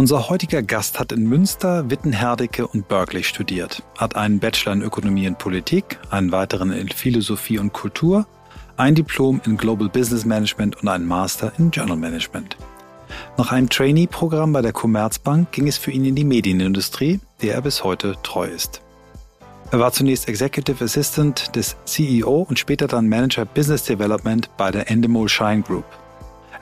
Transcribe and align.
Unser 0.00 0.30
heutiger 0.30 0.62
Gast 0.62 0.98
hat 0.98 1.12
in 1.12 1.28
Münster, 1.28 1.90
Wittenherdecke 1.90 2.66
und 2.66 2.88
Berkeley 2.88 3.22
studiert, 3.22 3.82
hat 3.98 4.16
einen 4.16 4.38
Bachelor 4.38 4.72
in 4.72 4.80
Ökonomie 4.80 5.28
und 5.28 5.36
Politik, 5.36 5.98
einen 6.08 6.32
weiteren 6.32 6.72
in 6.72 6.88
Philosophie 6.88 7.58
und 7.58 7.74
Kultur, 7.74 8.26
ein 8.78 8.94
Diplom 8.94 9.42
in 9.44 9.58
Global 9.58 9.90
Business 9.90 10.24
Management 10.24 10.80
und 10.80 10.88
einen 10.88 11.06
Master 11.06 11.52
in 11.58 11.70
Journal 11.70 11.98
Management. 11.98 12.56
Nach 13.36 13.52
einem 13.52 13.68
Trainee-Programm 13.68 14.54
bei 14.54 14.62
der 14.62 14.72
Commerzbank 14.72 15.52
ging 15.52 15.68
es 15.68 15.76
für 15.76 15.90
ihn 15.90 16.06
in 16.06 16.14
die 16.14 16.24
Medienindustrie, 16.24 17.20
der 17.42 17.56
er 17.56 17.60
bis 17.60 17.84
heute 17.84 18.16
treu 18.22 18.46
ist. 18.46 18.80
Er 19.70 19.80
war 19.80 19.92
zunächst 19.92 20.28
Executive 20.28 20.82
Assistant 20.82 21.54
des 21.54 21.76
CEO 21.84 22.46
und 22.48 22.58
später 22.58 22.88
dann 22.88 23.06
Manager 23.06 23.44
Business 23.44 23.84
Development 23.84 24.48
bei 24.56 24.70
der 24.70 24.90
Endemol 24.90 25.28
Shine 25.28 25.60
Group. 25.60 25.84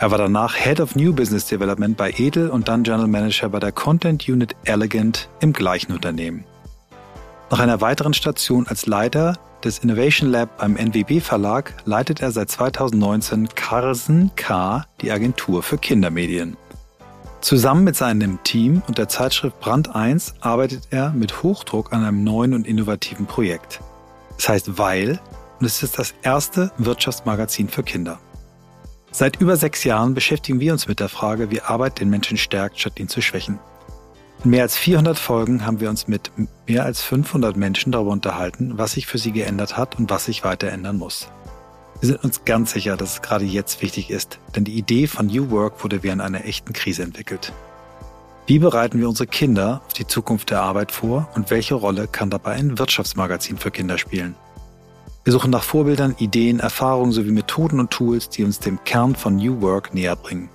Er 0.01 0.13
war 0.13 0.19
danach 0.19 0.55
Head 0.55 0.79
of 0.79 0.95
New 0.95 1.13
Business 1.13 1.47
Development 1.47 1.97
bei 1.97 2.15
Edel 2.17 2.51
und 2.51 2.69
dann 2.69 2.85
General 2.85 3.09
Manager 3.09 3.49
bei 3.49 3.59
der 3.59 3.73
Content 3.73 4.29
Unit 4.29 4.55
Elegant 4.63 5.29
im 5.41 5.53
gleichen 5.53 5.93
Unternehmen. 5.93 6.45
Nach 7.51 7.59
einer 7.59 7.81
weiteren 7.81 8.15
Station 8.15 8.69
als 8.69 8.87
Leiter 8.87 9.35
des 9.65 9.81
Innovation 9.81 10.31
Lab 10.31 10.59
beim 10.59 10.77
NWB 10.77 11.19
Verlag 11.21 11.75
leitet 11.85 12.21
er 12.21 12.31
seit 12.31 12.49
2019 12.49 13.49
Carsen 13.57 14.31
K. 14.37 14.85
die 15.01 15.11
Agentur 15.11 15.65
für 15.65 15.79
Kindermedien. 15.79 16.57
Zusammen 17.41 17.83
mit 17.83 17.97
seinem 17.97 18.41
Team 18.45 18.83
und 18.87 18.99
der 18.99 19.09
Zeitschrift 19.09 19.59
Brand 19.59 19.97
1 19.97 20.35
arbeitet 20.39 20.89
er 20.91 21.11
mit 21.11 21.43
Hochdruck 21.43 21.93
an 21.93 22.05
einem 22.05 22.23
neuen 22.23 22.55
und 22.55 22.69
innovativen 22.69 23.27
Projekt. 23.27 23.81
Es 24.39 24.49
heißt 24.49 24.79
Weil 24.79 25.19
und 25.59 25.67
es 25.67 25.83
ist 25.83 25.99
das 25.99 26.15
erste 26.23 26.71
Wirtschaftsmagazin 26.79 27.69
für 27.69 27.83
Kinder. 27.83 28.21
Seit 29.11 29.41
über 29.41 29.57
sechs 29.57 29.85
Jahren 29.85 30.15
beschäftigen 30.15 30.61
wir 30.61 30.73
uns 30.73 30.87
mit 30.87 31.01
der 31.01 31.09
Frage, 31.09 31.51
wie 31.51 31.63
Arbeit 31.63 31.99
den 32.01 32.11
Menschen 32.11 32.37
stärkt, 32.37 32.79
statt 32.79 33.01
ihn 33.01 33.09
zu 33.09 33.23
schwächen. 33.23 33.59
In 34.45 34.51
mehr 34.51 34.63
als 34.63 34.77
400 34.77 35.19
Folgen 35.19 35.67
haben 35.67 35.81
wir 35.81 35.89
uns 35.89 36.07
mit 36.07 36.31
mehr 36.67 36.85
als 36.85 37.03
500 37.03 37.57
Menschen 37.57 37.91
darüber 37.91 38.13
unterhalten, 38.13 38.77
was 38.77 38.93
sich 38.93 39.07
für 39.07 39.19
sie 39.19 39.33
geändert 39.33 39.77
hat 39.77 39.99
und 39.99 40.11
was 40.11 40.27
sich 40.27 40.45
weiter 40.45 40.69
ändern 40.69 40.99
muss. 40.99 41.29
Wir 42.01 42.09
sind 42.09 42.23
uns 42.23 42.45
ganz 42.45 42.73
sicher, 42.73 42.97
dass 42.97 43.15
es 43.15 43.23
gerade 43.23 43.45
jetzt 43.45 43.83
wichtig 43.83 44.11
ist, 44.11 44.39
denn 44.55 44.63
die 44.63 44.79
Idee 44.79 45.09
von 45.09 45.27
New 45.27 45.51
Work 45.51 45.83
wurde 45.83 46.05
während 46.05 46.23
einer 46.23 46.45
echten 46.45 46.73
Krise 46.73 47.03
entwickelt. 47.03 47.53
Wie 48.47 48.61
bereiten 48.61 49.01
wir 49.01 49.09
unsere 49.09 49.27
Kinder 49.27 49.83
auf 49.87 49.95
die 49.95 50.07
Zukunft 50.07 50.51
der 50.51 50.63
Arbeit 50.63 50.93
vor 50.93 51.29
und 51.35 51.51
welche 51.51 51.75
Rolle 51.75 52.07
kann 52.07 52.31
dabei 52.31 52.53
ein 52.53 52.79
Wirtschaftsmagazin 52.79 53.59
für 53.59 53.73
Kinder 53.73 53.99
spielen? 53.99 54.37
Wir 55.29 55.33
suchen 55.33 55.51
nach 55.51 55.63
Vorbildern, 55.63 56.15
Ideen, 56.17 56.59
Erfahrungen 56.59 57.13
sowie 57.13 57.33
Methoden 57.33 57.81
und 57.81 57.91
Tools, 57.91 58.31
die 58.31 58.45
uns 58.45 58.61
dem 58.61 58.83
Kern 58.85 59.15
von 59.15 59.37
New 59.37 59.61
Work 59.61 59.93
näher 59.93 60.17
bringen. 60.17 60.49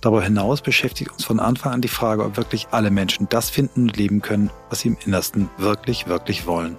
Darüber 0.00 0.22
hinaus 0.22 0.62
beschäftigt 0.62 1.10
uns 1.10 1.24
von 1.24 1.40
Anfang 1.40 1.72
an 1.72 1.80
die 1.80 1.88
Frage, 1.88 2.24
ob 2.24 2.36
wirklich 2.36 2.68
alle 2.70 2.92
Menschen 2.92 3.28
das 3.28 3.50
finden 3.50 3.88
und 3.88 3.96
leben 3.96 4.22
können, 4.22 4.50
was 4.70 4.78
sie 4.78 4.90
im 4.90 4.96
Innersten 5.04 5.50
wirklich, 5.58 6.06
wirklich 6.06 6.46
wollen. 6.46 6.78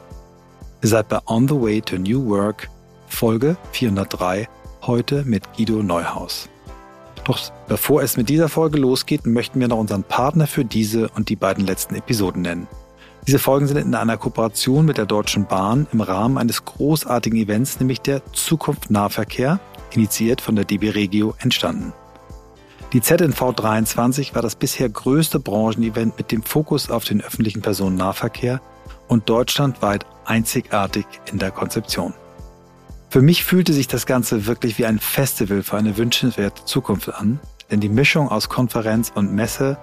Ihr 0.81 0.87
seid 0.87 1.09
bei 1.09 1.19
On 1.25 1.49
the 1.49 1.55
Way 1.55 1.81
to 1.81 1.97
New 1.97 2.29
Work, 2.29 2.69
Folge 3.09 3.57
403, 3.73 4.47
heute 4.83 5.25
mit 5.25 5.51
Guido 5.51 5.83
Neuhaus. 5.83 6.47
Doch 7.25 7.41
bevor 7.67 8.03
es 8.03 8.15
mit 8.15 8.29
dieser 8.29 8.47
Folge 8.47 8.77
losgeht, 8.77 9.25
möchten 9.25 9.59
wir 9.59 9.67
noch 9.67 9.79
unseren 9.79 10.05
Partner 10.05 10.47
für 10.47 10.63
diese 10.63 11.09
und 11.09 11.27
die 11.27 11.35
beiden 11.35 11.65
letzten 11.65 11.95
Episoden 11.95 12.43
nennen. 12.43 12.67
Diese 13.27 13.39
Folgen 13.39 13.67
sind 13.67 13.75
in 13.75 13.93
einer 13.93 14.15
Kooperation 14.15 14.85
mit 14.85 14.97
der 14.97 15.05
Deutschen 15.05 15.47
Bahn 15.47 15.85
im 15.91 15.99
Rahmen 15.99 16.37
eines 16.37 16.63
großartigen 16.63 17.37
Events, 17.37 17.77
nämlich 17.77 17.99
der 17.99 18.21
Zukunft 18.31 18.89
Nahverkehr, 18.89 19.59
initiiert 19.91 20.39
von 20.39 20.55
der 20.55 20.63
DB 20.63 20.91
Regio, 20.91 21.35
entstanden. 21.39 21.91
Die 22.93 23.01
ZNV 23.01 23.51
23 23.53 24.33
war 24.33 24.41
das 24.41 24.55
bisher 24.55 24.87
größte 24.87 25.41
Branchenevent 25.41 26.17
mit 26.17 26.31
dem 26.31 26.41
Fokus 26.41 26.89
auf 26.89 27.03
den 27.03 27.21
öffentlichen 27.21 27.61
Personennahverkehr 27.61 28.61
und 29.09 29.27
deutschlandweit 29.27 30.05
einzigartig 30.23 31.05
in 31.29 31.37
der 31.37 31.51
Konzeption. 31.51 32.13
Für 33.09 33.21
mich 33.21 33.43
fühlte 33.43 33.73
sich 33.73 33.89
das 33.89 34.05
Ganze 34.05 34.45
wirklich 34.45 34.77
wie 34.77 34.85
ein 34.85 34.99
Festival 34.99 35.63
für 35.63 35.75
eine 35.75 35.97
wünschenswerte 35.97 36.63
Zukunft 36.63 37.13
an, 37.13 37.41
denn 37.69 37.81
die 37.81 37.89
Mischung 37.89 38.29
aus 38.29 38.47
Konferenz 38.47 39.11
und 39.13 39.35
Messe 39.35 39.77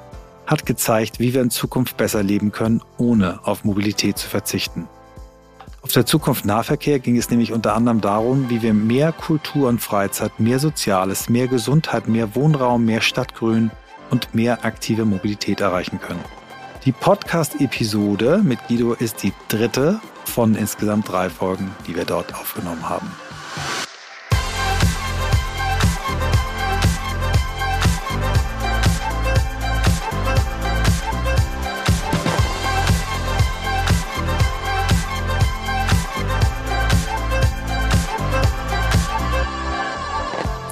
hat 0.46 0.66
gezeigt, 0.66 1.20
wie 1.20 1.34
wir 1.34 1.42
in 1.42 1.50
Zukunft 1.50 1.96
besser 1.96 2.22
leben 2.22 2.52
können, 2.52 2.82
ohne 2.98 3.40
auf 3.44 3.64
Mobilität 3.64 4.18
zu 4.18 4.28
verzichten. 4.28 4.88
Auf 5.82 5.92
der 5.92 6.06
Zukunft 6.06 6.46
Nahverkehr 6.46 6.98
ging 6.98 7.18
es 7.18 7.28
nämlich 7.30 7.52
unter 7.52 7.74
anderem 7.74 8.00
darum, 8.00 8.48
wie 8.48 8.62
wir 8.62 8.72
mehr 8.72 9.12
Kultur 9.12 9.68
und 9.68 9.80
Freizeit, 9.80 10.40
mehr 10.40 10.58
Soziales, 10.58 11.28
mehr 11.28 11.46
Gesundheit, 11.46 12.08
mehr 12.08 12.34
Wohnraum, 12.34 12.86
mehr 12.86 13.02
Stadtgrün 13.02 13.70
und 14.10 14.34
mehr 14.34 14.64
aktive 14.64 15.04
Mobilität 15.04 15.60
erreichen 15.60 16.00
können. 16.00 16.24
Die 16.86 16.92
Podcast-Episode 16.92 18.40
mit 18.42 18.66
Guido 18.68 18.94
ist 18.94 19.22
die 19.22 19.32
dritte 19.48 20.00
von 20.24 20.54
insgesamt 20.54 21.10
drei 21.10 21.28
Folgen, 21.28 21.70
die 21.86 21.96
wir 21.96 22.04
dort 22.04 22.34
aufgenommen 22.34 22.88
haben. 22.88 23.10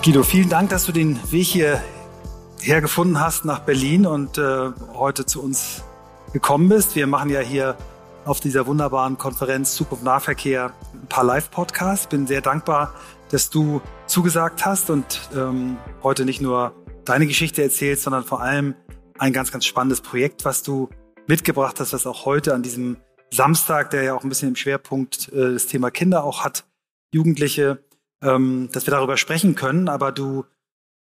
Guido, 0.04 0.24
vielen 0.24 0.48
Dank, 0.48 0.70
dass 0.70 0.86
du 0.86 0.90
den 0.90 1.16
Weg 1.30 1.46
hierher 1.46 2.80
gefunden 2.80 3.20
hast 3.20 3.44
nach 3.44 3.60
Berlin 3.60 4.04
und 4.04 4.36
äh, 4.36 4.70
heute 4.94 5.26
zu 5.26 5.40
uns 5.40 5.84
gekommen 6.32 6.68
bist. 6.68 6.96
Wir 6.96 7.06
machen 7.06 7.30
ja 7.30 7.38
hier 7.38 7.76
auf 8.24 8.40
dieser 8.40 8.66
wunderbaren 8.66 9.16
Konferenz 9.16 9.76
Zukunft 9.76 10.02
Nahverkehr 10.02 10.72
ein 10.92 11.06
paar 11.06 11.22
Live-Podcasts. 11.22 12.08
Bin 12.08 12.26
sehr 12.26 12.40
dankbar, 12.40 12.94
dass 13.30 13.48
du 13.48 13.80
zugesagt 14.06 14.66
hast 14.66 14.90
und 14.90 15.30
ähm, 15.36 15.76
heute 16.02 16.24
nicht 16.24 16.40
nur 16.40 16.74
deine 17.04 17.28
Geschichte 17.28 17.62
erzählst, 17.62 18.02
sondern 18.02 18.24
vor 18.24 18.40
allem 18.42 18.74
ein 19.18 19.32
ganz, 19.32 19.52
ganz 19.52 19.66
spannendes 19.66 20.00
Projekt, 20.00 20.44
was 20.44 20.64
du 20.64 20.88
mitgebracht 21.28 21.78
hast, 21.78 21.92
was 21.92 22.08
auch 22.08 22.24
heute 22.24 22.54
an 22.54 22.64
diesem 22.64 22.96
Samstag, 23.30 23.90
der 23.90 24.02
ja 24.02 24.14
auch 24.14 24.24
ein 24.24 24.28
bisschen 24.28 24.48
im 24.48 24.56
Schwerpunkt 24.56 25.28
äh, 25.32 25.52
das 25.52 25.68
Thema 25.68 25.92
Kinder 25.92 26.24
auch 26.24 26.42
hat, 26.42 26.64
Jugendliche, 27.12 27.78
ähm, 28.22 28.68
dass 28.72 28.86
wir 28.86 28.92
darüber 28.92 29.16
sprechen 29.16 29.54
können, 29.54 29.88
aber 29.88 30.12
du 30.12 30.44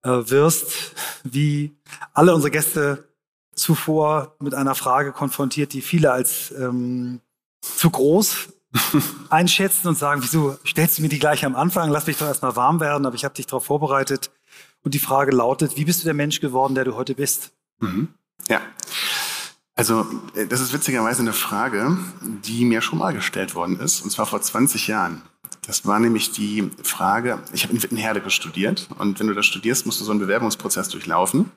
äh, 0.03 0.09
wirst, 0.09 0.94
wie 1.24 1.76
alle 2.14 2.36
unsere 2.36 2.52
Gäste 2.52 3.08
zuvor, 3.56 4.36
mit 4.40 4.53
einer 4.53 4.76
Frage 4.76 5.12
konfrontiert, 5.14 5.74
die 5.74 5.81
viele 5.81 6.12
als 6.12 6.52
ähm, 6.52 7.22
zu 7.62 7.90
groß 7.90 8.50
einschätzen 9.30 9.88
und 9.88 9.98
sagen, 9.98 10.22
wieso 10.22 10.58
stellst 10.66 10.98
du 10.98 11.02
mir 11.02 11.09
die 11.09 11.20
gleich 11.20 11.46
am 11.46 11.56
Anfang? 11.56 11.90
Lass 11.90 12.08
mich 12.08 12.18
doch 12.18 12.28
erstmal 12.28 12.56
warm 12.56 12.80
werden, 12.80 13.06
aber 13.06 13.16
ich 13.16 13.24
habe 13.24 13.34
dich 13.34 13.47
darauf 13.47 13.66
vorbereitet. 13.66 14.32
Und 14.84 14.94
die 14.94 15.00
Frage 15.00 15.32
lautet, 15.32 15.78
wie 15.78 15.86
bist 15.86 16.02
du 16.02 16.06
der 16.06 16.14
Mensch 16.14 16.42
geworden, 16.42 16.76
der 16.76 16.84
du 16.84 16.96
heute 16.96 17.16
bist? 17.16 17.53
Mhm. 17.80 18.09
Ja. 18.47 18.62
Also, 19.74 20.06
äh, 20.36 20.46
das 20.47 20.62
ist 20.62 20.74
witzigerweise 20.74 21.22
eine 21.22 21.34
Frage, 21.34 21.97
die 22.22 22.66
mir 22.66 22.82
schon 22.82 23.00
mal 23.00 23.14
gestellt 23.14 23.56
worden 23.56 23.80
ist, 23.80 24.02
und 24.02 24.12
zwar 24.12 24.26
vor 24.26 24.42
20 24.42 24.88
Jahren. 24.88 25.22
Das 25.68 25.86
war 25.86 26.00
nämlich 26.00 26.31
die 26.31 26.70
Frage, 26.84 27.40
ich 27.52 27.64
habe 27.64 27.74
in 27.74 27.81
Wittenherdecke 27.81 28.30
studiert 28.30 28.88
und 29.00 29.20
wenn 29.20 29.28
du 29.28 29.34
da 29.34 29.42
studierst, 29.42 29.86
musst 29.86 30.00
du 30.00 30.06
so 30.06 30.12
einen 30.12 30.20
Bewerbungsprozess 30.20 30.90
durchlaufen. 30.90 31.52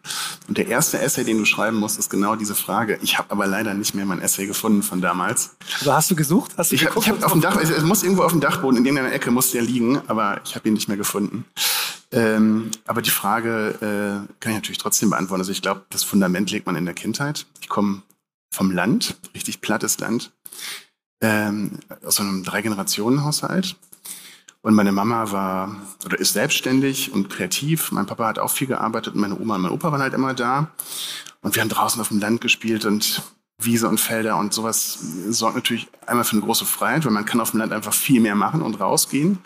Und 0.49 0.57
der 0.57 0.69
erste 0.69 0.99
Essay, 0.99 1.25
den 1.25 1.39
du 1.39 1.45
schreiben 1.45 1.77
musst, 1.77 1.99
ist 1.99 2.09
genau 2.09 2.35
diese 2.35 2.55
Frage. 2.55 2.99
Ich 3.03 3.19
habe 3.19 3.31
aber 3.31 3.47
leider 3.47 3.75
nicht 3.75 3.95
mehr 3.95 4.07
mein 4.07 4.21
Essay 4.21 4.47
gefunden 4.47 4.83
von 4.83 5.01
damals. 5.01 5.57
Aber 5.83 5.95
hast 5.95 6.11
du 6.11 6.17
gesucht? 6.17 6.53
Hast 6.57 6.71
du 6.71 6.77
ich 6.77 6.87
habe 6.87 7.01
hab 7.01 7.23
auf 7.23 7.33
dem 7.33 7.41
Dach, 7.41 7.57
es 7.57 7.83
muss 7.83 8.03
irgendwo 8.03 8.23
auf 8.23 8.33
dem 8.33 8.41
Dachboden, 8.41 8.79
in 8.79 8.87
irgendeiner 8.87 9.15
Ecke 9.15 9.31
muss 9.31 9.51
der 9.51 9.63
liegen, 9.63 10.01
aber 10.09 10.41
ich 10.45 10.55
habe 10.55 10.69
ihn 10.69 10.75
nicht 10.75 10.89
mehr 10.89 10.97
gefunden. 10.97 11.45
Ähm, 12.11 12.71
aber 12.87 13.03
die 13.03 13.11
Frage 13.11 13.75
äh, 13.81 14.35
kann 14.41 14.53
ich 14.53 14.59
natürlich 14.59 14.79
trotzdem 14.79 15.11
beantworten. 15.11 15.43
Also 15.43 15.53
ich 15.53 15.61
glaube, 15.61 15.85
das 15.91 16.05
Fundament 16.05 16.51
legt 16.51 16.67
man 16.67 16.77
in 16.77 16.87
der 16.87 16.95
Kindheit. 16.95 17.47
Ich 17.61 17.69
komme 17.69 18.03
vom 18.51 18.71
Land, 18.71 19.17
richtig 19.35 19.61
plattes 19.61 19.99
Land, 19.99 20.33
ähm, 21.21 21.79
aus 22.05 22.17
so 22.17 22.23
einem 22.23 22.45
Drei-Generationen-Haushalt. 22.45 23.77
Und 24.69 24.75
meine 24.75 24.93
Mama 24.93 25.33
war 25.33 25.75
oder 26.05 26.21
ist 26.21 26.35
selbstständig 26.35 27.11
und 27.15 27.31
kreativ. 27.31 27.91
Mein 27.91 28.05
Papa 28.05 28.27
hat 28.27 28.39
auch 28.39 28.51
viel 28.51 28.67
gearbeitet 28.67 29.15
und 29.15 29.21
meine 29.23 29.41
Oma 29.41 29.55
und 29.55 29.63
mein 29.63 29.71
Opa 29.71 29.91
waren 29.93 30.03
halt 30.03 30.13
immer 30.13 30.35
da. 30.35 30.69
Und 31.41 31.55
wir 31.55 31.63
haben 31.63 31.71
draußen 31.71 31.99
auf 32.03 32.09
dem 32.09 32.21
Land 32.21 32.43
gespielt 32.43 32.85
und 32.85 33.23
Wiese 33.63 33.89
und 33.89 33.99
Felder 33.99 34.37
und 34.37 34.53
sowas 34.53 34.99
sorgt 35.31 35.57
natürlich 35.57 35.89
einmal 36.07 36.25
für 36.25 36.33
eine 36.33 36.43
große 36.43 36.67
Freiheit, 36.67 37.07
weil 37.07 37.13
man 37.13 37.25
kann 37.25 37.41
auf 37.41 37.53
dem 37.53 37.61
Land 37.61 37.73
einfach 37.73 37.95
viel 37.95 38.21
mehr 38.21 38.35
machen 38.35 38.61
und 38.61 38.79
rausgehen. 38.79 39.39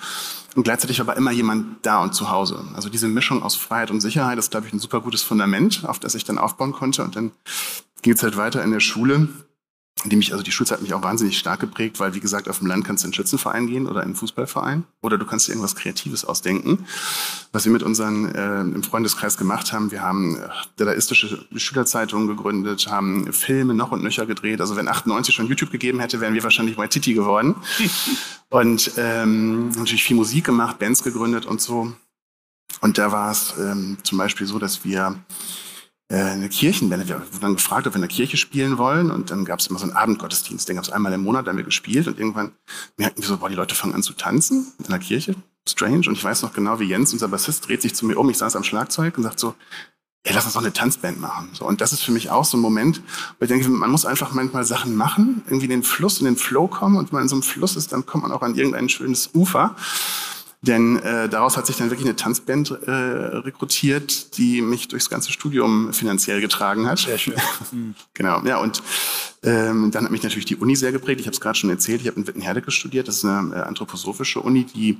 Und 0.56 0.64
gleichzeitig 0.64 0.98
war 0.98 1.06
aber 1.06 1.16
immer 1.16 1.30
jemand 1.30 1.86
da 1.86 2.02
und 2.02 2.16
zu 2.16 2.28
Hause. 2.28 2.64
Also 2.74 2.88
diese 2.88 3.06
Mischung 3.06 3.44
aus 3.44 3.54
Freiheit 3.54 3.92
und 3.92 4.00
Sicherheit 4.00 4.40
ist, 4.40 4.50
glaube 4.50 4.66
ich, 4.66 4.72
ein 4.72 4.80
super 4.80 5.00
gutes 5.02 5.22
Fundament, 5.22 5.84
auf 5.86 6.00
das 6.00 6.16
ich 6.16 6.24
dann 6.24 6.36
aufbauen 6.36 6.72
konnte. 6.72 7.04
Und 7.04 7.14
dann 7.14 7.30
ging 8.02 8.14
es 8.14 8.24
halt 8.24 8.36
weiter 8.36 8.64
in 8.64 8.72
der 8.72 8.80
Schule. 8.80 9.28
Die 10.04 10.16
mich, 10.16 10.32
also 10.32 10.42
die 10.42 10.50
Schulzeit 10.50 10.78
hat 10.78 10.82
mich 10.82 10.94
auch 10.94 11.02
wahnsinnig 11.02 11.38
stark 11.38 11.60
geprägt, 11.60 12.00
weil 12.00 12.14
wie 12.14 12.20
gesagt, 12.20 12.48
auf 12.48 12.58
dem 12.58 12.66
Land 12.66 12.84
kannst 12.84 13.04
du 13.04 13.06
in 13.06 13.08
einen 13.08 13.14
Schützenverein 13.14 13.66
gehen 13.68 13.86
oder 13.86 14.00
in 14.00 14.06
einen 14.06 14.14
Fußballverein 14.16 14.84
oder 15.00 15.16
du 15.16 15.24
kannst 15.24 15.46
dir 15.46 15.52
irgendwas 15.52 15.76
Kreatives 15.76 16.24
ausdenken. 16.24 16.86
Was 17.52 17.64
wir 17.66 17.72
mit 17.72 17.82
unseren 17.82 18.34
äh, 18.34 18.60
im 18.62 18.82
Freundeskreis 18.82 19.36
gemacht 19.36 19.72
haben, 19.72 19.90
wir 19.92 20.02
haben 20.02 20.36
äh, 20.36 20.48
dadaistische 20.76 21.46
Schülerzeitungen 21.54 22.26
gegründet, 22.26 22.88
haben 22.88 23.32
Filme 23.32 23.74
noch 23.74 23.92
und 23.92 24.02
nöcher 24.02 24.26
gedreht. 24.26 24.60
Also 24.60 24.74
wenn 24.76 24.88
98 24.88 25.34
schon 25.34 25.46
YouTube 25.46 25.70
gegeben 25.70 26.00
hätte, 26.00 26.20
wären 26.20 26.34
wir 26.34 26.42
wahrscheinlich 26.42 26.76
Waititi 26.76 27.14
geworden. 27.14 27.54
und 28.48 28.92
ähm, 28.96 29.68
natürlich 29.68 30.04
viel 30.04 30.16
Musik 30.16 30.44
gemacht, 30.44 30.78
Bands 30.78 31.04
gegründet 31.04 31.46
und 31.46 31.60
so. 31.60 31.92
Und 32.80 32.98
da 32.98 33.12
war 33.12 33.30
es 33.30 33.54
ähm, 33.58 33.98
zum 34.02 34.18
Beispiel 34.18 34.46
so, 34.46 34.58
dass 34.58 34.84
wir 34.84 35.16
eine 36.16 36.48
Kirchenband. 36.48 37.08
Wir 37.08 37.20
wurden 37.20 37.40
dann 37.40 37.54
gefragt, 37.54 37.86
ob 37.86 37.94
wir 37.94 37.96
in 37.96 38.02
der 38.02 38.08
Kirche 38.08 38.36
spielen 38.36 38.78
wollen. 38.78 39.10
Und 39.10 39.30
dann 39.30 39.44
gab 39.44 39.60
es 39.60 39.66
immer 39.66 39.78
so 39.78 39.84
einen 39.84 39.96
Abendgottesdienst. 39.96 40.68
Den 40.68 40.76
gab 40.76 40.84
es 40.84 40.90
einmal 40.90 41.12
im 41.12 41.22
Monat, 41.22 41.46
da 41.46 41.50
haben 41.50 41.56
wir 41.56 41.64
gespielt. 41.64 42.06
Und 42.06 42.18
irgendwann 42.18 42.52
merkten 42.96 43.22
wir 43.22 43.28
so, 43.28 43.38
boah, 43.38 43.48
die 43.48 43.54
Leute 43.54 43.74
fangen 43.74 43.94
an 43.94 44.02
zu 44.02 44.12
tanzen 44.12 44.72
in 44.78 44.90
der 44.90 44.98
Kirche. 44.98 45.34
Strange. 45.68 46.08
Und 46.08 46.14
ich 46.14 46.24
weiß 46.24 46.42
noch 46.42 46.52
genau, 46.52 46.80
wie 46.80 46.84
Jens, 46.84 47.12
unser 47.12 47.28
Bassist, 47.28 47.66
dreht 47.68 47.82
sich 47.82 47.94
zu 47.94 48.06
mir 48.06 48.16
um. 48.16 48.28
Ich 48.30 48.38
saß 48.38 48.56
am 48.56 48.64
Schlagzeug 48.64 49.16
und 49.16 49.22
sagt 49.22 49.38
so, 49.38 49.54
ey, 50.24 50.34
lass 50.34 50.44
uns 50.44 50.54
doch 50.54 50.60
eine 50.60 50.72
Tanzband 50.72 51.20
machen. 51.20 51.50
So, 51.52 51.66
und 51.66 51.80
das 51.80 51.92
ist 51.92 52.02
für 52.02 52.12
mich 52.12 52.30
auch 52.30 52.44
so 52.44 52.56
ein 52.56 52.60
Moment, 52.60 53.00
wo 53.38 53.44
ich 53.44 53.48
denke, 53.48 53.68
man 53.68 53.90
muss 53.90 54.04
einfach 54.04 54.32
manchmal 54.32 54.64
Sachen 54.64 54.94
machen, 54.94 55.42
irgendwie 55.46 55.64
in 55.64 55.70
den 55.70 55.82
Fluss, 55.82 56.18
in 56.18 56.26
den 56.26 56.36
Flow 56.36 56.68
kommen. 56.68 56.96
Und 56.96 57.10
wenn 57.10 57.16
man 57.16 57.22
in 57.22 57.28
so 57.28 57.36
einem 57.36 57.42
Fluss 57.42 57.76
ist, 57.76 57.92
dann 57.92 58.06
kommt 58.06 58.22
man 58.22 58.32
auch 58.32 58.42
an 58.42 58.54
irgendein 58.54 58.88
schönes 58.88 59.30
Ufer. 59.34 59.76
Denn 60.62 60.96
äh, 61.00 61.28
daraus 61.28 61.56
hat 61.56 61.66
sich 61.66 61.76
dann 61.76 61.90
wirklich 61.90 62.06
eine 62.06 62.14
Tanzband 62.14 62.70
äh, 62.70 62.90
rekrutiert, 62.90 64.38
die 64.38 64.62
mich 64.62 64.86
durchs 64.86 65.10
ganze 65.10 65.32
Studium 65.32 65.92
finanziell 65.92 66.40
getragen 66.40 66.86
hat. 66.86 66.98
Sehr 67.00 67.18
schön. 67.18 67.34
Mhm. 67.72 67.94
genau, 68.12 68.42
ja, 68.44 68.58
und 68.58 68.82
ähm, 69.42 69.90
dann 69.92 70.04
hat 70.04 70.10
mich 70.10 70.22
natürlich 70.22 70.44
die 70.44 70.56
Uni 70.56 70.76
sehr 70.76 70.92
geprägt. 70.92 71.20
Ich 71.20 71.26
habe 71.26 71.34
es 71.34 71.40
gerade 71.40 71.56
schon 71.56 71.70
erzählt, 71.70 72.02
ich 72.02 72.06
habe 72.06 72.20
in 72.20 72.26
Wittenherdecke 72.26 72.70
studiert. 72.70 73.08
Das 73.08 73.16
ist 73.16 73.24
eine 73.24 73.54
äh, 73.54 73.60
anthroposophische 73.60 74.40
Uni, 74.40 74.64
die 74.64 74.98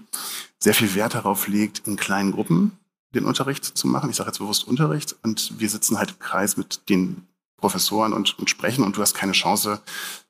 sehr 0.58 0.72
viel 0.72 0.94
Wert 0.94 1.14
darauf 1.14 1.48
legt, 1.48 1.86
in 1.86 1.96
kleinen 1.96 2.32
Gruppen 2.32 2.72
den 3.14 3.26
Unterricht 3.26 3.64
zu 3.64 3.86
machen. 3.86 4.08
Ich 4.08 4.16
sage 4.16 4.28
jetzt 4.28 4.38
bewusst 4.38 4.66
Unterricht. 4.66 5.16
Und 5.22 5.52
wir 5.58 5.68
sitzen 5.68 5.98
halt 5.98 6.12
im 6.12 6.18
Kreis 6.18 6.56
mit 6.56 6.88
den 6.88 7.26
Professoren 7.58 8.12
und, 8.12 8.38
und 8.38 8.50
sprechen 8.50 8.84
und 8.84 8.96
du 8.96 9.02
hast 9.02 9.14
keine 9.14 9.32
Chance, 9.32 9.80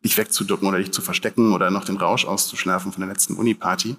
dich 0.04 0.16
wegzuducken 0.18 0.68
oder 0.68 0.78
dich 0.78 0.92
zu 0.92 1.00
verstecken 1.00 1.52
oder 1.52 1.70
noch 1.70 1.84
den 1.84 1.96
Rausch 1.96 2.26
auszuschlafen 2.26 2.92
von 2.92 3.00
der 3.00 3.08
letzten 3.08 3.36
Uni-Party. 3.36 3.96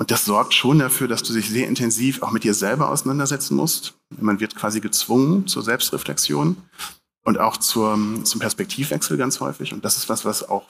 Und 0.00 0.10
das 0.10 0.24
sorgt 0.24 0.54
schon 0.54 0.78
dafür, 0.78 1.08
dass 1.08 1.22
du 1.22 1.34
dich 1.34 1.50
sehr 1.50 1.68
intensiv 1.68 2.22
auch 2.22 2.30
mit 2.30 2.42
dir 2.42 2.54
selber 2.54 2.88
auseinandersetzen 2.88 3.54
musst. 3.54 3.92
Man 4.18 4.40
wird 4.40 4.56
quasi 4.56 4.80
gezwungen 4.80 5.46
zur 5.46 5.62
Selbstreflexion 5.62 6.56
und 7.22 7.38
auch 7.38 7.58
zur, 7.58 7.98
zum 8.24 8.40
Perspektivwechsel 8.40 9.18
ganz 9.18 9.40
häufig. 9.40 9.74
Und 9.74 9.84
das 9.84 9.98
ist 9.98 10.08
was, 10.08 10.24
was 10.24 10.48
auch 10.48 10.64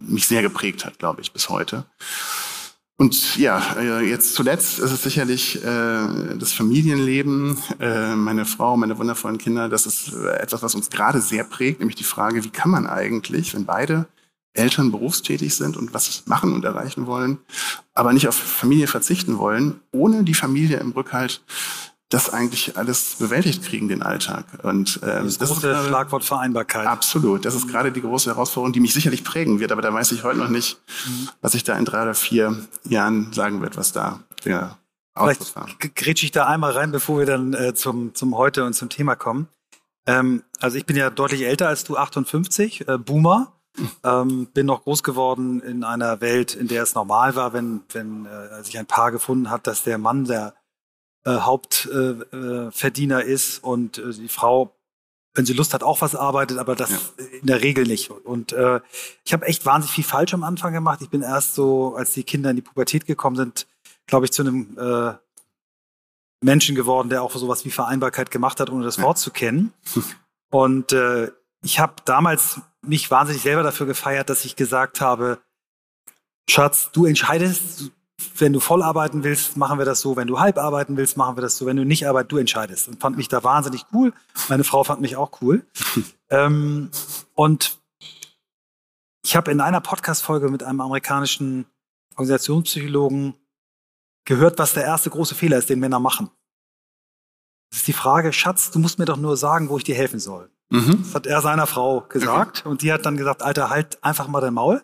mich 0.00 0.26
sehr 0.26 0.42
geprägt 0.42 0.84
hat, 0.84 0.98
glaube 0.98 1.20
ich, 1.20 1.32
bis 1.32 1.48
heute. 1.48 1.84
Und 2.96 3.36
ja, 3.36 3.76
äh, 3.78 4.00
jetzt 4.00 4.34
zuletzt 4.34 4.80
ist 4.80 4.90
es 4.90 5.04
sicherlich 5.04 5.62
äh, 5.62 6.36
das 6.36 6.52
Familienleben, 6.52 7.58
äh, 7.78 8.16
meine 8.16 8.44
Frau, 8.44 8.76
meine 8.76 8.98
wundervollen 8.98 9.38
Kinder. 9.38 9.68
Das 9.68 9.86
ist 9.86 10.12
etwas, 10.12 10.64
was 10.64 10.74
uns 10.74 10.90
gerade 10.90 11.20
sehr 11.20 11.44
prägt, 11.44 11.78
nämlich 11.78 11.94
die 11.94 12.02
Frage, 12.02 12.42
wie 12.42 12.50
kann 12.50 12.72
man 12.72 12.88
eigentlich, 12.88 13.54
wenn 13.54 13.66
beide 13.66 14.08
Eltern 14.58 14.90
berufstätig 14.90 15.54
sind 15.54 15.76
und 15.76 15.94
was 15.94 16.24
machen 16.26 16.52
und 16.52 16.64
erreichen 16.64 17.06
wollen, 17.06 17.38
aber 17.94 18.12
nicht 18.12 18.28
auf 18.28 18.34
Familie 18.34 18.86
verzichten 18.86 19.38
wollen, 19.38 19.80
ohne 19.92 20.24
die 20.24 20.34
Familie 20.34 20.78
im 20.78 20.90
Rückhalt 20.90 21.42
das 22.10 22.30
eigentlich 22.30 22.78
alles 22.78 23.16
bewältigt 23.18 23.62
kriegen, 23.62 23.88
den 23.88 24.02
Alltag. 24.02 24.46
Und 24.62 25.00
ähm, 25.02 25.24
das, 25.24 25.38
das 25.38 25.50
große 25.50 25.68
ist 25.68 25.74
gerade, 25.74 25.88
Schlagwort 25.88 26.24
Vereinbarkeit. 26.24 26.86
Absolut. 26.86 27.44
Das 27.44 27.54
ist 27.54 27.68
gerade 27.68 27.92
die 27.92 28.00
große 28.00 28.30
Herausforderung, 28.30 28.72
die 28.72 28.80
mich 28.80 28.94
sicherlich 28.94 29.24
prägen 29.24 29.60
wird, 29.60 29.72
aber 29.72 29.82
da 29.82 29.92
weiß 29.92 30.12
ich 30.12 30.24
heute 30.24 30.38
noch 30.38 30.48
nicht, 30.48 30.80
mhm. 31.06 31.28
was 31.42 31.54
ich 31.54 31.64
da 31.64 31.76
in 31.76 31.84
drei 31.84 32.02
oder 32.02 32.14
vier 32.14 32.56
Jahren 32.84 33.32
sagen 33.34 33.60
wird, 33.60 33.76
was 33.76 33.92
da 33.92 34.20
der 34.44 34.78
Vielleicht 35.14 35.96
grätsche 35.96 36.24
ich 36.26 36.30
da 36.30 36.46
einmal 36.46 36.72
rein, 36.72 36.92
bevor 36.92 37.18
wir 37.18 37.26
dann 37.26 37.52
äh, 37.52 37.74
zum, 37.74 38.14
zum 38.14 38.36
Heute 38.36 38.64
und 38.64 38.74
zum 38.74 38.88
Thema 38.88 39.16
kommen. 39.16 39.48
Ähm, 40.06 40.44
also 40.60 40.76
ich 40.78 40.86
bin 40.86 40.96
ja 40.96 41.10
deutlich 41.10 41.42
älter 41.42 41.68
als 41.68 41.84
du, 41.84 41.96
58, 41.96 42.88
äh, 42.88 42.98
Boomer. 42.98 43.52
Ähm, 44.04 44.46
bin 44.52 44.66
noch 44.66 44.84
groß 44.84 45.02
geworden 45.02 45.60
in 45.60 45.84
einer 45.84 46.20
Welt, 46.20 46.54
in 46.54 46.68
der 46.68 46.82
es 46.82 46.94
normal 46.94 47.36
war, 47.36 47.52
wenn, 47.52 47.82
wenn 47.92 48.26
äh, 48.26 48.62
sich 48.62 48.78
ein 48.78 48.86
Paar 48.86 49.12
gefunden 49.12 49.50
hat, 49.50 49.66
dass 49.66 49.84
der 49.84 49.98
Mann 49.98 50.24
der 50.24 50.54
äh, 51.24 51.30
Hauptverdiener 51.30 53.24
äh, 53.24 53.32
ist 53.32 53.62
und 53.62 53.98
äh, 53.98 54.12
die 54.12 54.28
Frau, 54.28 54.74
wenn 55.34 55.46
sie 55.46 55.52
Lust 55.52 55.74
hat, 55.74 55.82
auch 55.82 56.00
was 56.00 56.14
arbeitet, 56.14 56.58
aber 56.58 56.74
das 56.74 56.90
ja. 56.90 57.24
in 57.40 57.46
der 57.46 57.62
Regel 57.62 57.86
nicht. 57.86 58.10
Und 58.10 58.52
äh, 58.52 58.80
ich 59.24 59.32
habe 59.32 59.46
echt 59.46 59.66
wahnsinnig 59.66 59.94
viel 59.94 60.04
falsch 60.04 60.34
am 60.34 60.42
Anfang 60.44 60.72
gemacht. 60.72 61.00
Ich 61.02 61.10
bin 61.10 61.22
erst 61.22 61.54
so, 61.54 61.94
als 61.96 62.12
die 62.12 62.24
Kinder 62.24 62.50
in 62.50 62.56
die 62.56 62.62
Pubertät 62.62 63.06
gekommen 63.06 63.36
sind, 63.36 63.66
glaube 64.06 64.26
ich, 64.26 64.32
zu 64.32 64.42
einem 64.42 64.76
äh, 64.78 65.14
Menschen 66.40 66.74
geworden, 66.74 67.08
der 67.08 67.22
auch 67.22 67.34
sowas 67.34 67.64
wie 67.64 67.70
Vereinbarkeit 67.70 68.30
gemacht 68.30 68.60
hat, 68.60 68.70
ohne 68.70 68.84
das 68.84 69.00
Wort 69.02 69.18
zu 69.18 69.30
kennen. 69.30 69.72
Und 70.50 70.92
äh, 70.92 71.30
ich 71.68 71.80
habe 71.80 71.96
damals 72.06 72.62
mich 72.80 73.10
wahnsinnig 73.10 73.42
selber 73.42 73.62
dafür 73.62 73.84
gefeiert, 73.84 74.30
dass 74.30 74.46
ich 74.46 74.56
gesagt 74.56 75.02
habe, 75.02 75.38
Schatz, 76.48 76.90
du 76.92 77.04
entscheidest, 77.04 77.90
wenn 78.38 78.54
du 78.54 78.60
voll 78.60 78.82
arbeiten 78.82 79.22
willst, 79.22 79.58
machen 79.58 79.76
wir 79.76 79.84
das 79.84 80.00
so. 80.00 80.16
Wenn 80.16 80.28
du 80.28 80.40
halb 80.40 80.56
arbeiten 80.56 80.96
willst, 80.96 81.18
machen 81.18 81.36
wir 81.36 81.42
das 81.42 81.58
so. 81.58 81.66
Wenn 81.66 81.76
du 81.76 81.84
nicht 81.84 82.08
arbeitest, 82.08 82.32
du 82.32 82.38
entscheidest. 82.38 82.88
Und 82.88 83.02
fand 83.02 83.18
mich 83.18 83.28
da 83.28 83.44
wahnsinnig 83.44 83.84
cool. 83.92 84.14
Meine 84.48 84.64
Frau 84.64 84.82
fand 84.82 85.02
mich 85.02 85.16
auch 85.16 85.42
cool. 85.42 85.66
ähm, 86.30 86.90
und 87.34 87.78
ich 89.22 89.36
habe 89.36 89.50
in 89.50 89.60
einer 89.60 89.82
Podcast-Folge 89.82 90.48
mit 90.48 90.62
einem 90.62 90.80
amerikanischen 90.80 91.66
Organisationspsychologen 92.12 93.34
gehört, 94.24 94.58
was 94.58 94.72
der 94.72 94.84
erste 94.84 95.10
große 95.10 95.34
Fehler 95.34 95.58
ist, 95.58 95.68
den 95.68 95.80
Männer 95.80 96.00
machen. 96.00 96.30
Das 97.68 97.80
ist 97.80 97.88
die 97.88 97.92
Frage, 97.92 98.32
Schatz, 98.32 98.70
du 98.70 98.78
musst 98.78 98.98
mir 98.98 99.04
doch 99.04 99.18
nur 99.18 99.36
sagen, 99.36 99.68
wo 99.68 99.76
ich 99.76 99.84
dir 99.84 99.96
helfen 99.96 100.18
soll. 100.18 100.50
Mhm. 100.70 101.02
Das 101.02 101.14
hat 101.14 101.26
er 101.26 101.40
seiner 101.40 101.66
Frau 101.66 102.02
gesagt. 102.02 102.60
Okay. 102.60 102.68
Und 102.68 102.82
die 102.82 102.92
hat 102.92 103.06
dann 103.06 103.16
gesagt, 103.16 103.42
Alter, 103.42 103.70
halt 103.70 104.02
einfach 104.02 104.28
mal 104.28 104.40
dein 104.40 104.54
Maul. 104.54 104.82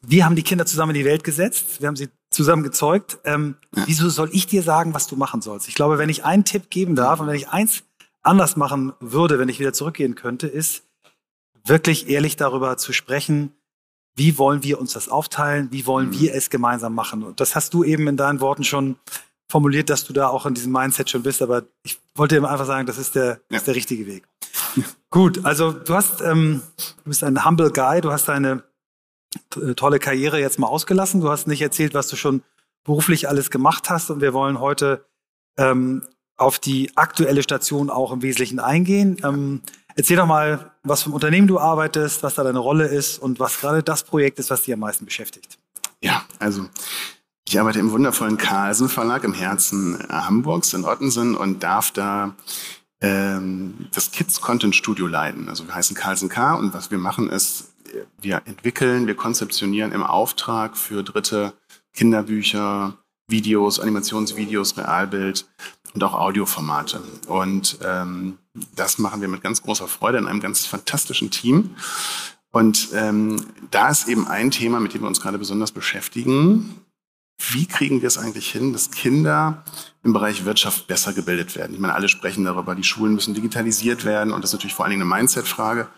Wir 0.00 0.24
haben 0.24 0.36
die 0.36 0.42
Kinder 0.42 0.64
zusammen 0.64 0.94
in 0.94 1.02
die 1.02 1.04
Welt 1.04 1.24
gesetzt. 1.24 1.80
Wir 1.80 1.88
haben 1.88 1.96
sie 1.96 2.08
zusammen 2.30 2.62
gezeugt. 2.62 3.18
Ähm, 3.24 3.56
ja. 3.74 3.82
Wieso 3.86 4.08
soll 4.08 4.30
ich 4.32 4.46
dir 4.46 4.62
sagen, 4.62 4.94
was 4.94 5.06
du 5.06 5.16
machen 5.16 5.42
sollst? 5.42 5.68
Ich 5.68 5.74
glaube, 5.74 5.98
wenn 5.98 6.08
ich 6.08 6.24
einen 6.24 6.44
Tipp 6.44 6.70
geben 6.70 6.94
darf 6.94 7.20
und 7.20 7.26
wenn 7.26 7.34
ich 7.36 7.48
eins 7.48 7.82
anders 8.22 8.56
machen 8.56 8.92
würde, 9.00 9.38
wenn 9.38 9.48
ich 9.48 9.60
wieder 9.60 9.72
zurückgehen 9.72 10.14
könnte, 10.14 10.46
ist 10.46 10.82
wirklich 11.64 12.08
ehrlich 12.08 12.36
darüber 12.36 12.76
zu 12.76 12.92
sprechen, 12.92 13.52
wie 14.16 14.36
wollen 14.36 14.62
wir 14.62 14.80
uns 14.80 14.94
das 14.94 15.08
aufteilen? 15.08 15.68
Wie 15.70 15.86
wollen 15.86 16.08
mhm. 16.08 16.20
wir 16.20 16.34
es 16.34 16.50
gemeinsam 16.50 16.94
machen? 16.94 17.22
Und 17.22 17.40
das 17.40 17.54
hast 17.54 17.72
du 17.74 17.84
eben 17.84 18.08
in 18.08 18.16
deinen 18.16 18.40
Worten 18.40 18.64
schon 18.64 18.96
formuliert, 19.50 19.90
dass 19.90 20.04
du 20.04 20.12
da 20.12 20.28
auch 20.28 20.44
in 20.44 20.54
diesem 20.54 20.72
Mindset 20.72 21.08
schon 21.08 21.22
bist. 21.22 21.40
Aber 21.40 21.62
ich 21.84 21.98
wollte 22.14 22.40
dir 22.40 22.48
einfach 22.48 22.66
sagen, 22.66 22.86
das 22.86 22.98
ist 22.98 23.14
der, 23.14 23.40
ja. 23.50 23.58
ist 23.58 23.66
der 23.66 23.76
richtige 23.76 24.06
Weg. 24.06 24.24
Gut, 25.10 25.44
also 25.44 25.72
du 25.72 25.94
hast, 25.94 26.20
ähm, 26.20 26.62
du 26.76 27.10
bist 27.10 27.24
ein 27.24 27.44
humble 27.44 27.70
Guy, 27.70 28.00
du 28.00 28.12
hast 28.12 28.28
deine 28.28 28.62
äh, 29.56 29.74
tolle 29.74 29.98
Karriere 29.98 30.40
jetzt 30.40 30.58
mal 30.58 30.66
ausgelassen. 30.66 31.20
Du 31.20 31.30
hast 31.30 31.46
nicht 31.46 31.62
erzählt, 31.62 31.94
was 31.94 32.08
du 32.08 32.16
schon 32.16 32.42
beruflich 32.84 33.28
alles 33.28 33.50
gemacht 33.50 33.90
hast 33.90 34.10
und 34.10 34.20
wir 34.20 34.32
wollen 34.32 34.60
heute 34.60 35.04
ähm, 35.58 36.02
auf 36.36 36.58
die 36.58 36.96
aktuelle 36.96 37.42
Station 37.42 37.90
auch 37.90 38.12
im 38.12 38.22
Wesentlichen 38.22 38.60
eingehen. 38.60 39.18
Ähm, 39.24 39.60
erzähl 39.96 40.16
doch 40.16 40.26
mal, 40.26 40.70
was 40.84 41.02
für 41.02 41.10
ein 41.10 41.14
Unternehmen 41.14 41.48
du 41.48 41.58
arbeitest, 41.58 42.22
was 42.22 42.34
da 42.34 42.44
deine 42.44 42.60
Rolle 42.60 42.86
ist 42.86 43.18
und 43.18 43.40
was 43.40 43.60
gerade 43.60 43.82
das 43.82 44.04
Projekt 44.04 44.38
ist, 44.38 44.50
was 44.50 44.62
dich 44.62 44.72
am 44.72 44.80
meisten 44.80 45.04
beschäftigt. 45.04 45.58
Ja, 46.00 46.22
also 46.38 46.66
ich 47.46 47.58
arbeite 47.58 47.80
im 47.80 47.90
wundervollen 47.90 48.36
Carlsen 48.36 48.88
Verlag 48.88 49.24
im 49.24 49.34
Herzen 49.34 49.98
Hamburgs 50.08 50.72
in 50.74 50.84
Ottensen 50.84 51.34
und 51.34 51.62
darf 51.62 51.90
da 51.90 52.34
ähm, 53.00 53.88
das 53.92 54.10
Kids 54.10 54.40
Content 54.40 54.74
Studio 54.74 55.06
leiten. 55.06 55.48
Also 55.48 55.66
wir 55.66 55.74
heißen 55.74 55.96
Carlsen 55.96 56.28
K 56.28 56.54
und 56.54 56.74
was 56.74 56.90
wir 56.90 56.98
machen 56.98 57.30
ist, 57.30 57.72
wir 58.20 58.42
entwickeln, 58.44 59.06
wir 59.06 59.14
konzeptionieren 59.14 59.92
im 59.92 60.02
Auftrag 60.02 60.76
für 60.76 61.02
Dritte 61.02 61.54
Kinderbücher, 61.94 62.98
Videos, 63.28 63.80
Animationsvideos, 63.80 64.76
Realbild 64.76 65.46
und 65.94 66.04
auch 66.04 66.14
Audioformate. 66.14 67.00
Und 67.26 67.78
ähm, 67.82 68.38
das 68.74 68.98
machen 68.98 69.20
wir 69.20 69.28
mit 69.28 69.42
ganz 69.42 69.62
großer 69.62 69.88
Freude 69.88 70.18
in 70.18 70.26
einem 70.26 70.40
ganz 70.40 70.66
fantastischen 70.66 71.30
Team. 71.30 71.76
Und 72.50 72.88
ähm, 72.94 73.44
da 73.70 73.88
ist 73.88 74.08
eben 74.08 74.26
ein 74.26 74.50
Thema, 74.50 74.80
mit 74.80 74.94
dem 74.94 75.02
wir 75.02 75.08
uns 75.08 75.20
gerade 75.20 75.38
besonders 75.38 75.72
beschäftigen, 75.72 76.74
wie 77.38 77.66
kriegen 77.66 78.02
wir 78.02 78.08
es 78.08 78.18
eigentlich 78.18 78.50
hin, 78.50 78.72
dass 78.72 78.90
Kinder 78.90 79.64
im 80.02 80.12
Bereich 80.12 80.44
Wirtschaft 80.44 80.86
besser 80.86 81.12
gebildet 81.12 81.54
werden? 81.56 81.74
Ich 81.74 81.80
meine, 81.80 81.94
alle 81.94 82.08
sprechen 82.08 82.44
darüber, 82.44 82.74
die 82.74 82.84
Schulen 82.84 83.14
müssen 83.14 83.34
digitalisiert 83.34 84.04
werden 84.04 84.32
und 84.32 84.42
das 84.42 84.50
ist 84.50 84.54
natürlich 84.54 84.74
vor 84.74 84.84
allen 84.84 84.90
Dingen 84.90 85.02
eine 85.02 85.14
Mindset-Frage. 85.14 85.88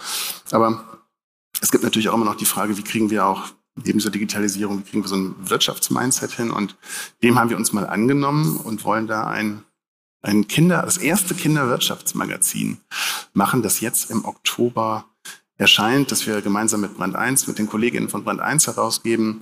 Aber 0.50 0.84
es 1.60 1.70
gibt 1.70 1.82
natürlich 1.82 2.08
auch 2.08 2.14
immer 2.14 2.24
noch 2.24 2.36
die 2.36 2.44
Frage, 2.44 2.76
wie 2.76 2.82
kriegen 2.82 3.10
wir 3.10 3.26
auch 3.26 3.48
neben 3.76 3.98
dieser 3.98 4.10
Digitalisierung, 4.10 4.80
wie 4.80 4.90
kriegen 4.90 5.02
wir 5.02 5.08
so 5.08 5.16
ein 5.16 5.34
Wirtschaftsmindset 5.38 6.32
hin? 6.32 6.50
Und 6.50 6.76
dem 7.22 7.38
haben 7.38 7.50
wir 7.50 7.56
uns 7.56 7.72
mal 7.72 7.86
angenommen 7.86 8.58
und 8.58 8.84
wollen 8.84 9.06
da 9.06 9.26
ein, 9.26 9.64
ein 10.22 10.46
Kinder, 10.46 10.82
das 10.82 10.98
erste 10.98 11.34
Kinderwirtschaftsmagazin 11.34 12.78
machen, 13.32 13.62
das 13.62 13.80
jetzt 13.80 14.10
im 14.10 14.24
Oktober 14.24 15.06
erscheint, 15.60 16.10
dass 16.10 16.26
wir 16.26 16.40
gemeinsam 16.40 16.80
mit 16.80 16.96
Brand 16.96 17.14
1, 17.14 17.46
mit 17.46 17.58
den 17.58 17.68
Kolleginnen 17.68 18.08
von 18.08 18.24
Brand 18.24 18.40
1 18.40 18.66
herausgeben 18.66 19.40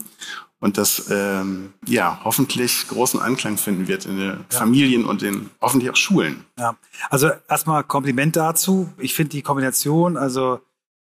und 0.59 0.77
das 0.77 1.09
ähm, 1.11 1.73
ja 1.87 2.21
hoffentlich 2.25 2.89
großen 2.89 3.21
Anklang 3.21 3.57
finden 3.57 3.87
wird 3.87 4.05
in 4.05 4.19
den 4.19 4.29
ja. 4.31 4.39
Familien 4.49 5.05
und 5.05 5.23
in 5.23 5.51
hoffentlich 5.61 5.91
auch 5.91 5.97
Schulen. 5.97 6.45
Ja, 6.59 6.77
also 7.09 7.31
erstmal 7.49 7.85
Kompliment 7.85 8.35
dazu. 8.35 8.93
Ich 8.99 9.15
finde 9.15 9.31
die 9.31 9.43
Kombination, 9.43 10.17
also 10.17 10.61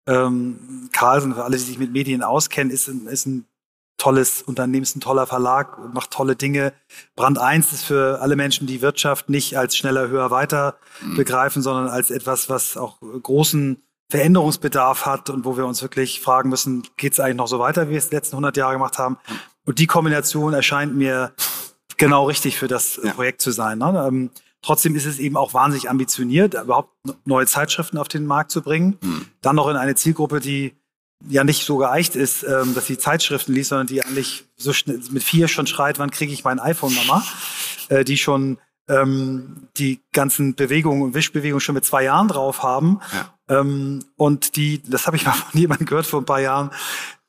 ähm, 0.07 0.89
Carlsen, 0.93 1.35
für 1.35 1.45
alle, 1.45 1.57
die 1.57 1.63
sich 1.63 1.79
mit 1.79 1.91
Medien 1.91 2.23
auskennen, 2.23 2.71
ist 2.71 2.89
ein, 2.89 3.07
ist 3.07 3.27
ein 3.27 3.47
tolles 3.97 4.43
Unternehmen, 4.43 4.83
ist 4.83 4.95
ein 4.95 5.01
toller 5.01 5.27
Verlag, 5.27 5.79
macht 5.95 6.11
tolle 6.11 6.37
Dinge. 6.37 6.75
Brand 7.17 7.39
1 7.39 7.73
ist 7.73 7.85
für 7.85 8.21
alle 8.21 8.37
Menschen, 8.37 8.67
die 8.67 8.83
Wirtschaft 8.83 9.31
nicht 9.31 9.57
als 9.57 9.75
schneller, 9.75 10.09
höher, 10.09 10.31
weiter 10.31 10.77
mhm. 11.01 11.17
begreifen, 11.17 11.63
sondern 11.63 11.89
als 11.89 12.11
etwas, 12.11 12.51
was 12.51 12.77
auch 12.77 12.99
großen 13.01 13.83
Veränderungsbedarf 14.11 15.05
hat 15.05 15.29
und 15.29 15.45
wo 15.45 15.57
wir 15.57 15.67
uns 15.67 15.83
wirklich 15.83 16.21
fragen 16.21 16.49
müssen, 16.49 16.83
geht 16.97 17.13
es 17.13 17.21
eigentlich 17.21 17.37
noch 17.37 17.49
so 17.49 17.59
weiter, 17.59 17.89
wie 17.89 17.93
wir 17.93 17.99
es 17.99 18.09
die 18.09 18.15
letzten 18.15 18.37
100 18.37 18.57
Jahre 18.57 18.75
gemacht 18.75 18.99
haben? 18.99 19.19
Und 19.67 19.79
die 19.79 19.87
Kombination 19.87 20.55
erscheint 20.55 20.97
mir 20.97 21.33
genau 21.99 22.25
richtig 22.25 22.57
für 22.57 22.69
das 22.69 22.99
ja. 23.03 23.13
Projekt 23.13 23.43
zu 23.43 23.51
sein. 23.51 23.79
Ne? 23.79 24.05
Ähm, 24.07 24.31
trotzdem 24.63 24.97
ist 24.97 25.05
es 25.05 25.19
eben 25.19 25.37
auch 25.37 25.53
wahnsinnig 25.53 25.91
ambitioniert, 25.91 26.55
überhaupt 26.55 26.95
neue 27.27 27.47
Zeitschriften 27.47 27.99
auf 27.99 28.09
den 28.09 28.25
Markt 28.25 28.51
zu 28.51 28.63
bringen. 28.63 28.97
Mhm. 29.03 29.27
Dann 29.43 29.57
noch 29.57 29.69
in 29.69 29.77
eine 29.77 29.95
Zielgruppe, 29.95 30.41
die 30.41 30.75
ja 31.29 31.45
nicht 31.45 31.67
so 31.67 31.77
geeicht 31.77 32.17
ist, 32.17 32.45
ähm, 32.45 32.75
dass 32.75 32.87
sie 32.87 32.97
Zeitschriften 32.97 33.53
liest, 33.53 33.71
sondern 33.71 33.89
die 33.89 34.03
eigentlich 34.03 34.47
so 34.57 34.73
schnell 34.73 35.01
mit 35.11 35.23
vier 35.23 35.49
schon 35.49 35.67
schreit, 35.67 35.99
wann 35.99 36.11
kriege 36.11 36.33
ich 36.33 36.45
mein 36.45 36.61
iPhone, 36.61 36.95
Mama? 36.95 37.23
Äh, 37.89 38.05
die 38.05 38.17
schon 38.17 38.59
ähm, 38.89 39.69
die 39.77 40.01
ganzen 40.13 40.55
Bewegungen 40.55 41.03
und 41.03 41.15
Wischbewegungen 41.15 41.61
schon 41.61 41.75
mit 41.75 41.85
zwei 41.85 42.05
Jahren 42.05 42.29
drauf 42.29 42.63
haben. 42.63 43.01
Ja. 43.13 43.35
Ähm, 43.49 44.05
und 44.17 44.57
die, 44.57 44.83
das 44.83 45.07
habe 45.07 45.17
ich 45.17 45.25
mal 45.25 45.33
von 45.51 45.59
jemandem 45.59 45.87
gehört 45.87 46.07
vor 46.07 46.21
ein 46.21 46.27
paar 46.27 46.41
Jahren, 46.41 46.71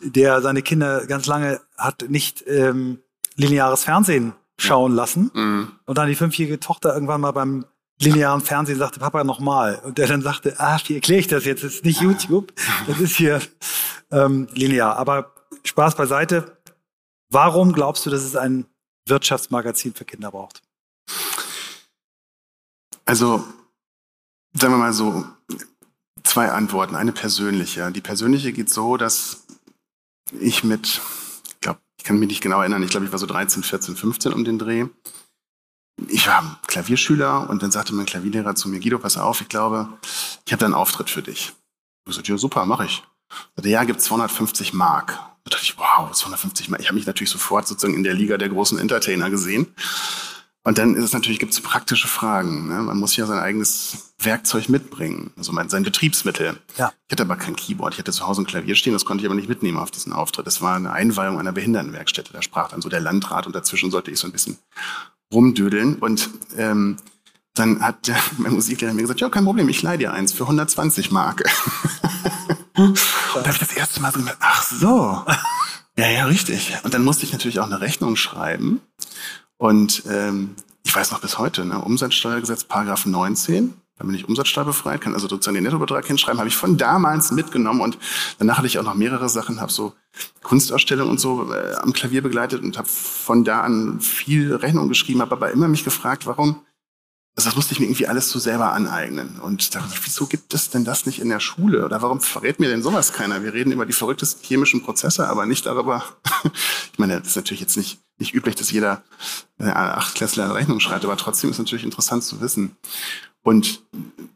der 0.02 0.42
seine 0.42 0.62
Kinder 0.62 1.06
ganz 1.08 1.26
lange 1.26 1.62
hat 1.78 2.06
nicht 2.10 2.44
ähm, 2.48 3.00
lineares 3.36 3.84
Fernsehen 3.84 4.34
schauen 4.58 4.94
lassen. 4.94 5.32
Mhm. 5.34 5.72
Und 5.86 5.98
dann 5.98 6.08
die 6.08 6.16
fünfjährige 6.16 6.60
Tochter 6.60 6.94
irgendwann 6.94 7.22
mal 7.22 7.32
beim 7.32 7.66
linearen 8.02 8.42
Fernsehen 8.42 8.80
sagte, 8.80 9.00
Papa 9.00 9.24
nochmal. 9.24 9.82
Und 9.84 9.98
der 9.98 10.08
dann 10.08 10.22
sagte, 10.22 10.56
ah, 10.58 10.80
wie 10.86 10.96
erkläre 10.96 11.20
ich 11.20 11.28
das 11.28 11.46
jetzt? 11.46 11.64
Das 11.64 11.76
ist 11.76 11.86
nicht 11.86 12.02
YouTube, 12.02 12.54
das 12.88 13.00
ist 13.00 13.16
hier 13.18 13.42
ähm, 14.12 14.48
linear. 14.54 14.98
Aber 14.98 15.34
Spaß 15.64 15.96
beiseite. 15.96 16.58
Warum 17.30 17.74
glaubst 17.74 18.06
du, 18.06 18.10
dass 18.10 18.24
es 18.24 18.36
ein 18.36 18.66
Wirtschaftsmagazin 19.06 19.94
für 19.94 20.06
Kinder 20.06 20.32
braucht? 20.32 20.62
Also, 23.06 23.44
sagen 24.54 24.74
wir 24.74 24.78
mal 24.78 24.94
so, 24.94 25.26
zwei 26.24 26.52
Antworten. 26.52 26.96
Eine 26.96 27.12
persönliche. 27.12 27.92
Die 27.92 28.02
persönliche 28.02 28.52
geht 28.52 28.70
so, 28.70 28.98
dass 28.98 29.46
ich 30.40 30.64
mit, 30.64 31.02
ich 31.48 31.62
glaube, 31.62 31.80
ich 31.98 32.04
kann 32.04 32.20
mich 32.20 32.30
nicht 32.30 32.42
genau 32.42 32.60
erinnern, 32.60 32.84
ich 32.84 32.92
glaube, 32.92 33.06
ich 33.06 33.12
war 33.12 33.20
so 33.20 33.26
13, 33.26 33.64
14, 33.64 33.96
15 33.96 34.34
um 34.34 34.46
den 34.46 34.60
Dreh. 34.60 34.86
Ich 36.08 36.28
war 36.28 36.60
Klavierschüler 36.68 37.50
und 37.50 37.62
dann 37.62 37.72
sagte 37.72 37.94
mein 37.94 38.06
Klavierlehrer 38.06 38.56
zu 38.56 38.70
mir, 38.70 38.80
Guido, 38.80 39.00
pass 39.00 39.18
auf, 39.18 39.42
ich 39.42 39.50
glaube, 39.50 39.90
ich 40.46 40.54
habe 40.54 40.60
da 40.60 40.66
einen 40.66 40.76
Auftritt 40.76 41.10
für 41.10 41.22
dich. 41.22 41.54
Ich 42.08 42.16
sagte, 42.16 42.32
ja, 42.32 42.38
super, 42.38 42.66
mache 42.66 42.86
ich. 42.86 43.04
Der 43.58 43.72
ja, 43.72 43.84
gibt 43.84 44.02
250 44.02 44.74
Mark. 44.74 45.20
Da 45.44 45.52
dachte 45.52 45.64
ich, 45.64 45.78
wow, 45.78 46.12
250 46.12 46.70
Mark. 46.70 46.82
Ich 46.82 46.88
habe 46.88 46.96
mich 46.96 47.06
natürlich 47.06 47.30
sofort 47.30 47.68
sozusagen 47.68 47.96
in 47.96 48.04
der 48.04 48.14
Liga 48.14 48.38
der 48.38 48.50
großen 48.50 48.80
Entertainer 48.80 49.30
gesehen. 49.30 49.68
Und 50.70 50.78
dann 50.78 50.94
ist 50.94 51.04
es 51.04 51.14
natürlich, 51.14 51.40
gibt 51.40 51.52
es 51.52 51.62
praktische 51.62 52.08
Fragen. 52.08 52.68
Ne? 52.68 52.84
Man 52.84 53.00
muss 53.00 53.16
ja 53.16 53.26
sein 53.26 53.40
eigenes 53.40 54.14
Werkzeug 54.20 54.70
mitbringen, 54.70 55.32
also 55.36 55.52
mein, 55.52 55.68
sein 55.68 55.82
Betriebsmittel. 55.82 56.60
Ja. 56.78 56.94
Ich 57.08 57.12
hatte 57.12 57.24
aber 57.24 57.38
kein 57.38 57.56
Keyboard. 57.56 57.96
Ich 57.96 58.00
hatte 58.00 58.12
zu 58.12 58.28
Hause 58.28 58.44
ein 58.44 58.46
Klavier 58.46 58.76
stehen, 58.76 58.94
das 58.94 59.04
konnte 59.04 59.24
ich 59.24 59.26
aber 59.26 59.34
nicht 59.34 59.50
mitnehmen 59.50 59.80
auf 59.80 59.90
diesen 59.90 60.14
Auftritt. 60.14 60.46
Das 60.46 60.62
war 60.62 60.76
eine 60.76 60.92
Einweihung 60.92 61.40
einer 61.40 61.54
Behindertenwerkstätte. 61.54 62.34
Da 62.34 62.44
sprach 62.44 62.70
dann 62.70 62.84
so 62.84 62.90
der 62.90 63.00
Landrat 63.00 63.48
und 63.48 63.56
dazwischen 63.56 63.90
sollte 63.90 64.12
ich 64.12 64.20
so 64.20 64.28
ein 64.28 64.32
bisschen 64.32 64.60
rumdödeln. 65.34 65.96
Und 65.96 66.30
ähm, 66.56 66.98
dann 67.56 67.82
hat 67.82 68.06
der, 68.06 68.18
mein 68.38 68.54
Musiklehrer 68.54 68.94
mir 68.94 69.02
gesagt, 69.02 69.22
ja, 69.22 69.30
kein 69.30 69.46
Problem, 69.46 69.70
ich 69.70 69.82
leih 69.82 69.98
dir 69.98 70.14
eins 70.14 70.34
für 70.34 70.44
120 70.44 71.10
Mark. 71.10 71.46
und 72.78 72.96
da 73.34 73.40
habe 73.40 73.54
ich 73.54 73.58
das 73.58 73.74
erste 73.74 74.02
Mal 74.02 74.12
so 74.12 74.20
gedacht, 74.20 74.38
ach 74.40 74.62
so. 74.62 75.26
Ja, 75.98 76.08
ja, 76.08 76.26
richtig. 76.28 76.78
Und 76.84 76.94
dann 76.94 77.04
musste 77.04 77.26
ich 77.26 77.34
natürlich 77.34 77.60
auch 77.60 77.66
eine 77.66 77.82
Rechnung 77.82 78.16
schreiben. 78.16 78.80
Und 79.60 80.04
ähm, 80.10 80.56
ich 80.86 80.96
weiß 80.96 81.12
noch 81.12 81.20
bis 81.20 81.38
heute, 81.38 81.66
ne, 81.66 81.80
Umsatzsteuergesetz, 81.80 82.64
Paragraph 82.64 83.06
19, 83.06 83.74
da 83.98 84.06
bin 84.06 84.16
ich 84.16 84.28
umsatzsteuerbefreit, 84.28 85.02
kann 85.02 85.14
also 85.14 85.28
sozusagen 85.28 85.56
den 85.56 85.66
Nettobetrag 85.66 86.06
hinschreiben, 86.08 86.40
habe 86.40 86.48
ich 86.48 86.56
von 86.56 86.78
damals 86.78 87.32
mitgenommen 87.32 87.82
und 87.82 87.98
danach 88.40 88.58
hatte 88.58 88.68
ich 88.68 88.80
auch 88.80 88.84
noch 88.84 88.96
mehrere 88.96 89.28
Sachen, 89.28 89.60
habe 89.60 89.72
so 89.72 89.94
Kunstausstellungen 90.42 91.12
und 91.12 91.20
so 91.20 91.54
äh, 91.54 91.76
am 91.76 91.92
Klavier 91.92 92.22
begleitet 92.22 92.64
und 92.64 92.78
habe 92.78 92.88
von 92.88 93.44
da 93.44 93.60
an 93.60 94.00
viel 94.00 94.56
Rechnung 94.56 94.88
geschrieben, 94.88 95.20
habe 95.20 95.36
aber 95.36 95.52
immer 95.52 95.68
mich 95.68 95.84
gefragt, 95.84 96.26
warum 96.26 96.62
das 97.36 97.56
musste 97.56 97.74
ich 97.74 97.80
mir 97.80 97.86
irgendwie 97.86 98.08
alles 98.08 98.30
so 98.30 98.40
selber 98.40 98.74
aneignen. 98.74 99.40
Und 99.40 99.74
da 99.74 99.80
dachte 99.80 100.00
wieso 100.04 100.28
gibt 100.28 100.54
es 100.54 100.70
denn 100.70 100.84
das 100.84 101.06
nicht 101.06 101.20
in 101.20 101.30
der 101.30 101.40
Schule? 101.40 101.86
Oder 101.86 102.02
warum 102.02 102.20
verrät 102.20 102.60
mir 102.60 102.70
denn 102.70 102.84
sowas 102.84 103.14
keiner? 103.14 103.44
Wir 103.44 103.54
reden 103.54 103.72
über 103.72 103.86
die 103.86 103.94
verrücktesten 103.94 104.44
chemischen 104.44 104.84
Prozesse, 104.84 105.28
aber 105.30 105.46
nicht 105.46 105.66
darüber. 105.66 106.04
ich 106.92 107.00
meine, 107.00 107.20
das 107.20 107.30
ist 107.30 107.36
natürlich 107.38 107.62
jetzt 107.62 107.78
nicht, 107.78 108.00
nicht 108.18 108.34
üblich, 108.34 108.56
dass 108.56 108.72
jeder 108.72 109.04
äh, 109.58 109.70
Achtklässler 109.70 110.46
eine 110.46 110.56
Rechnung 110.56 110.80
schreibt, 110.80 111.06
aber 111.06 111.16
trotzdem 111.18 111.50
ist 111.50 111.56
es 111.56 111.60
natürlich 111.60 111.86
interessant 111.86 112.24
zu 112.24 112.42
wissen. 112.42 112.76
Und 113.42 113.84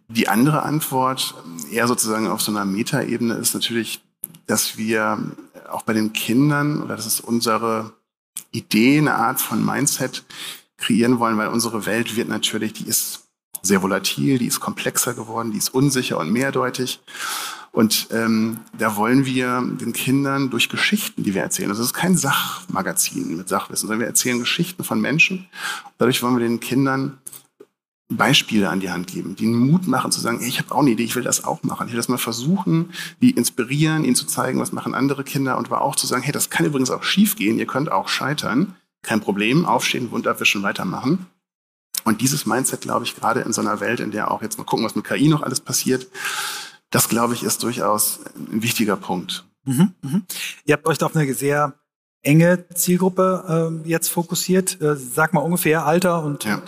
die 0.07 0.29
andere 0.29 0.63
Antwort, 0.63 1.35
eher 1.71 1.87
sozusagen 1.87 2.27
auf 2.27 2.41
so 2.41 2.51
einer 2.51 2.65
Metaebene, 2.65 3.33
ist 3.33 3.53
natürlich, 3.53 4.01
dass 4.47 4.77
wir 4.77 5.31
auch 5.69 5.81
bei 5.81 5.93
den 5.93 6.13
Kindern, 6.13 6.81
oder 6.81 6.95
das 6.95 7.05
ist 7.05 7.19
unsere 7.19 7.93
Idee, 8.51 8.99
eine 8.99 9.15
Art 9.15 9.41
von 9.41 9.63
Mindset, 9.65 10.23
kreieren 10.83 11.19
wollen, 11.19 11.37
weil 11.37 11.47
unsere 11.47 11.85
Welt 11.85 12.15
wird 12.15 12.27
natürlich, 12.27 12.73
die 12.73 12.87
ist 12.87 13.27
sehr 13.61 13.81
volatil, 13.81 14.37
die 14.37 14.47
ist 14.47 14.59
komplexer 14.59 15.13
geworden, 15.13 15.51
die 15.51 15.57
ist 15.57 15.73
unsicher 15.73 16.17
und 16.19 16.31
mehrdeutig. 16.31 16.99
Und 17.71 18.09
ähm, 18.11 18.59
da 18.77 18.97
wollen 18.97 19.25
wir 19.25 19.63
den 19.81 19.93
Kindern 19.93 20.51
durch 20.51 20.69
Geschichten, 20.69 21.23
die 21.23 21.33
wir 21.33 21.41
erzählen, 21.41 21.71
es 21.71 21.79
ist 21.79 21.93
kein 21.93 22.15
Sachmagazin 22.15 23.35
mit 23.35 23.49
Sachwissen, 23.49 23.87
sondern 23.87 24.01
wir 24.01 24.07
erzählen 24.07 24.39
Geschichten 24.39 24.83
von 24.83 25.01
Menschen. 25.01 25.47
Dadurch 25.97 26.21
wollen 26.21 26.37
wir 26.37 26.47
den 26.47 26.59
Kindern 26.59 27.17
Beispiele 28.09 28.69
an 28.69 28.79
die 28.79 28.91
Hand 28.91 29.07
geben, 29.07 29.35
die 29.35 29.45
ihnen 29.45 29.71
Mut 29.71 29.87
machen 29.87 30.11
zu 30.11 30.21
sagen, 30.21 30.39
hey, 30.39 30.49
ich 30.49 30.59
habe 30.59 30.71
auch 30.75 30.81
eine 30.81 30.91
Idee, 30.91 31.03
ich 31.03 31.15
will 31.15 31.23
das 31.23 31.45
auch 31.45 31.63
machen. 31.63 31.87
Ich 31.87 31.93
will 31.93 31.97
das 31.97 32.09
mal 32.09 32.17
versuchen, 32.17 32.91
die 33.21 33.31
inspirieren, 33.31 34.03
ihnen 34.03 34.15
zu 34.15 34.27
zeigen, 34.27 34.59
was 34.59 34.71
machen 34.71 34.93
andere 34.93 35.23
Kinder 35.23 35.57
und 35.57 35.67
aber 35.67 35.81
auch 35.81 35.95
zu 35.95 36.05
sagen, 36.05 36.21
hey, 36.21 36.31
das 36.31 36.51
kann 36.51 36.65
übrigens 36.65 36.91
auch 36.91 37.03
schief 37.03 37.35
gehen, 37.35 37.57
ihr 37.57 37.65
könnt 37.65 37.91
auch 37.91 38.07
scheitern. 38.07 38.75
Kein 39.03 39.21
Problem, 39.21 39.65
aufstehen, 39.65 40.11
Wund 40.11 40.27
abwischen, 40.27 40.63
weitermachen. 40.63 41.27
Und 42.03 42.21
dieses 42.21 42.45
Mindset, 42.45 42.81
glaube 42.81 43.05
ich, 43.05 43.15
gerade 43.15 43.41
in 43.41 43.53
so 43.53 43.61
einer 43.61 43.79
Welt, 43.79 43.99
in 43.99 44.11
der 44.11 44.31
auch 44.31 44.41
jetzt 44.41 44.57
mal 44.57 44.65
gucken, 44.65 44.85
was 44.85 44.95
mit 44.95 45.05
KI 45.05 45.27
noch 45.27 45.43
alles 45.43 45.59
passiert, 45.59 46.07
das, 46.89 47.09
glaube 47.09 47.33
ich, 47.33 47.43
ist 47.43 47.63
durchaus 47.63 48.19
ein 48.35 48.61
wichtiger 48.61 48.95
Punkt. 48.95 49.45
Mhm, 49.65 49.93
mh. 50.01 50.21
Ihr 50.65 50.73
habt 50.73 50.85
euch 50.85 51.01
auf 51.01 51.15
eine 51.15 51.33
sehr 51.33 51.73
enge 52.21 52.67
Zielgruppe 52.73 53.81
äh, 53.85 53.89
jetzt 53.89 54.09
fokussiert. 54.09 54.81
Äh, 54.81 54.95
sag 54.95 55.33
mal 55.33 55.41
ungefähr 55.41 55.85
Alter 55.85 56.23
und. 56.23 56.43
Ja. 56.45 56.61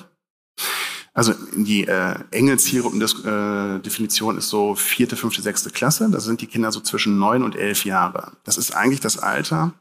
Also 1.14 1.34
die 1.56 1.88
äh, 1.88 2.16
enge 2.32 2.58
Zielgruppendefinition 2.58 4.36
äh, 4.36 4.38
ist 4.40 4.50
so 4.50 4.76
vierte, 4.76 5.16
fünfte, 5.16 5.42
sechste 5.42 5.70
Klasse. 5.70 6.10
Da 6.12 6.20
sind 6.20 6.42
die 6.42 6.48
Kinder 6.48 6.74
so 6.74 6.82
zwischen 6.82 7.18
neun 7.18 7.42
und 7.42 7.56
elf 7.56 7.86
Jahre. 7.86 8.34
Das 8.44 8.58
ist 8.58 8.76
eigentlich 8.76 9.00
das 9.00 9.18
Alter, 9.18 9.74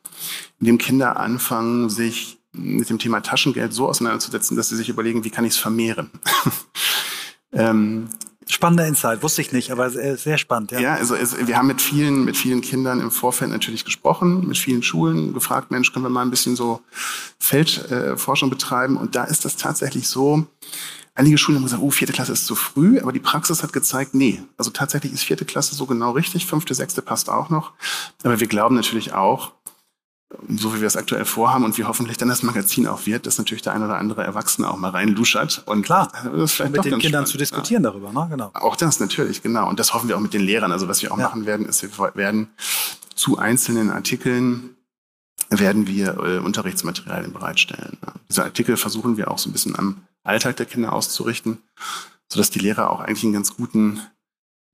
in 0.61 0.67
dem 0.67 0.79
Kinder 0.79 1.19
anfangen, 1.19 1.91
sich 1.91 2.39
mit 2.55 2.89
dem 2.89 2.99
Thema 2.99 3.21
Taschengeld 3.21 3.73
so 3.73 3.89
auseinanderzusetzen, 3.89 4.57
dass 4.57 4.69
sie 4.69 4.77
sich 4.77 4.89
überlegen, 4.89 5.25
wie 5.25 5.31
kann 5.31 5.45
ich 5.45 5.53
es 5.53 5.59
vermehren. 5.59 6.11
ähm, 7.53 8.09
Spannender 8.47 8.87
Insight, 8.87 9.23
wusste 9.23 9.41
ich 9.41 9.53
nicht, 9.53 9.71
aber 9.71 9.89
sehr 9.89 10.37
spannend. 10.37 10.71
Ja, 10.71 10.81
ja 10.81 10.95
also, 10.95 11.15
also 11.15 11.47
wir 11.47 11.57
haben 11.57 11.67
mit 11.67 11.81
vielen, 11.81 12.27
mit 12.27 12.37
vielen 12.37 12.61
Kindern 12.61 13.01
im 13.01 13.11
Vorfeld 13.11 13.51
natürlich 13.51 13.87
gesprochen, 13.87 14.47
mit 14.47 14.59
vielen 14.59 14.83
Schulen 14.83 15.33
gefragt, 15.33 15.71
Mensch, 15.71 15.93
können 15.93 16.05
wir 16.05 16.11
mal 16.11 16.23
ein 16.23 16.31
bisschen 16.31 16.55
so 16.55 16.83
Feldforschung 17.39 18.51
äh, 18.51 18.55
betreiben? 18.55 18.99
Und 18.99 19.15
da 19.15 19.25
ist 19.25 19.47
das 19.47 19.57
tatsächlich 19.57 20.09
so, 20.09 20.47
Einige 21.17 21.39
Schulen 21.39 21.59
haben 21.59 21.65
gesagt, 21.65 21.81
oh, 21.81 21.93
vierte 21.93 22.13
Klasse 22.13 22.33
ist 22.33 22.45
zu 22.45 22.57
früh, 22.57 22.99
aber 22.99 23.13
die 23.13 23.21
Praxis 23.21 23.63
hat 23.63 23.73
gezeigt, 23.73 24.15
nee. 24.15 24.43
Also 24.59 24.73
tatsächlich 24.73 25.13
ist 25.13 25.23
vierte 25.23 25.45
Klasse 25.45 25.77
so 25.77 25.87
genau 25.87 26.11
richtig, 26.11 26.45
fünfte, 26.45 26.75
sechste 26.75 27.03
passt 27.03 27.31
auch 27.31 27.51
noch. 27.51 27.71
Aber 28.25 28.41
wir 28.41 28.49
glauben 28.49 28.75
natürlich 28.75 29.13
auch, 29.13 29.53
so 30.49 30.75
wie 30.75 30.81
wir 30.81 30.87
es 30.87 30.97
aktuell 30.97 31.25
vorhaben 31.25 31.65
und 31.65 31.77
wie 31.79 31.85
hoffentlich 31.85 32.17
dann 32.17 32.29
das 32.29 32.43
Magazin 32.43 32.87
auch 32.87 33.07
wird, 33.07 33.27
dass 33.27 33.39
natürlich 33.39 33.63
der 33.63 33.73
ein 33.73 33.83
oder 33.83 33.99
andere 33.99 34.25
Erwachsene 34.25 34.71
auch 34.71 34.77
mal 34.77 34.91
reinluschert. 34.91 35.63
Und 35.67 35.83
klar, 35.83 36.11
mit 36.33 36.85
den 36.85 36.99
Kindern 36.99 37.01
spannend. 37.01 37.29
zu 37.29 37.39
diskutieren 37.39 37.85
ja. 37.85 37.91
darüber, 37.91 38.13
ne? 38.13 38.27
genau. 38.31 38.51
Auch 38.55 38.77
das 38.77 39.01
natürlich, 39.01 39.43
genau. 39.43 39.69
Und 39.69 39.79
das 39.79 39.95
hoffen 39.95 40.09
wir 40.09 40.17
auch 40.17 40.21
mit 40.21 40.35
den 40.35 40.43
Lehrern. 40.43 40.73
Also 40.73 40.89
was 40.89 41.03
wir 41.03 41.13
auch 41.13 41.19
ja. 41.19 41.25
machen 41.25 41.47
werden, 41.47 41.67
ist, 41.67 41.83
wir 41.83 42.15
werden 42.15 42.49
zu 43.15 43.39
einzelnen 43.39 43.91
Artikeln 43.91 44.77
werden 45.51 45.87
wir 45.87 46.17
äh, 46.19 46.39
Unterrichtsmaterialien 46.39 47.33
bereitstellen. 47.33 47.99
Ja. 48.05 48.15
Diese 48.29 48.45
Artikel 48.45 48.77
versuchen 48.77 49.17
wir 49.17 49.31
auch 49.31 49.39
so 49.39 49.51
ein 49.51 49.53
bisschen 49.53 49.79
am 49.79 50.03
Alltag 50.23 50.57
der 50.57 50.67
Kinder 50.67 50.93
auszurichten, 50.93 51.59
sodass 52.29 52.51
die 52.51 52.59
Lehrer 52.59 52.91
auch 52.91 53.01
eigentlich 53.01 53.25
einen 53.25 53.35
ganz 53.35 53.55
guten 53.55 54.01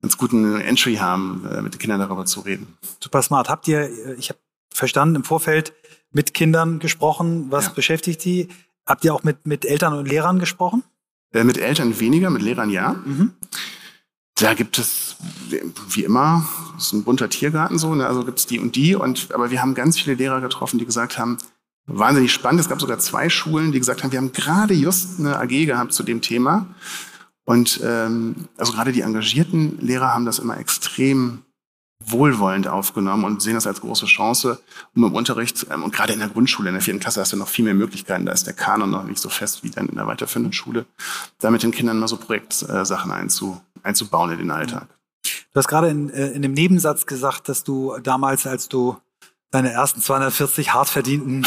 ganz 0.00 0.16
guten 0.16 0.60
Entry 0.60 0.96
haben, 0.96 1.46
äh, 1.50 1.62
mit 1.62 1.74
den 1.74 1.78
Kindern 1.78 2.00
darüber 2.00 2.24
zu 2.24 2.40
reden. 2.40 2.78
Super 3.02 3.22
smart. 3.22 3.48
Habt 3.48 3.68
ihr, 3.68 3.80
äh, 3.80 4.14
ich 4.14 4.30
habe 4.30 4.38
verstanden, 4.80 5.16
im 5.16 5.24
Vorfeld 5.24 5.72
mit 6.10 6.34
Kindern 6.34 6.80
gesprochen, 6.80 7.46
was 7.50 7.66
ja. 7.66 7.72
beschäftigt 7.72 8.24
die? 8.24 8.48
Habt 8.84 9.04
ihr 9.04 9.14
auch 9.14 9.22
mit, 9.22 9.46
mit 9.46 9.64
Eltern 9.64 9.92
und 9.92 10.08
Lehrern 10.08 10.40
gesprochen? 10.40 10.82
Äh, 11.32 11.44
mit 11.44 11.58
Eltern 11.58 12.00
weniger, 12.00 12.30
mit 12.30 12.42
Lehrern 12.42 12.70
ja. 12.70 12.94
Mhm. 13.04 13.34
Da 14.34 14.54
gibt 14.54 14.78
es, 14.78 15.16
wie 15.90 16.02
immer, 16.02 16.48
ist 16.78 16.92
ein 16.92 17.04
bunter 17.04 17.28
Tiergarten 17.28 17.78
so, 17.78 17.94
ne? 17.94 18.06
also 18.06 18.24
gibt 18.24 18.38
es 18.38 18.46
die 18.46 18.58
und 18.58 18.74
die. 18.74 18.94
Und, 18.94 19.32
aber 19.34 19.50
wir 19.50 19.62
haben 19.62 19.74
ganz 19.74 20.00
viele 20.00 20.16
Lehrer 20.16 20.40
getroffen, 20.40 20.78
die 20.78 20.86
gesagt 20.86 21.18
haben, 21.18 21.36
wahnsinnig 21.86 22.32
spannend. 22.32 22.60
Es 22.60 22.68
gab 22.68 22.80
sogar 22.80 22.98
zwei 22.98 23.28
Schulen, 23.28 23.70
die 23.70 23.78
gesagt 23.78 24.02
haben, 24.02 24.12
wir 24.12 24.18
haben 24.18 24.32
gerade 24.32 24.74
just 24.74 25.20
eine 25.20 25.38
AG 25.38 25.66
gehabt 25.66 25.92
zu 25.92 26.02
dem 26.02 26.22
Thema. 26.22 26.66
Und 27.44 27.80
ähm, 27.84 28.48
also 28.56 28.72
gerade 28.72 28.92
die 28.92 29.02
engagierten 29.02 29.78
Lehrer 29.80 30.14
haben 30.14 30.24
das 30.24 30.38
immer 30.38 30.58
extrem 30.58 31.42
wohlwollend 32.04 32.66
aufgenommen 32.66 33.24
und 33.24 33.42
sehen 33.42 33.54
das 33.54 33.66
als 33.66 33.80
große 33.80 34.06
Chance, 34.06 34.60
um 34.94 35.04
im 35.04 35.14
Unterricht, 35.14 35.66
ähm, 35.70 35.82
und 35.82 35.94
gerade 35.94 36.12
in 36.12 36.18
der 36.18 36.28
Grundschule, 36.28 36.68
in 36.70 36.74
der 36.74 36.82
vierten 36.82 37.00
Klasse 37.00 37.20
hast 37.20 37.32
du 37.32 37.36
noch 37.36 37.48
viel 37.48 37.64
mehr 37.64 37.74
Möglichkeiten, 37.74 38.26
da 38.26 38.32
ist 38.32 38.46
der 38.46 38.54
Kanon 38.54 38.90
noch 38.90 39.04
nicht 39.04 39.20
so 39.20 39.28
fest 39.28 39.62
wie 39.62 39.70
dann 39.70 39.88
in 39.88 39.96
der 39.96 40.06
weiterführenden 40.06 40.52
Schule, 40.52 40.86
da 41.40 41.50
mit 41.50 41.62
den 41.62 41.70
Kindern 41.70 41.98
mal 41.98 42.08
so 42.08 42.16
Projektsachen 42.16 43.12
einzu, 43.12 43.60
einzubauen 43.82 44.32
in 44.32 44.38
den 44.38 44.50
Alltag. 44.50 44.88
Du 45.52 45.58
hast 45.58 45.68
gerade 45.68 45.88
in, 45.88 46.10
äh, 46.10 46.28
in 46.28 46.42
dem 46.42 46.52
Nebensatz 46.52 47.06
gesagt, 47.06 47.48
dass 47.48 47.64
du 47.64 47.98
damals, 48.02 48.46
als 48.46 48.68
du 48.68 48.96
deine 49.50 49.72
ersten 49.72 50.00
240 50.00 50.72
hart 50.72 50.88
verdienten 50.88 51.46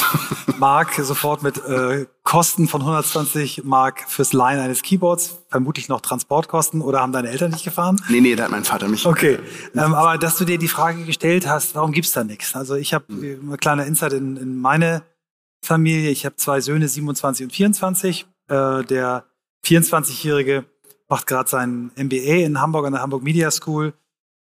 Mark 0.58 0.94
sofort 1.02 1.42
mit 1.42 1.58
äh, 1.66 2.06
Kosten 2.24 2.68
von 2.68 2.82
120 2.82 3.64
Mark 3.64 4.10
fürs 4.10 4.34
Leihen 4.34 4.60
eines 4.60 4.82
Keyboards, 4.82 5.40
vermutlich 5.50 5.88
noch 5.88 6.02
Transportkosten 6.02 6.82
oder 6.82 7.00
haben 7.00 7.14
deine 7.14 7.30
Eltern 7.30 7.52
dich 7.52 7.64
gefahren? 7.64 8.02
Nee, 8.10 8.22
nee, 8.22 8.36
da 8.36 8.44
hat 8.44 8.52
mein 8.52 8.66
Vater 8.66 8.88
mich. 8.88 9.06
Okay, 9.06 9.40
ähm, 9.76 9.94
aber 9.94 10.18
dass 10.18 10.38
du 10.38 10.46
dir 10.46 10.58
die 10.58 10.68
Frage 10.68 11.04
gestellt 11.06 11.48
hast, 11.48 11.76
warum 11.76 11.92
gibt's 11.92 12.12
da 12.12 12.24
nichts? 12.24 12.56
Also 12.56 12.76
ich 12.76 12.94
habe 12.94 13.14
äh, 13.14 13.40
eine 13.42 13.58
kleine 13.58 13.86
Insight 13.86 14.14
in, 14.14 14.38
in 14.38 14.60
meine 14.60 15.04
Familie. 15.64 16.10
Ich 16.10 16.26
habe 16.26 16.36
zwei 16.36 16.60
Söhne, 16.60 16.88
27 16.88 17.46
und 17.46 17.52
24. 17.52 18.26
Äh, 18.50 18.84
der 18.84 19.26
24-Jährige 19.66 20.66
macht 21.08 21.28
gerade 21.28 21.50
sein 21.50 21.92
MBA 21.96 22.46
in 22.46 22.60
Hamburg 22.60 22.86
an 22.86 22.94
der 22.94 23.02
Hamburg 23.02 23.24
Media 23.24 23.50
School 23.50 23.94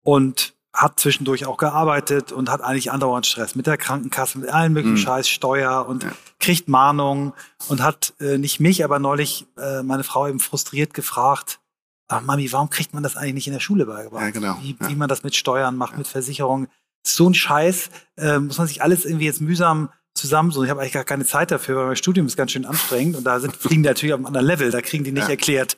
und 0.03 0.53
hat 0.77 0.99
zwischendurch 0.99 1.47
auch 1.47 1.57
gearbeitet 1.57 2.31
und 2.31 2.51
hat 2.51 2.61
eigentlich 2.61 2.91
andauernd 2.91 3.25
Stress 3.25 3.55
mit 3.55 3.65
der 3.65 3.77
Krankenkasse, 3.77 4.37
mit 4.37 4.49
allen 4.49 4.73
möglichen 4.73 4.93
mhm. 4.93 4.97
Scheiß, 4.97 5.27
Steuer 5.27 5.87
und 5.87 6.03
ja. 6.03 6.11
kriegt 6.39 6.67
Mahnungen 6.67 7.33
und 7.67 7.81
hat 7.81 8.13
äh, 8.19 8.37
nicht 8.37 8.59
mich, 8.59 8.83
aber 8.83 8.99
neulich 8.99 9.47
äh, 9.57 9.81
meine 9.81 10.03
Frau 10.03 10.27
eben 10.27 10.39
frustriert 10.39 10.93
gefragt, 10.93 11.59
ah, 12.07 12.21
Mami, 12.21 12.51
warum 12.51 12.69
kriegt 12.69 12.93
man 12.93 13.01
das 13.01 13.15
eigentlich 13.15 13.33
nicht 13.33 13.47
in 13.47 13.53
der 13.53 13.59
Schule 13.59 13.87
beigebracht? 13.87 14.21
Ja, 14.21 14.29
genau. 14.29 14.57
Wie, 14.61 14.77
ja. 14.79 14.89
wie 14.89 14.95
man 14.95 15.09
das 15.09 15.23
mit 15.23 15.35
Steuern 15.35 15.75
macht, 15.75 15.93
ja. 15.93 15.97
mit 15.97 16.07
Versicherungen. 16.07 16.67
So 17.03 17.27
ein 17.27 17.33
Scheiß, 17.33 17.89
äh, 18.17 18.37
muss 18.37 18.59
man 18.59 18.67
sich 18.67 18.83
alles 18.83 19.03
irgendwie 19.03 19.25
jetzt 19.25 19.41
mühsam 19.41 19.89
zusammen 20.13 20.51
so. 20.51 20.63
Ich 20.63 20.69
habe 20.69 20.81
eigentlich 20.81 20.93
gar 20.93 21.05
keine 21.05 21.25
Zeit 21.25 21.49
dafür, 21.49 21.77
weil 21.77 21.85
mein 21.87 21.95
Studium 21.95 22.27
ist 22.27 22.37
ganz 22.37 22.51
schön 22.51 22.65
anstrengend 22.65 23.15
und 23.15 23.23
da 23.23 23.39
sind, 23.39 23.55
fliegen 23.57 23.81
die 23.81 23.89
natürlich 23.89 24.13
auf 24.13 24.19
einem 24.19 24.27
anderen 24.27 24.45
Level. 24.45 24.69
Da 24.69 24.81
kriegen 24.81 25.03
die 25.03 25.11
nicht 25.11 25.29
erklärt, 25.29 25.77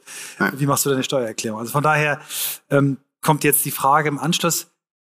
wie 0.58 0.66
machst 0.66 0.86
du 0.86 0.90
deine 0.90 1.04
Steuererklärung. 1.04 1.60
Also 1.60 1.72
von 1.72 1.84
daher 1.84 2.20
ähm, 2.70 2.98
kommt 3.22 3.46
jetzt 3.46 3.64
die 3.64 3.72
Frage 3.72 4.10
im 4.10 4.20
Anschluss, 4.20 4.69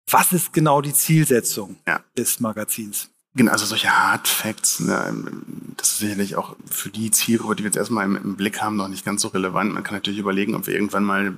was 0.10 0.32
ist 0.34 0.54
genau 0.54 0.82
die 0.82 0.94
Zielsetzung 0.94 1.78
ja. 1.88 2.02
des 2.18 2.40
Magazins? 2.40 3.10
Genau, 3.34 3.54
also 3.54 3.66
solche 3.66 3.90
Hard 3.90 4.28
Facts, 4.28 4.82
ne, 4.82 5.32
das 5.78 5.94
ist 5.94 6.00
sicherlich 6.00 6.36
auch 6.36 6.58
für 6.70 6.90
die 6.90 7.12
Zielgruppe, 7.12 7.56
die 7.56 7.64
wir 7.64 7.70
jetzt 7.70 7.78
erstmal 7.78 8.04
im, 8.06 8.18
im, 8.18 8.36
Blick 8.36 8.62
haben, 8.62 8.76
noch 8.76 8.90
nicht 8.90 9.06
ganz 9.06 9.22
so 9.22 9.30
relevant. 9.30 9.74
Man 9.74 9.84
kann 9.84 9.96
natürlich 9.96 10.20
überlegen, 10.20 10.54
ob 10.54 10.68
wir 10.68 10.74
irgendwann 10.74 11.06
mal 11.06 11.34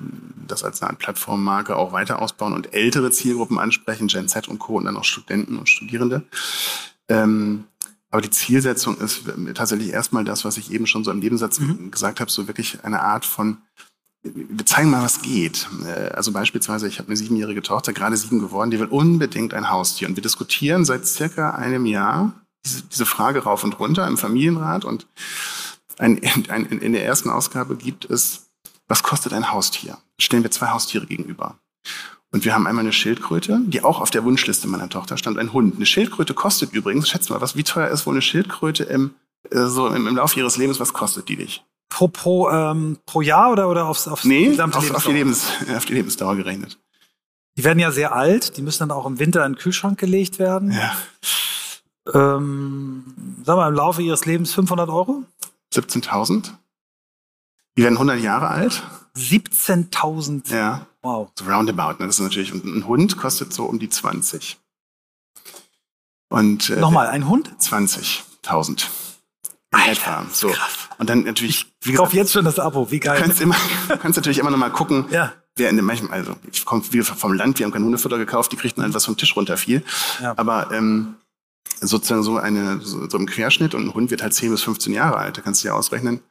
das 0.48 0.64
als 0.64 0.82
eine 0.82 0.90
Art 0.90 1.00
Plattformmarke 1.00 1.76
auch 1.76 1.92
weiter 1.92 2.20
ausbauen 2.20 2.54
und 2.54 2.74
ältere 2.74 3.12
Zielgruppen 3.12 3.60
ansprechen, 3.60 4.08
Gen 4.08 4.28
Z 4.28 4.48
und 4.48 4.58
Co. 4.58 4.78
und 4.78 4.86
dann 4.86 4.98
auch 4.98 5.04
Studenten 5.04 5.58
und 5.58 5.70
Studierende. 5.70 6.24
Ähm, 7.10 7.66
aber 8.10 8.22
die 8.22 8.32
Zielsetzung 8.32 8.98
ist 8.98 9.24
tatsächlich 9.54 9.90
erstmal 9.90 10.24
das, 10.24 10.46
was 10.46 10.58
ich 10.58 10.72
eben 10.72 10.88
schon 10.88 11.04
so 11.04 11.12
im 11.12 11.20
Nebensatz 11.20 11.60
mhm. 11.60 11.92
gesagt 11.92 12.20
habe, 12.20 12.32
so 12.32 12.48
wirklich 12.48 12.84
eine 12.84 13.02
Art 13.02 13.26
von 13.26 13.58
wir 14.24 14.66
zeigen 14.66 14.90
mal, 14.90 15.04
was 15.04 15.22
geht. 15.22 15.68
Äh, 15.86 16.10
also 16.14 16.32
beispielsweise, 16.32 16.88
ich 16.88 17.00
habe 17.00 17.10
eine 17.10 17.18
siebenjährige 17.18 17.62
Tochter, 17.62 17.94
gerade 17.94 18.18
sieben 18.18 18.40
geworden, 18.40 18.72
die 18.72 18.80
will 18.80 18.88
unbedingt 18.88 19.54
ein 19.54 19.70
Haustier. 19.70 20.08
Und 20.08 20.16
wir 20.16 20.24
diskutieren 20.24 20.86
seit 20.86 21.06
circa 21.06 21.52
einem 21.52 21.86
Jahr 21.86 22.34
diese, 22.66 22.84
diese 22.84 23.06
Frage 23.06 23.44
rauf 23.44 23.64
und 23.64 23.80
runter 23.80 24.08
im 24.08 24.18
Familienrat. 24.18 24.86
Und 24.86 25.08
ein, 25.98 26.22
ein, 26.50 26.66
in 26.66 26.94
der 26.94 27.06
ersten 27.06 27.30
Ausgabe 27.30 27.76
gibt 27.76 28.10
es, 28.10 28.48
was 28.88 29.04
kostet 29.04 29.34
ein 29.34 29.52
Haustier? 29.52 29.98
Stellen 30.20 30.44
wir 30.44 30.52
zwei 30.52 30.68
Haustiere 30.68 31.06
gegenüber. 31.06 31.60
Und 32.32 32.46
wir 32.46 32.56
haben 32.56 32.66
einmal 32.66 32.84
eine 32.84 32.94
Schildkröte, 32.94 33.62
die 33.66 33.84
auch 33.84 34.02
auf 34.02 34.10
der 34.10 34.24
Wunschliste 34.24 34.68
meiner 34.68 34.90
Tochter 34.90 35.18
stand, 35.18 35.38
ein 35.38 35.54
Hund. 35.54 35.76
Eine 35.76 35.86
Schildkröte 35.86 36.34
kostet 36.34 36.74
übrigens, 36.74 37.10
schätze 37.10 37.32
mal, 37.32 37.42
was, 37.42 37.56
wie 37.56 37.64
teuer 37.64 37.90
ist 37.90 38.08
wohl 38.08 38.16
eine 38.16 38.24
Schildkröte 38.24 38.86
im, 38.86 39.12
so 39.52 39.88
im, 39.88 40.08
im 40.08 40.16
Laufe 40.16 40.40
ihres 40.40 40.58
Lebens, 40.58 40.80
was 40.80 40.94
kostet 40.94 41.30
die 41.30 41.38
dich? 41.38 41.64
pro, 41.94 42.08
pro, 42.08 42.50
ähm, 42.50 42.98
pro 43.06 43.22
Jahr 43.22 43.52
oder, 43.52 43.70
oder 43.70 43.86
aufs, 43.86 44.08
aufs 44.08 44.26
nee, 44.26 44.48
gesamte 44.48 44.80
auf, 44.80 44.92
auf, 44.92 45.06
die 45.06 45.12
Lebens, 45.12 45.48
auf 45.76 45.86
die 45.86 45.94
Lebensdauer 45.94 46.36
gerechnet. 46.36 46.80
Die 47.56 47.64
werden 47.64 47.80
ja 47.80 47.92
sehr 47.92 48.16
alt, 48.16 48.58
die 48.58 48.64
müssen 48.64 48.80
dann 48.80 48.92
auch 48.92 49.06
im 49.06 49.20
Winter 49.20 49.46
in 49.46 49.54
den 49.54 49.60
Kühlschrank 49.60 50.00
gelegt 50.00 50.40
werden. 50.40 50.72
Ja. 50.72 50.96
Ähm, 52.12 53.14
sagen 53.46 53.60
wir 53.60 53.68
im 53.68 53.76
Laufe 53.76 54.02
ihres 54.02 54.26
Lebens 54.26 54.54
500 54.54 54.90
Euro? 54.90 55.24
17.000. 55.74 56.50
Die 57.78 57.84
werden 57.84 57.96
100 57.96 58.20
Jahre 58.20 58.48
alt. 58.50 58.84
17.000? 59.16 60.52
Ja. 60.54 60.88
Wow. 61.04 61.30
So 61.38 61.46
roundabout. 61.46 62.00
Ne? 62.00 62.08
Das 62.08 62.16
ist 62.16 62.22
natürlich, 62.22 62.52
ein 62.54 62.88
Hund 62.88 63.18
kostet 63.18 63.54
so 63.54 63.66
um 63.66 63.78
die 63.78 63.90
20. 63.90 64.58
Und, 66.30 66.72
äh, 66.72 66.80
Nochmal, 66.80 67.08
ein 67.08 67.28
Hund? 67.28 67.54
20.000. 67.60 68.88
Alter, 69.74 69.92
etwa. 69.92 70.26
So. 70.32 70.50
Krass. 70.50 70.90
Und 70.98 71.10
dann 71.10 71.24
natürlich. 71.24 71.68
Wie 71.82 71.92
gesagt, 71.92 72.06
kauf 72.08 72.14
jetzt 72.14 72.32
schon 72.32 72.46
das 72.46 72.60
Abo, 72.60 72.90
wie 72.92 73.00
geil. 73.00 73.18
Du 73.18 73.24
kannst, 73.24 73.42
immer, 73.42 73.56
kannst 74.02 74.18
natürlich 74.18 74.40
immer 74.40 74.52
noch 74.52 74.58
mal 74.58 74.70
gucken, 74.70 75.06
ja. 75.10 75.34
wer 75.56 75.70
in 75.70 75.76
dem, 75.76 75.86
manchmal, 75.86 76.12
also 76.20 76.36
ich 76.52 76.66
komme 76.66 76.84
vom 76.84 77.34
Land, 77.34 77.60
wir 77.60 77.66
haben 77.66 77.74
kein 77.74 77.84
Hundefutter 77.84 78.18
gekauft, 78.18 78.52
die 78.52 78.58
kriegten 78.58 78.84
halt 78.84 78.94
was 78.94 79.06
vom 79.06 79.18
Tisch 79.18 79.36
runterfiel. 79.36 79.84
Ja. 80.22 80.34
Aber 80.38 80.72
ähm, 80.72 81.16
sozusagen 81.82 82.24
so 82.24 82.38
eine 82.38 82.82
so, 82.82 83.10
so 83.10 83.18
im 83.18 83.26
Querschnitt 83.26 83.76
und 83.76 83.88
ein 83.88 83.94
Hund 83.94 84.12
wird 84.12 84.22
halt 84.22 84.34
10 84.34 84.52
bis 84.52 84.64
15 84.64 84.94
Jahre 84.94 85.18
alt. 85.18 85.38
Da 85.38 85.42
kannst 85.42 85.64
du 85.64 85.68
ja 85.68 85.74
ausrechnen, 85.74 86.22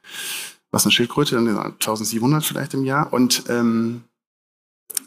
was 0.71 0.85
eine 0.85 0.91
Schildkröte, 0.91 1.35
dann 1.35 1.47
1700 1.47 2.43
vielleicht 2.43 2.73
im 2.73 2.85
Jahr. 2.85 3.13
Und 3.13 3.43
ähm, 3.49 4.03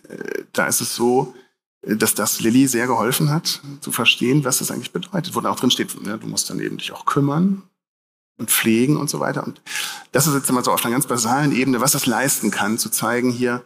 äh, 0.09 0.45
da 0.53 0.67
ist 0.67 0.81
es 0.81 0.95
so, 0.95 1.35
dass 1.83 2.15
das 2.15 2.41
Lilly 2.41 2.67
sehr 2.67 2.87
geholfen 2.87 3.31
hat, 3.31 3.61
zu 3.81 3.93
verstehen, 3.93 4.45
was 4.45 4.59
das 4.59 4.71
eigentlich 4.71 4.93
bedeutet. 4.93 5.35
Wo 5.35 5.41
da 5.41 5.51
auch 5.51 5.61
drin 5.61 5.71
steht, 5.71 6.01
ne, 6.03 6.19
du 6.19 6.27
musst 6.27 6.51
dann 6.51 6.59
eben 6.59 6.79
dich 6.79 6.93
auch 6.93 7.07
kümmern, 7.07 7.63
und 8.39 8.51
pflegen 8.51 8.97
und 8.97 9.09
so 9.09 9.21
weiter. 9.21 9.45
Und 9.45 9.61
das 10.13 10.27
ist 10.27 10.35
jetzt 10.35 10.51
mal 10.53 10.65
so 10.65 10.73
auf 10.73 10.85
einer 10.85 10.93
ganz 10.93 11.07
basalen 11.07 11.53
Ebene, 11.53 11.81
was 11.81 11.93
das 11.93 12.07
leisten 12.07 12.51
kann, 12.51 12.79
zu 12.79 12.91
zeigen 12.91 13.31
hier, 13.31 13.65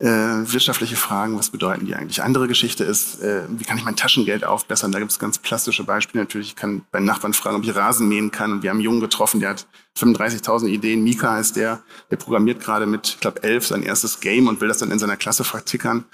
äh, 0.00 0.06
wirtschaftliche 0.06 0.96
Fragen, 0.96 1.38
was 1.38 1.50
bedeuten 1.50 1.84
die 1.84 1.94
eigentlich? 1.94 2.22
Andere 2.22 2.48
Geschichte 2.48 2.84
ist, 2.84 3.20
äh, 3.20 3.42
wie 3.50 3.64
kann 3.64 3.76
ich 3.76 3.84
mein 3.84 3.96
Taschengeld 3.96 4.44
aufbessern? 4.44 4.92
Da 4.92 4.98
gibt 4.98 5.10
es 5.10 5.18
ganz 5.18 5.38
plastische 5.38 5.84
Beispiele. 5.84 6.24
Natürlich, 6.24 6.48
ich 6.48 6.56
kann 6.56 6.82
bei 6.90 7.00
Nachbarn 7.00 7.34
fragen, 7.34 7.56
ob 7.56 7.64
ich 7.64 7.74
Rasen 7.74 8.08
mähen 8.08 8.30
kann. 8.30 8.50
Und 8.50 8.62
wir 8.62 8.70
haben 8.70 8.78
einen 8.78 8.84
Jungen 8.84 9.00
getroffen, 9.00 9.40
der 9.40 9.50
hat 9.50 9.66
35.000 9.98 10.68
Ideen. 10.68 11.04
Mika 11.04 11.32
heißt 11.32 11.56
der, 11.56 11.82
der 12.10 12.16
programmiert 12.16 12.60
gerade 12.60 12.86
mit, 12.86 13.08
ich 13.08 13.20
glaube, 13.20 13.42
elf 13.42 13.66
sein 13.66 13.82
erstes 13.82 14.20
Game 14.20 14.48
und 14.48 14.62
will 14.62 14.68
das 14.68 14.78
dann 14.78 14.90
in 14.90 14.98
seiner 14.98 15.18
Klasse 15.18 15.44
vertickern. 15.44 16.06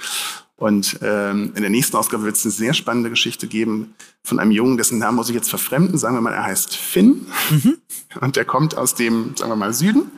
Und 0.57 0.99
ähm, 1.03 1.53
in 1.55 1.61
der 1.61 1.71
nächsten 1.71 1.97
Ausgabe 1.97 2.25
wird 2.25 2.37
es 2.37 2.45
eine 2.45 2.53
sehr 2.53 2.73
spannende 2.73 3.11
Geschichte 3.11 3.47
geben 3.47 3.95
von 4.25 4.39
einem 4.39 4.51
Jungen, 4.51 4.79
dessen 4.79 4.99
Namen 4.99 5.17
muss 5.17 5.29
ich 5.29 5.35
jetzt 5.35 5.51
verfremden. 5.51 5.99
Sagen 5.99 6.17
wir 6.17 6.23
mal, 6.23 6.33
er 6.33 6.45
heißt 6.45 6.75
Finn. 6.77 7.27
Mhm. 7.51 7.77
Und 8.21 8.37
der 8.37 8.47
kommt 8.47 8.77
aus 8.77 8.95
dem, 8.95 9.37
sagen 9.37 9.53
wir 9.53 9.57
mal, 9.57 9.75
Süden. 9.75 10.11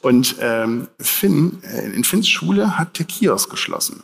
Und 0.00 0.36
ähm, 0.40 0.88
Finn, 0.98 1.62
äh, 1.62 1.90
in 1.92 2.02
Finns 2.02 2.28
Schule 2.28 2.76
hat 2.76 2.98
der 2.98 3.06
Kiosk 3.06 3.50
geschlossen. 3.50 4.02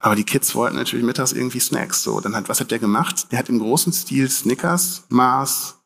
Aber 0.00 0.16
die 0.16 0.24
Kids 0.24 0.54
wollten 0.54 0.76
natürlich 0.76 1.04
mittags 1.04 1.32
irgendwie 1.32 1.60
Snacks. 1.60 2.02
So, 2.02 2.20
dann 2.20 2.34
hat, 2.36 2.48
was 2.48 2.60
hat 2.60 2.70
der 2.70 2.78
gemacht? 2.78 3.30
Der 3.30 3.38
hat 3.38 3.48
im 3.48 3.60
großen 3.60 3.92
Stil 3.92 4.28
Snickers, 4.28 5.04
Mars, 5.08 5.78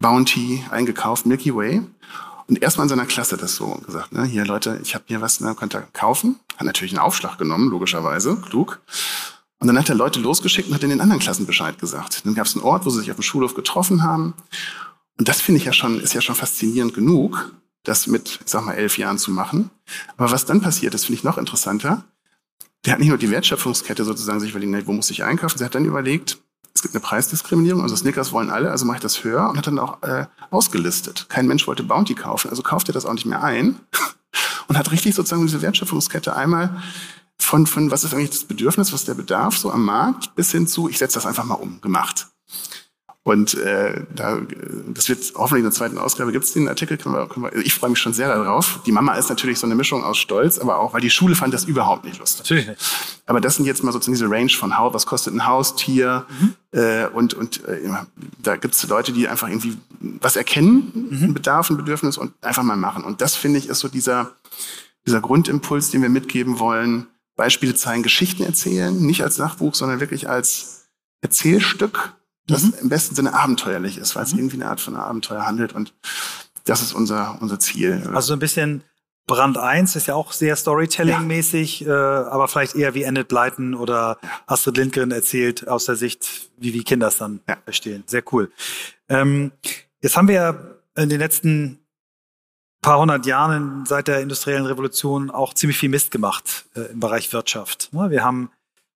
Bounty 0.00 0.64
eingekauft, 0.70 1.24
Milky 1.24 1.54
Way. 1.54 1.82
Und 2.48 2.62
erstmal 2.62 2.86
in 2.86 2.88
seiner 2.88 3.06
Klasse 3.06 3.36
das 3.36 3.54
so 3.54 3.66
gesagt, 3.84 4.12
ne, 4.12 4.24
hier 4.24 4.44
Leute, 4.44 4.80
ich 4.82 4.94
habe 4.94 5.04
hier 5.06 5.20
was, 5.20 5.40
ne, 5.40 5.54
könnt 5.54 5.74
ihr 5.74 5.86
kaufen. 5.92 6.40
Hat 6.56 6.66
natürlich 6.66 6.92
einen 6.92 7.00
Aufschlag 7.00 7.36
genommen, 7.36 7.68
logischerweise, 7.68 8.36
klug. 8.36 8.80
Und 9.58 9.66
dann 9.66 9.78
hat 9.78 9.88
er 9.88 9.94
Leute 9.94 10.20
losgeschickt 10.20 10.68
und 10.68 10.74
hat 10.74 10.82
in 10.82 10.90
den 10.90 11.00
anderen 11.00 11.20
Klassen 11.20 11.46
Bescheid 11.46 11.78
gesagt. 11.78 12.24
Dann 12.24 12.34
gab 12.34 12.46
es 12.46 12.54
einen 12.54 12.64
Ort, 12.64 12.86
wo 12.86 12.90
sie 12.90 13.00
sich 13.00 13.10
auf 13.10 13.16
dem 13.16 13.22
Schulhof 13.22 13.54
getroffen 13.54 14.02
haben. 14.02 14.34
Und 15.18 15.28
das 15.28 15.40
finde 15.40 15.58
ich 15.58 15.66
ja 15.66 15.72
schon, 15.72 16.00
ist 16.00 16.14
ja 16.14 16.20
schon 16.20 16.36
faszinierend 16.36 16.94
genug, 16.94 17.52
das 17.82 18.06
mit, 18.06 18.40
ich 18.44 18.50
sag 18.50 18.64
mal, 18.64 18.74
elf 18.74 18.96
Jahren 18.98 19.18
zu 19.18 19.30
machen. 19.30 19.70
Aber 20.16 20.30
was 20.30 20.46
dann 20.46 20.60
passiert 20.60 20.94
ist, 20.94 21.04
finde 21.04 21.18
ich 21.18 21.24
noch 21.24 21.38
interessanter. 21.38 22.04
Der 22.84 22.92
hat 22.92 23.00
nicht 23.00 23.08
nur 23.08 23.18
die 23.18 23.30
Wertschöpfungskette 23.30 24.04
sozusagen 24.04 24.40
sich 24.40 24.50
überlegt, 24.50 24.86
wo 24.86 24.92
muss 24.92 25.10
ich 25.10 25.24
einkaufen, 25.24 25.58
der 25.58 25.66
hat 25.66 25.74
dann 25.74 25.84
überlegt, 25.84 26.38
es 26.78 26.82
gibt 26.82 26.94
eine 26.94 27.02
Preisdiskriminierung, 27.02 27.82
also 27.82 27.96
Snickers 27.96 28.30
wollen 28.30 28.50
alle, 28.50 28.70
also 28.70 28.86
mache 28.86 28.98
ich 28.98 29.02
das 29.02 29.24
höher 29.24 29.50
und 29.50 29.58
hat 29.58 29.66
dann 29.66 29.80
auch 29.80 30.00
äh, 30.04 30.26
ausgelistet. 30.50 31.26
Kein 31.28 31.48
Mensch 31.48 31.66
wollte 31.66 31.82
Bounty 31.82 32.14
kaufen, 32.14 32.50
also 32.50 32.62
kauft 32.62 32.88
er 32.88 32.92
das 32.92 33.04
auch 33.04 33.14
nicht 33.14 33.26
mehr 33.26 33.42
ein 33.42 33.80
und 34.68 34.78
hat 34.78 34.92
richtig 34.92 35.16
sozusagen 35.16 35.44
diese 35.44 35.60
Wertschöpfungskette 35.60 36.36
einmal 36.36 36.80
von, 37.36 37.66
von 37.66 37.90
was 37.90 38.04
ist 38.04 38.14
eigentlich 38.14 38.30
das 38.30 38.44
Bedürfnis, 38.44 38.92
was 38.92 39.00
ist 39.00 39.08
der 39.08 39.14
Bedarf 39.14 39.58
so 39.58 39.72
am 39.72 39.84
Markt, 39.84 40.36
bis 40.36 40.52
hin 40.52 40.68
zu, 40.68 40.88
ich 40.88 40.98
setze 40.98 41.14
das 41.14 41.26
einfach 41.26 41.44
mal 41.44 41.54
um, 41.54 41.80
gemacht. 41.80 42.28
Und 43.28 43.52
äh, 43.58 44.04
da, 44.14 44.40
das 44.94 45.10
wird 45.10 45.34
hoffentlich 45.34 45.58
in 45.60 45.64
der 45.64 45.72
zweiten 45.72 45.98
Ausgabe 45.98 46.32
gibt 46.32 46.46
es 46.46 46.54
den 46.54 46.66
Artikel. 46.66 46.96
Können 46.96 47.14
wir, 47.14 47.28
können 47.28 47.44
wir, 47.44 47.54
ich 47.56 47.74
freue 47.74 47.90
mich 47.90 47.98
schon 47.98 48.14
sehr 48.14 48.28
darauf. 48.28 48.80
Die 48.86 48.92
Mama 48.92 49.16
ist 49.16 49.28
natürlich 49.28 49.58
so 49.58 49.66
eine 49.66 49.74
Mischung 49.74 50.02
aus 50.02 50.16
Stolz, 50.16 50.58
aber 50.58 50.78
auch, 50.78 50.94
weil 50.94 51.02
die 51.02 51.10
Schule 51.10 51.34
fand 51.34 51.52
das 51.52 51.64
überhaupt 51.64 52.04
nicht 52.04 52.18
lustig. 52.18 52.40
Natürlich 52.40 52.68
nicht. 52.68 52.80
Aber 53.26 53.42
das 53.42 53.56
sind 53.56 53.66
jetzt 53.66 53.84
mal 53.84 53.92
sozusagen 53.92 54.14
diese 54.14 54.30
Range 54.30 54.48
von 54.48 54.78
Haus, 54.78 54.94
was 54.94 55.04
kostet 55.04 55.34
ein 55.34 55.46
Haustier 55.46 56.24
mhm. 56.40 56.54
äh, 56.72 57.06
und 57.08 57.34
und 57.34 57.62
äh, 57.66 57.78
da 58.42 58.56
gibt 58.56 58.74
es 58.74 58.88
Leute, 58.88 59.12
die 59.12 59.28
einfach 59.28 59.48
irgendwie 59.48 59.76
was 60.00 60.36
erkennen, 60.36 61.08
mhm. 61.10 61.24
einen 61.24 61.34
Bedarf, 61.34 61.68
ein 61.68 61.76
Bedürfnis 61.76 62.16
und 62.16 62.32
einfach 62.40 62.62
mal 62.62 62.78
machen. 62.78 63.04
Und 63.04 63.20
das 63.20 63.36
finde 63.36 63.58
ich 63.58 63.68
ist 63.68 63.80
so 63.80 63.88
dieser 63.88 64.32
dieser 65.04 65.20
Grundimpuls, 65.20 65.90
den 65.90 66.00
wir 66.00 66.08
mitgeben 66.08 66.58
wollen. 66.60 67.08
Beispiele 67.36 67.74
zeigen, 67.74 68.02
Geschichten 68.02 68.42
erzählen, 68.42 68.98
nicht 68.98 69.22
als 69.22 69.36
Sachbuch, 69.36 69.74
sondern 69.74 70.00
wirklich 70.00 70.30
als 70.30 70.88
Erzählstück 71.20 72.14
das 72.48 72.62
mhm. 72.64 72.74
im 72.82 72.88
besten 72.88 73.14
Sinne 73.14 73.34
abenteuerlich 73.34 73.98
ist, 73.98 74.16
weil 74.16 74.24
es 74.24 74.32
mhm. 74.32 74.40
irgendwie 74.40 74.56
eine 74.56 74.70
Art 74.70 74.80
von 74.80 74.96
Abenteuer 74.96 75.46
handelt 75.46 75.72
und 75.72 75.94
das 76.64 76.82
ist 76.82 76.92
unser, 76.92 77.38
unser 77.40 77.58
Ziel. 77.58 78.10
Also 78.12 78.34
ein 78.34 78.38
bisschen 78.38 78.82
Brand 79.26 79.58
1 79.58 79.94
ist 79.94 80.06
ja 80.06 80.14
auch 80.14 80.32
sehr 80.32 80.56
Storytelling-mäßig, 80.56 81.80
ja. 81.80 82.22
äh, 82.22 82.28
aber 82.28 82.48
vielleicht 82.48 82.74
eher 82.74 82.94
wie 82.94 83.02
Enid 83.04 83.28
Blyton 83.28 83.74
oder 83.74 84.18
ja. 84.22 84.28
Astrid 84.46 84.76
Lindgren 84.78 85.12
erzählt 85.12 85.68
aus 85.68 85.84
der 85.84 85.96
Sicht, 85.96 86.50
wie 86.56 86.74
wie 86.74 86.82
Kinder 86.82 87.08
es 87.08 87.18
dann 87.18 87.40
ja. 87.48 87.56
verstehen. 87.62 88.04
Sehr 88.06 88.24
cool. 88.32 88.50
Ähm, 89.08 89.52
jetzt 90.00 90.16
haben 90.16 90.28
wir 90.28 90.34
ja 90.34 90.54
in 90.96 91.08
den 91.10 91.20
letzten 91.20 91.78
paar 92.80 92.98
hundert 92.98 93.26
Jahren 93.26 93.84
seit 93.86 94.08
der 94.08 94.20
industriellen 94.20 94.66
Revolution 94.66 95.30
auch 95.30 95.54
ziemlich 95.54 95.78
viel 95.78 95.90
Mist 95.90 96.10
gemacht 96.10 96.66
äh, 96.74 96.92
im 96.92 97.00
Bereich 97.00 97.32
Wirtschaft. 97.32 97.90
Ne? 97.92 98.10
Wir 98.10 98.24
haben 98.24 98.50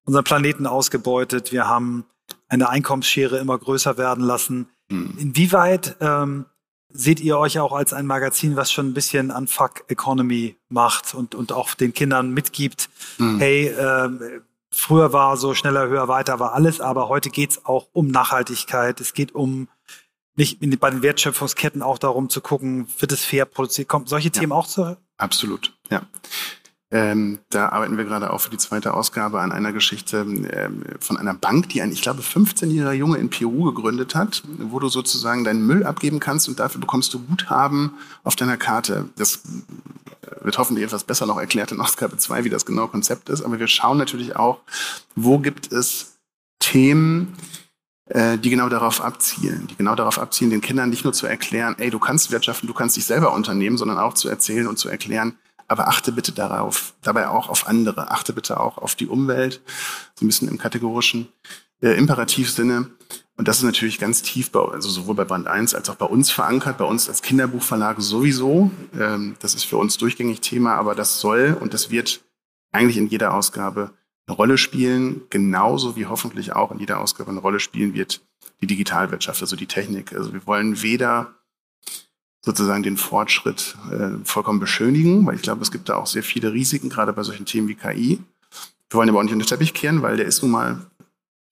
unseren 0.05 0.25
Planeten 0.25 0.67
ausgebeutet, 0.67 1.53
wir 1.53 1.69
haben 1.69 2.05
eine 2.53 2.69
Einkommensschere 2.69 3.39
immer 3.39 3.57
größer 3.57 3.97
werden 3.97 4.23
lassen. 4.23 4.69
Mhm. 4.89 5.15
Inwieweit 5.19 5.97
ähm, 6.01 6.45
seht 6.91 7.21
ihr 7.21 7.39
euch 7.39 7.59
auch 7.59 7.73
als 7.73 7.95
ein 7.95 8.07
Magazin, 8.07 8.57
was 8.57 8.71
schon 8.71 8.89
ein 8.89 8.95
bisschen 8.95 9.31
an 9.31 9.47
Fuck 9.49 9.85
Economy 9.89 10.57
macht 10.69 11.15
und, 11.15 11.35
und 11.35 11.53
auch 11.53 11.73
den 11.75 11.95
Kindern 11.95 12.31
mitgibt, 12.31 12.91
mhm. 13.17 13.39
hey, 13.39 13.69
äh, 13.69 14.41
früher 14.71 15.15
war 15.15 15.39
so 15.39 15.55
schneller, 15.55 15.89
höher, 15.89 16.09
weiter 16.09 16.41
war 16.41 16.53
alles, 16.53 16.81
aber 16.81 17.09
heute 17.09 17.31
geht's 17.31 17.65
auch 17.65 17.89
um 17.93 18.09
Nachhaltigkeit. 18.09 19.01
Es 19.01 19.15
geht 19.15 19.35
um 19.35 19.69
nicht 20.35 20.61
bei 20.81 20.91
den 20.91 21.03
Wertschöpfungsketten 21.03 21.83
auch 21.83 21.99
darum 21.99 22.29
zu 22.29 22.41
gucken, 22.43 22.87
wird 22.99 23.13
es 23.13 23.25
fair 23.25 23.47
produziert? 23.47 23.89
Kommt 23.89 24.09
solche 24.09 24.29
ja. 24.29 24.41
Themen 24.41 24.53
auch 24.53 24.67
zu? 24.67 24.97
Absolut, 25.17 25.75
ja. 25.91 26.03
Ähm, 26.95 27.39
da 27.49 27.71
arbeiten 27.71 27.97
wir 27.97 28.05
gerade 28.05 28.31
auch 28.31 28.43
für 28.43 28.51
die 28.51 28.59
zweite 28.59 28.93
Ausgabe 28.93 29.41
an 29.41 29.51
einer 29.51 29.73
Geschichte 29.73 30.19
ähm, 30.19 30.85
von 31.01 31.17
einer 31.17 31.33
Bank, 31.33 31.71
die 31.71 31.81
ein, 31.81 31.91
ich 31.91 32.03
glaube, 32.03 32.21
15-jähriger 32.21 32.93
Junge 32.93 33.17
in 33.17 33.31
Peru 33.31 33.73
gegründet 33.73 34.15
hat, 34.15 34.43
wo 34.59 34.79
du 34.79 34.89
sozusagen 34.89 35.43
deinen 35.43 35.67
Müll 35.67 35.85
abgeben 35.85 36.21
kannst 36.21 36.51
und 36.51 36.61
dafür 36.61 36.83
bekommst 36.83 37.15
du 37.15 37.21
Guthaben 37.21 37.95
auf 38.25 38.37
deiner 38.37 38.59
Karte. 38.59 39.09
Das 39.17 39.41
wird 40.43 40.59
hoffentlich 40.59 40.85
etwas 40.85 41.05
besser 41.05 41.25
noch 41.25 41.39
erklärt 41.39 41.73
in 41.73 41.81
Ausgabe 41.81 42.19
2, 42.19 42.45
wie 42.45 42.51
das 42.51 42.67
genaue 42.67 42.89
Konzept 42.89 43.31
ist. 43.31 43.43
Aber 43.43 43.59
wir 43.59 43.69
schauen 43.69 43.97
natürlich 43.97 44.37
auch, 44.37 44.61
wo 45.17 45.39
gibt 45.39 45.73
es 45.73 46.19
Themen, 46.59 47.35
äh, 48.11 48.37
die 48.37 48.51
genau 48.51 48.69
darauf 48.69 49.01
abzielen, 49.01 49.67
die 49.69 49.77
genau 49.77 49.95
darauf 49.95 50.19
abzielen, 50.19 50.51
den 50.51 50.61
Kindern 50.61 50.91
nicht 50.91 51.05
nur 51.05 51.15
zu 51.15 51.27
erklären, 51.27 51.75
ey, 51.79 51.89
du 51.89 51.99
kannst 51.99 52.31
wirtschaften, 52.31 52.67
du 52.67 52.75
kannst 52.75 52.97
dich 52.97 53.07
selber 53.07 53.33
unternehmen, 53.33 53.79
sondern 53.79 53.99
auch 53.99 54.13
zu 54.13 54.29
erzählen 54.29 54.67
und 54.67 54.79
zu 54.79 54.91
erklären, 54.91 55.39
aber 55.73 55.89
achte 55.89 56.13
bitte 56.13 56.33
darauf, 56.33 56.95
dabei 57.03 57.29
auch 57.29 57.49
auf 57.49 57.67
andere. 57.67 58.11
Achte 58.11 58.33
bitte 58.33 58.61
auch 58.61 58.79
auf 58.79 58.95
die 58.95 59.07
Umwelt, 59.07 59.63
so 60.15 60.25
ein 60.25 60.29
bisschen 60.29 60.49
im 60.49 60.59
kategorischen 60.59 61.29
äh, 61.83 61.97
Imperativsinne. 61.97 62.91
Und 63.37 63.49
das 63.49 63.59
ist 63.59 63.65
natürlich 63.65 63.99
ganz 63.99 64.23
tief, 64.23 64.51
bei, 64.51 64.61
also 64.61 64.89
sowohl 64.91 65.15
bei 65.15 65.25
Band 65.25 65.47
1 65.47 65.75
als 65.75 65.89
auch 65.89 65.97
bei 65.97 66.07
uns 66.07 66.31
verankert, 66.31 66.79
bei 66.79 66.85
uns 66.85 67.09
als 67.09 67.23
Kinderbuchverlag 67.23 68.01
sowieso. 68.01 68.71
Ähm, 68.99 69.35
das 69.41 69.55
ist 69.55 69.65
für 69.65 69.79
uns 69.79 69.97
durchgängig 69.97 70.43
Thema, 70.43 70.75
aber 70.75 70.95
das 70.95 71.21
soll 71.21 71.57
und 71.59 71.75
das 71.75 71.91
wird 71.91 72.21
eigentlich 72.71 72.99
in 72.99 73.09
jeder 73.09 73.35
Ausgabe 73.35 73.93
eine 74.27 74.37
Rolle 74.37 74.59
spielen, 74.59 75.23
genauso 75.31 75.97
wie 75.97 76.07
hoffentlich 76.07 76.55
auch 76.55 76.71
in 76.71 76.79
jeder 76.79 77.01
Ausgabe 77.01 77.31
eine 77.31 77.41
Rolle 77.41 77.61
spielen 77.61 77.95
wird 77.95 78.21
die 78.63 78.67
Digitalwirtschaft, 78.67 79.43
also 79.43 79.57
die 79.57 79.67
Technik. 79.67 80.13
Also 80.13 80.33
wir 80.33 80.47
wollen 80.47 80.83
weder 80.83 81.35
sozusagen 82.45 82.83
den 82.83 82.97
Fortschritt 82.97 83.77
äh, 83.91 84.25
vollkommen 84.25 84.61
beschönigen, 84.61 85.25
weil 85.27 85.37
ich 85.37 85.43
glaube, 85.43 85.63
es 85.63 85.71
gibt 85.71 85.89
da 85.89 85.97
auch 85.97 86.07
sehr 86.07 86.23
viele 86.23 86.53
Risiken, 86.53 86.89
gerade 86.89 87.13
bei 87.13 87.23
solchen 87.23 87.47
Themen 87.47 87.69
wie 87.69 87.75
KI. 87.75 88.19
Wir 88.91 88.99
wollen 88.99 89.09
aber 89.09 89.19
auch 89.19 89.23
nicht 89.23 89.33
unter 89.33 89.45
den 89.45 89.49
Teppich 89.49 89.75
kehren, 89.75 90.03
weil 90.03 90.17
der 90.17 90.27
ist 90.27 90.43
nun 90.43 90.51
mal 90.51 90.87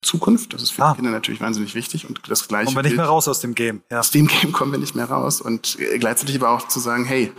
Zukunft. 0.01 0.53
Das 0.53 0.61
ist 0.61 0.71
für 0.71 0.83
ah. 0.83 0.95
Kinder 0.95 1.11
natürlich 1.11 1.41
wahnsinnig 1.41 1.75
wichtig 1.75 2.07
und 2.07 2.19
das 2.27 2.47
Gleiche. 2.47 2.65
Kommen 2.65 2.77
wir 2.77 2.83
nicht 2.83 2.97
mehr 2.97 3.05
raus 3.05 3.27
aus 3.27 3.39
dem 3.39 3.55
Game. 3.55 3.81
Ja. 3.89 3.99
Aus 3.99 4.11
dem 4.11 4.27
Game 4.27 4.51
kommen 4.51 4.71
wir 4.71 4.79
nicht 4.79 4.95
mehr 4.95 5.09
raus 5.09 5.41
und 5.41 5.79
äh, 5.79 5.97
gleichzeitig 5.97 6.35
aber 6.35 6.49
auch 6.49 6.67
zu 6.67 6.79
sagen, 6.79 7.05
hey, 7.05 7.31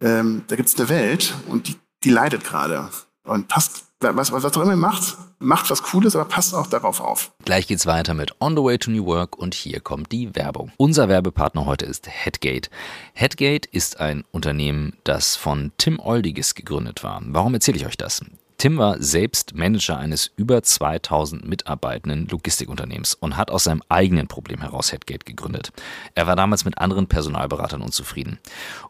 ähm, 0.00 0.42
da 0.46 0.56
gibt 0.56 0.68
es 0.68 0.78
eine 0.78 0.88
Welt 0.88 1.34
und 1.48 1.68
die, 1.68 1.76
die 2.04 2.10
leidet 2.10 2.44
gerade 2.44 2.88
und 3.24 3.48
passt 3.48 3.85
was, 4.00 4.32
was 4.32 4.44
auch 4.44 4.62
immer 4.62 4.76
macht, 4.76 5.16
macht 5.38 5.70
was 5.70 5.82
Cooles, 5.82 6.14
aber 6.16 6.26
passt 6.26 6.54
auch 6.54 6.66
darauf 6.66 7.00
auf. 7.00 7.32
Gleich 7.44 7.66
geht's 7.66 7.86
weiter 7.86 8.14
mit 8.14 8.34
On 8.40 8.56
the 8.56 8.62
Way 8.62 8.78
to 8.78 8.90
New 8.90 9.06
Work 9.06 9.38
und 9.38 9.54
hier 9.54 9.80
kommt 9.80 10.12
die 10.12 10.34
Werbung. 10.34 10.72
Unser 10.76 11.08
Werbepartner 11.08 11.66
heute 11.66 11.86
ist 11.86 12.08
Headgate. 12.08 12.70
Headgate 13.14 13.68
ist 13.70 14.00
ein 14.00 14.24
Unternehmen, 14.32 14.96
das 15.04 15.36
von 15.36 15.72
Tim 15.78 15.98
Oldiges 15.98 16.54
gegründet 16.54 17.02
war. 17.02 17.22
Warum 17.26 17.54
erzähle 17.54 17.78
ich 17.78 17.86
euch 17.86 17.96
das? 17.96 18.22
Tim 18.58 18.78
war 18.78 19.02
selbst 19.02 19.54
Manager 19.54 19.98
eines 19.98 20.30
über 20.36 20.62
2000 20.62 21.46
mitarbeitenden 21.46 22.26
Logistikunternehmens 22.26 23.12
und 23.12 23.36
hat 23.36 23.50
aus 23.50 23.64
seinem 23.64 23.82
eigenen 23.90 24.28
Problem 24.28 24.62
heraus 24.62 24.92
Headgate 24.92 25.26
gegründet. 25.26 25.72
Er 26.14 26.26
war 26.26 26.36
damals 26.36 26.64
mit 26.64 26.78
anderen 26.78 27.06
Personalberatern 27.06 27.82
unzufrieden. 27.82 28.38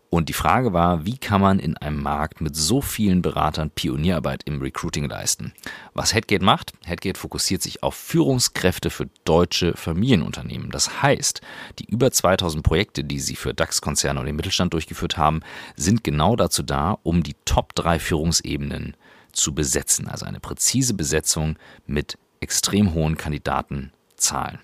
Und 0.08 0.28
die 0.28 0.34
Frage 0.34 0.72
war, 0.72 1.04
wie 1.04 1.18
kann 1.18 1.40
man 1.40 1.58
in 1.58 1.76
einem 1.76 2.00
Markt 2.00 2.40
mit 2.40 2.54
so 2.54 2.80
vielen 2.80 3.22
Beratern 3.22 3.70
Pionierarbeit 3.70 4.42
im 4.44 4.62
Recruiting 4.62 5.08
leisten? 5.08 5.52
Was 5.94 6.14
Headgate 6.14 6.44
macht? 6.44 6.72
Headgate 6.84 7.18
fokussiert 7.18 7.60
sich 7.60 7.82
auf 7.82 7.96
Führungskräfte 7.96 8.90
für 8.90 9.08
deutsche 9.24 9.76
Familienunternehmen. 9.76 10.70
Das 10.70 11.02
heißt, 11.02 11.40
die 11.80 11.86
über 11.86 12.12
2000 12.12 12.62
Projekte, 12.62 13.02
die 13.02 13.18
sie 13.18 13.34
für 13.34 13.52
DAX-Konzerne 13.52 14.20
und 14.20 14.26
den 14.26 14.36
Mittelstand 14.36 14.74
durchgeführt 14.74 15.18
haben, 15.18 15.40
sind 15.74 16.04
genau 16.04 16.36
dazu 16.36 16.62
da, 16.62 16.98
um 17.02 17.24
die 17.24 17.34
Top 17.44 17.74
3 17.74 17.98
Führungsebenen 17.98 18.96
zu 19.36 19.54
besetzen. 19.54 20.08
Also 20.08 20.26
eine 20.26 20.40
präzise 20.40 20.94
Besetzung 20.94 21.56
mit 21.86 22.18
extrem 22.40 22.94
hohen 22.94 23.16
Kandidatenzahlen. 23.16 24.58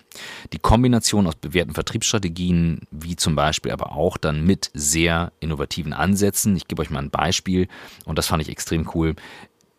Die 0.53 0.59
Kombination 0.59 1.27
aus 1.27 1.37
bewährten 1.37 1.75
Vertriebsstrategien, 1.75 2.81
wie 2.91 3.17
zum 3.17 3.35
Beispiel 3.35 3.73
aber 3.73 3.93
auch 3.93 4.17
dann 4.17 4.45
mit 4.45 4.71
sehr 4.75 5.33
innovativen 5.41 5.93
Ansätzen. 5.93 6.57
Ich 6.57 6.69
gebe 6.69 6.83
euch 6.83 6.91
mal 6.91 7.01
ein 7.01 7.11
Beispiel 7.11 7.69
und 8.05 8.19
das 8.19 8.27
fand 8.27 8.43
ich 8.43 8.49
extrem 8.49 8.89
cool. 8.95 9.15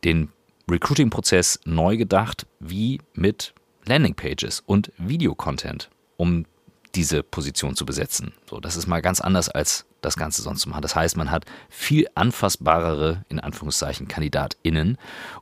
Den 0.04 0.30
Recruiting-Prozess 0.70 1.60
neu 1.66 1.98
gedacht, 1.98 2.46
wie 2.60 3.02
mit 3.14 3.54
Landingpages 3.86 4.64
und 4.66 4.92
Videocontent, 4.98 5.90
um 6.18 6.46
diese 6.96 7.24
Position 7.24 7.76
zu 7.76 7.86
besetzen. 7.86 8.34
So, 8.50 8.60
das 8.60 8.78
ist 8.78 8.88
mal 8.88 9.02
ganz 9.02 9.20
anders 9.20 9.50
als 9.50 9.86
das 10.06 10.16
Ganze 10.16 10.42
sonst 10.42 10.62
zu 10.62 10.70
machen. 10.70 10.82
Das 10.82 10.96
heißt, 10.96 11.18
man 11.18 11.32
hat 11.32 11.46
viel 11.70 12.08
anfassbarere, 12.16 13.26
in 13.30 13.40
Anführungszeichen, 13.40 14.08
KandidatInnen, 14.08 14.98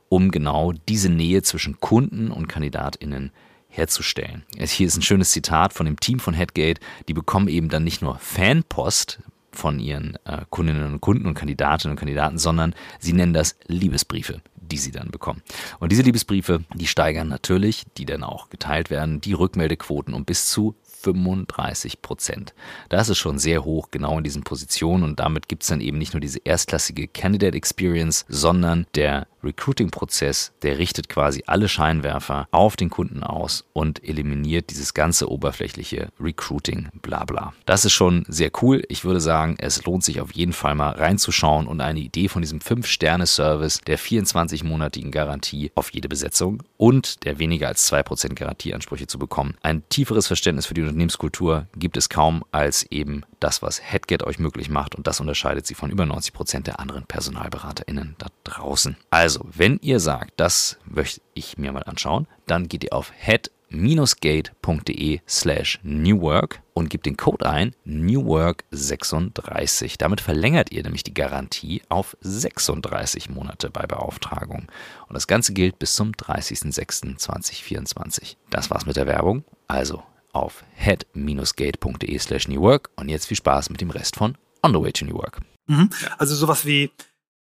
um 0.08 0.30
genau 0.30 0.72
diese 0.88 1.08
Nähe 1.08 1.42
zwischen 1.42 1.80
Kunden 1.80 2.30
und 2.30 2.48
KandidatInnen 2.48 3.32
herzustellen. 3.68 4.44
Hier 4.58 4.86
ist 4.86 4.96
ein 4.96 5.02
schönes 5.02 5.30
Zitat 5.30 5.72
von 5.72 5.86
dem 5.86 5.98
Team 5.98 6.20
von 6.20 6.34
Headgate. 6.34 6.80
Die 7.08 7.14
bekommen 7.14 7.48
eben 7.48 7.68
dann 7.68 7.84
nicht 7.84 8.02
nur 8.02 8.18
Fanpost 8.18 9.20
von 9.50 9.78
ihren 9.78 10.16
äh, 10.24 10.44
Kundinnen 10.50 10.92
und 10.92 11.00
Kunden 11.00 11.26
und 11.26 11.34
Kandidatinnen 11.34 11.92
und 11.92 11.98
Kandidaten, 11.98 12.38
sondern 12.38 12.74
sie 12.98 13.12
nennen 13.12 13.34
das 13.34 13.56
Liebesbriefe 13.66 14.40
die 14.72 14.78
sie 14.78 14.90
dann 14.90 15.10
bekommen. 15.10 15.42
Und 15.78 15.92
diese 15.92 16.02
Liebesbriefe, 16.02 16.64
die 16.74 16.86
steigern 16.86 17.28
natürlich, 17.28 17.84
die 17.98 18.06
dann 18.06 18.24
auch 18.24 18.48
geteilt 18.48 18.90
werden, 18.90 19.20
die 19.20 19.34
Rückmeldequoten 19.34 20.14
um 20.14 20.24
bis 20.24 20.48
zu 20.48 20.74
35 21.02 22.02
Prozent. 22.02 22.54
Das 22.88 23.08
ist 23.08 23.18
schon 23.18 23.38
sehr 23.38 23.64
hoch, 23.64 23.88
genau 23.90 24.18
in 24.18 24.24
diesen 24.24 24.42
Positionen 24.42 25.04
und 25.04 25.20
damit 25.20 25.48
gibt 25.48 25.62
es 25.62 25.68
dann 25.68 25.80
eben 25.80 25.98
nicht 25.98 26.14
nur 26.14 26.20
diese 26.20 26.40
erstklassige 26.44 27.08
Candidate 27.08 27.56
Experience, 27.56 28.24
sondern 28.28 28.86
der 28.94 29.26
Recruiting-Prozess, 29.42 30.52
der 30.62 30.78
richtet 30.78 31.08
quasi 31.08 31.42
alle 31.46 31.68
Scheinwerfer 31.68 32.48
auf 32.50 32.76
den 32.76 32.90
Kunden 32.90 33.22
aus 33.22 33.64
und 33.72 34.04
eliminiert 34.04 34.70
dieses 34.70 34.94
ganze 34.94 35.30
oberflächliche 35.30 36.08
Recruiting, 36.20 36.88
bla 37.00 37.24
bla. 37.24 37.52
Das 37.66 37.84
ist 37.84 37.92
schon 37.92 38.24
sehr 38.28 38.50
cool. 38.62 38.82
Ich 38.88 39.04
würde 39.04 39.20
sagen, 39.20 39.56
es 39.58 39.84
lohnt 39.84 40.04
sich 40.04 40.20
auf 40.20 40.32
jeden 40.32 40.52
Fall 40.52 40.74
mal 40.74 40.90
reinzuschauen 40.90 41.66
und 41.66 41.80
eine 41.80 42.00
Idee 42.00 42.28
von 42.28 42.42
diesem 42.42 42.60
5-Sterne-Service 42.60 43.80
der 43.86 43.98
24-monatigen 43.98 45.10
Garantie 45.10 45.72
auf 45.74 45.92
jede 45.92 46.08
Besetzung 46.08 46.62
und 46.76 47.24
der 47.24 47.38
weniger 47.38 47.68
als 47.68 47.90
2% 47.92 48.34
Garantieansprüche 48.34 49.06
zu 49.06 49.18
bekommen. 49.18 49.54
Ein 49.62 49.82
tieferes 49.88 50.26
Verständnis 50.26 50.66
für 50.66 50.74
die 50.74 50.82
Unternehmenskultur 50.82 51.66
gibt 51.76 51.96
es 51.96 52.08
kaum 52.08 52.44
als 52.52 52.84
eben 52.90 53.22
das, 53.40 53.62
was 53.62 53.82
Headget 53.82 54.22
euch 54.22 54.38
möglich 54.38 54.70
macht 54.70 54.94
und 54.94 55.06
das 55.06 55.20
unterscheidet 55.20 55.66
sie 55.66 55.74
von 55.74 55.90
über 55.90 56.04
90% 56.04 56.62
der 56.62 56.80
anderen 56.80 57.04
PersonalberaterInnen 57.04 58.14
da 58.18 58.26
draußen. 58.44 58.96
Also 59.10 59.31
Also, 59.32 59.48
wenn 59.50 59.78
ihr 59.80 59.98
sagt, 59.98 60.34
das 60.36 60.76
möchte 60.84 61.22
ich 61.32 61.56
mir 61.56 61.72
mal 61.72 61.84
anschauen, 61.84 62.26
dann 62.46 62.68
geht 62.68 62.84
ihr 62.84 62.92
auf 62.92 63.10
head-gate.de 63.16 65.20
slash 65.26 65.80
newwork 65.82 66.60
und 66.74 66.90
gebt 66.90 67.06
den 67.06 67.16
Code 67.16 67.48
ein 67.48 67.74
newwork36. 67.86 69.94
Damit 69.96 70.20
verlängert 70.20 70.70
ihr 70.70 70.82
nämlich 70.82 71.02
die 71.02 71.14
Garantie 71.14 71.80
auf 71.88 72.14
36 72.20 73.30
Monate 73.30 73.70
bei 73.70 73.86
Beauftragung. 73.86 74.70
Und 75.08 75.14
das 75.14 75.26
Ganze 75.26 75.54
gilt 75.54 75.78
bis 75.78 75.94
zum 75.94 76.12
30.06.2024. 76.12 78.36
Das 78.50 78.68
war's 78.68 78.84
mit 78.84 78.96
der 78.96 79.06
Werbung. 79.06 79.44
Also 79.66 80.02
auf 80.34 80.62
head-gate.de 80.74 82.18
slash 82.18 82.48
newwork 82.48 82.90
und 82.96 83.08
jetzt 83.08 83.28
viel 83.28 83.38
Spaß 83.38 83.70
mit 83.70 83.80
dem 83.80 83.88
Rest 83.88 84.16
von 84.16 84.36
On 84.62 84.74
the 84.74 84.82
Way 84.82 84.92
to 84.92 85.06
New 85.06 85.14
Work. 85.14 85.40
Mhm. 85.68 85.88
Also 86.18 86.34
sowas 86.34 86.66
wie 86.66 86.90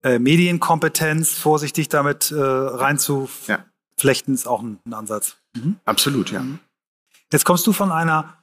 äh, 0.03 0.19
Medienkompetenz, 0.19 1.33
vorsichtig 1.33 1.89
damit 1.89 2.31
äh, 2.31 2.39
reinzuflechten, 2.39 4.33
ja. 4.33 4.35
ist 4.35 4.47
auch 4.47 4.61
ein, 4.61 4.79
ein 4.85 4.93
Ansatz. 4.93 5.37
Mhm. 5.55 5.77
Absolut, 5.85 6.31
ja. 6.31 6.41
Mhm. 6.41 6.59
Jetzt 7.31 7.45
kommst 7.45 7.65
du 7.67 7.73
von 7.73 7.91
einer 7.91 8.37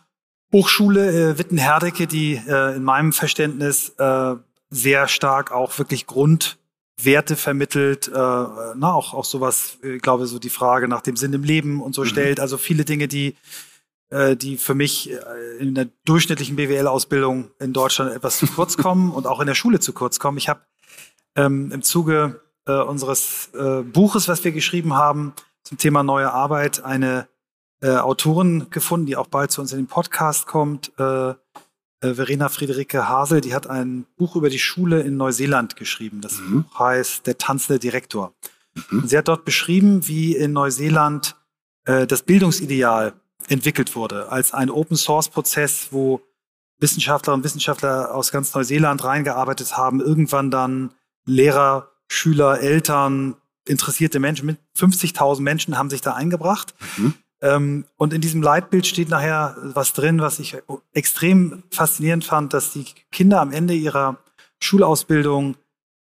Hochschule 0.53 1.33
äh, 1.33 1.39
Wittenherdecke, 1.39 2.07
die 2.07 2.35
äh, 2.35 2.77
in 2.77 2.85
meinem 2.85 3.13
Verständnis 3.13 3.91
äh, 3.99 4.35
sehr 4.71 5.09
stark 5.09 5.53
auch 5.53 5.79
wirklich 5.79 6.07
Grundwerte 6.07 7.37
vermittelt, 7.37 8.09
äh, 8.09 8.13
na, 8.13 8.93
auch, 8.93 9.13
auch 9.13 9.25
sowas, 9.25 9.79
ich 9.83 10.01
glaube, 10.01 10.27
so 10.27 10.39
die 10.39 10.51
Frage 10.51 10.89
nach 10.89 11.03
dem 11.03 11.17
Sinn 11.17 11.33
im 11.33 11.43
Leben 11.43 11.83
und 11.83 11.95
so 11.95 12.03
mhm. 12.03 12.07
stellt. 12.07 12.41
Also 12.41 12.57
viele 12.57 12.85
Dinge, 12.85 13.09
die 13.09 13.35
äh, 14.11 14.37
die 14.37 14.57
für 14.57 14.75
mich 14.75 15.11
äh, 15.11 15.17
in 15.59 15.75
der 15.75 15.89
durchschnittlichen 16.07 16.57
BWL-Ausbildung 16.57 17.51
in 17.59 17.75
Deutschland 17.75 18.11
etwas 18.13 18.39
zu 18.39 18.47
kurz 18.47 18.79
kommen 18.79 19.11
und 19.11 19.27
auch 19.27 19.41
in 19.41 19.47
der 19.47 19.55
Schule 19.55 19.81
zu 19.81 19.93
kurz 19.93 20.19
kommen. 20.19 20.39
Ich 20.39 20.49
habe 20.49 20.61
ähm, 21.37 21.71
im 21.73 21.83
Zuge 21.83 22.41
äh, 22.67 22.73
unseres 22.73 23.51
äh, 23.55 23.83
Buches, 23.83 24.29
was 24.29 24.45
wir 24.45 24.53
geschrieben 24.53 24.95
haben, 24.95 25.33
zum 25.63 25.79
Thema 25.79 26.03
neue 26.03 26.33
Arbeit, 26.33 26.85
eine 26.85 27.29
äh, 27.81 27.91
Autorin 27.91 28.69
gefunden, 28.71 29.07
die 29.07 29.17
auch 29.17 29.29
bald 29.29 29.51
zu 29.51 29.61
uns 29.61 29.73
in 29.73 29.79
den 29.79 29.87
Podcast 29.87 30.47
kommt. 30.47 30.93
Äh, 30.99 31.35
Verena 32.01 32.49
Friederike 32.49 33.09
Hasel, 33.09 33.41
die 33.41 33.55
hat 33.55 33.67
ein 33.67 34.07
Buch 34.17 34.37
über 34.37 34.51
die 34.51 34.61
Schule 34.61 35.01
in 35.01 35.17
Neuseeland 35.17 35.75
geschrieben. 35.75 36.21
Das 36.21 36.39
mhm. 36.39 36.63
Buch 36.63 36.79
heißt 36.79 37.27
Der 37.27 37.39
tanzende 37.39 37.81
Direktor. 37.81 38.35
Mhm. 38.91 39.09
Sie 39.09 39.19
hat 39.19 39.27
dort 39.27 39.45
beschrieben, 39.45 40.07
wie 40.07 40.37
in 40.37 40.53
Neuseeland 40.53 41.35
das 41.85 42.23
Bildungsideal 42.23 43.15
entwickelt 43.49 43.97
wurde, 43.97 44.31
als 44.31 44.53
ein 44.53 44.71
Open-Source-Prozess, 44.71 45.89
wo 45.91 46.21
Wissenschaftlerinnen 46.79 47.41
und 47.41 47.45
Wissenschaftler 47.45 48.15
aus 48.15 48.31
ganz 48.31 48.55
Neuseeland 48.55 49.03
reingearbeitet 49.03 49.77
haben, 49.77 50.01
irgendwann 50.01 50.51
dann 50.51 50.91
Lehrer, 51.29 51.91
Schüler, 52.09 52.61
Eltern, 52.61 53.37
interessierte 53.67 54.19
Menschen, 54.19 54.47
mit 54.47 54.59
50.000 54.77 55.41
Menschen 55.41 55.79
haben 55.79 55.91
sich 55.91 56.01
da 56.01 56.15
eingebracht. 56.15 56.75
Mhm. 56.97 57.15
Ähm, 57.41 57.85
und 57.97 58.13
in 58.13 58.21
diesem 58.21 58.43
Leitbild 58.43 58.87
steht 58.87 59.11
nachher 59.11 59.57
was 59.63 59.93
drin, 59.93 60.21
was 60.21 60.39
ich 60.41 60.57
extrem 60.93 61.63
faszinierend 61.71 62.25
fand, 62.25 62.53
dass 62.53 62.73
die 62.73 62.87
Kinder 63.13 63.41
am 63.41 63.53
Ende 63.53 63.75
ihrer 63.75 64.19
Schulausbildung 64.61 65.57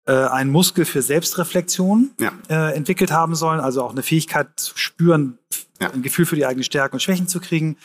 äh, 0.05 0.13
einen 0.13 0.51
Muskel 0.51 0.85
für 0.85 1.01
Selbstreflexion 1.01 2.11
ja. 2.19 2.31
äh, 2.47 2.75
entwickelt 2.75 3.11
haben 3.11 3.35
sollen, 3.35 3.59
also 3.59 3.83
auch 3.83 3.91
eine 3.91 4.03
Fähigkeit 4.03 4.47
zu 4.55 4.77
spüren, 4.77 5.39
ja. 5.81 5.91
ein 5.91 6.03
Gefühl 6.03 6.25
für 6.25 6.35
die 6.35 6.45
eigenen 6.45 6.63
Stärken 6.63 6.95
und 6.95 7.01
Schwächen 7.01 7.27
zu 7.27 7.39
kriegen, 7.41 7.77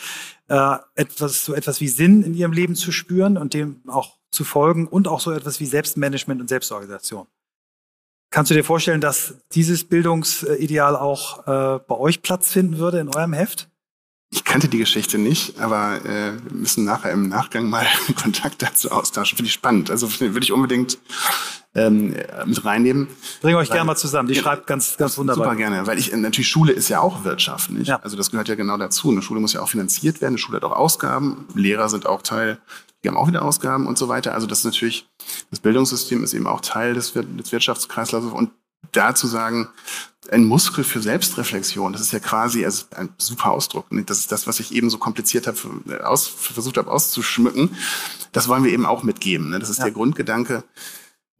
äh, 0.48 0.76
etwas, 0.94 1.44
so 1.44 1.54
etwas 1.54 1.80
wie 1.80 1.88
Sinn 1.88 2.22
in 2.22 2.34
ihrem 2.34 2.52
Leben 2.52 2.76
zu 2.76 2.92
spüren 2.92 3.36
und 3.36 3.54
dem 3.54 3.80
auch 3.88 4.19
zu 4.30 4.44
folgen 4.44 4.86
und 4.86 5.08
auch 5.08 5.20
so 5.20 5.32
etwas 5.32 5.60
wie 5.60 5.66
Selbstmanagement 5.66 6.40
und 6.40 6.48
Selbstorganisation. 6.48 7.26
Kannst 8.30 8.50
du 8.50 8.54
dir 8.54 8.64
vorstellen, 8.64 9.00
dass 9.00 9.34
dieses 9.52 9.84
Bildungsideal 9.84 10.94
auch 10.94 11.46
äh, 11.48 11.80
bei 11.86 11.96
euch 11.96 12.22
Platz 12.22 12.52
finden 12.52 12.78
würde 12.78 13.00
in 13.00 13.08
eurem 13.08 13.32
Heft? 13.32 13.68
Ich 14.32 14.44
kannte 14.44 14.68
die 14.68 14.78
Geschichte 14.78 15.18
nicht, 15.18 15.58
aber 15.58 16.04
äh, 16.04 16.32
wir 16.44 16.52
müssen 16.52 16.84
nachher 16.84 17.10
im 17.10 17.28
Nachgang 17.28 17.68
mal 17.68 17.84
Kontakt 18.22 18.62
dazu 18.62 18.92
austauschen. 18.92 19.36
Finde 19.36 19.48
ich 19.48 19.52
spannend. 19.52 19.90
Also 19.90 20.08
würde 20.20 20.44
ich 20.44 20.52
unbedingt 20.52 20.98
ähm, 21.74 22.14
mit 22.46 22.64
reinnehmen. 22.64 23.08
Bring 23.42 23.56
euch 23.56 23.70
gerne 23.70 23.84
mal 23.84 23.96
zusammen. 23.96 24.28
Die 24.28 24.34
ja, 24.34 24.42
schreibt 24.42 24.68
ganz, 24.68 24.96
ganz 24.96 25.18
wunderbar. 25.18 25.46
Super 25.46 25.56
gerne, 25.56 25.84
weil 25.88 25.98
ich 25.98 26.12
natürlich 26.12 26.48
Schule 26.48 26.72
ist 26.72 26.88
ja 26.88 27.00
auch 27.00 27.24
Wirtschaft, 27.24 27.70
nicht? 27.70 27.88
Ja. 27.88 27.96
Also 28.02 28.16
das 28.16 28.30
gehört 28.30 28.46
ja 28.46 28.54
genau 28.54 28.76
dazu. 28.76 29.10
Eine 29.10 29.22
Schule 29.22 29.40
muss 29.40 29.52
ja 29.52 29.62
auch 29.62 29.68
finanziert 29.68 30.20
werden. 30.20 30.34
Eine 30.34 30.38
Schule 30.38 30.56
hat 30.56 30.64
auch 30.64 30.76
Ausgaben. 30.76 31.48
Lehrer 31.54 31.88
sind 31.88 32.06
auch 32.06 32.22
Teil. 32.22 32.58
Die 33.02 33.08
haben 33.08 33.16
auch 33.16 33.28
wieder 33.28 33.42
Ausgaben 33.42 33.86
und 33.86 33.98
so 33.98 34.08
weiter. 34.08 34.34
Also 34.34 34.46
das 34.46 34.58
ist 34.58 34.64
natürlich 34.64 35.08
das 35.50 35.60
Bildungssystem 35.60 36.22
ist 36.22 36.34
eben 36.34 36.46
auch 36.46 36.60
Teil 36.60 36.94
des, 36.94 37.12
des 37.12 37.52
Wirtschaftskreislaufs 37.52 38.32
und 38.32 38.50
da 38.92 39.14
zu 39.14 39.26
sagen, 39.26 39.68
ein 40.30 40.44
Muskel 40.44 40.84
für 40.84 41.00
Selbstreflexion, 41.00 41.92
das 41.92 42.02
ist 42.02 42.12
ja 42.12 42.18
quasi 42.18 42.64
also 42.64 42.84
ein 42.96 43.10
super 43.18 43.50
Ausdruck. 43.50 43.86
Das 44.06 44.18
ist 44.18 44.32
das, 44.32 44.46
was 44.46 44.60
ich 44.60 44.74
eben 44.74 44.90
so 44.90 44.98
kompliziert 44.98 45.46
habe, 45.46 45.58
aus, 46.04 46.26
versucht 46.28 46.76
habe 46.76 46.90
auszuschmücken. 46.90 47.76
Das 48.32 48.48
wollen 48.48 48.64
wir 48.64 48.72
eben 48.72 48.86
auch 48.86 49.02
mitgeben. 49.02 49.50
Ne? 49.50 49.58
Das 49.58 49.70
ist 49.70 49.78
ja. 49.78 49.84
der 49.84 49.94
Grundgedanke, 49.94 50.64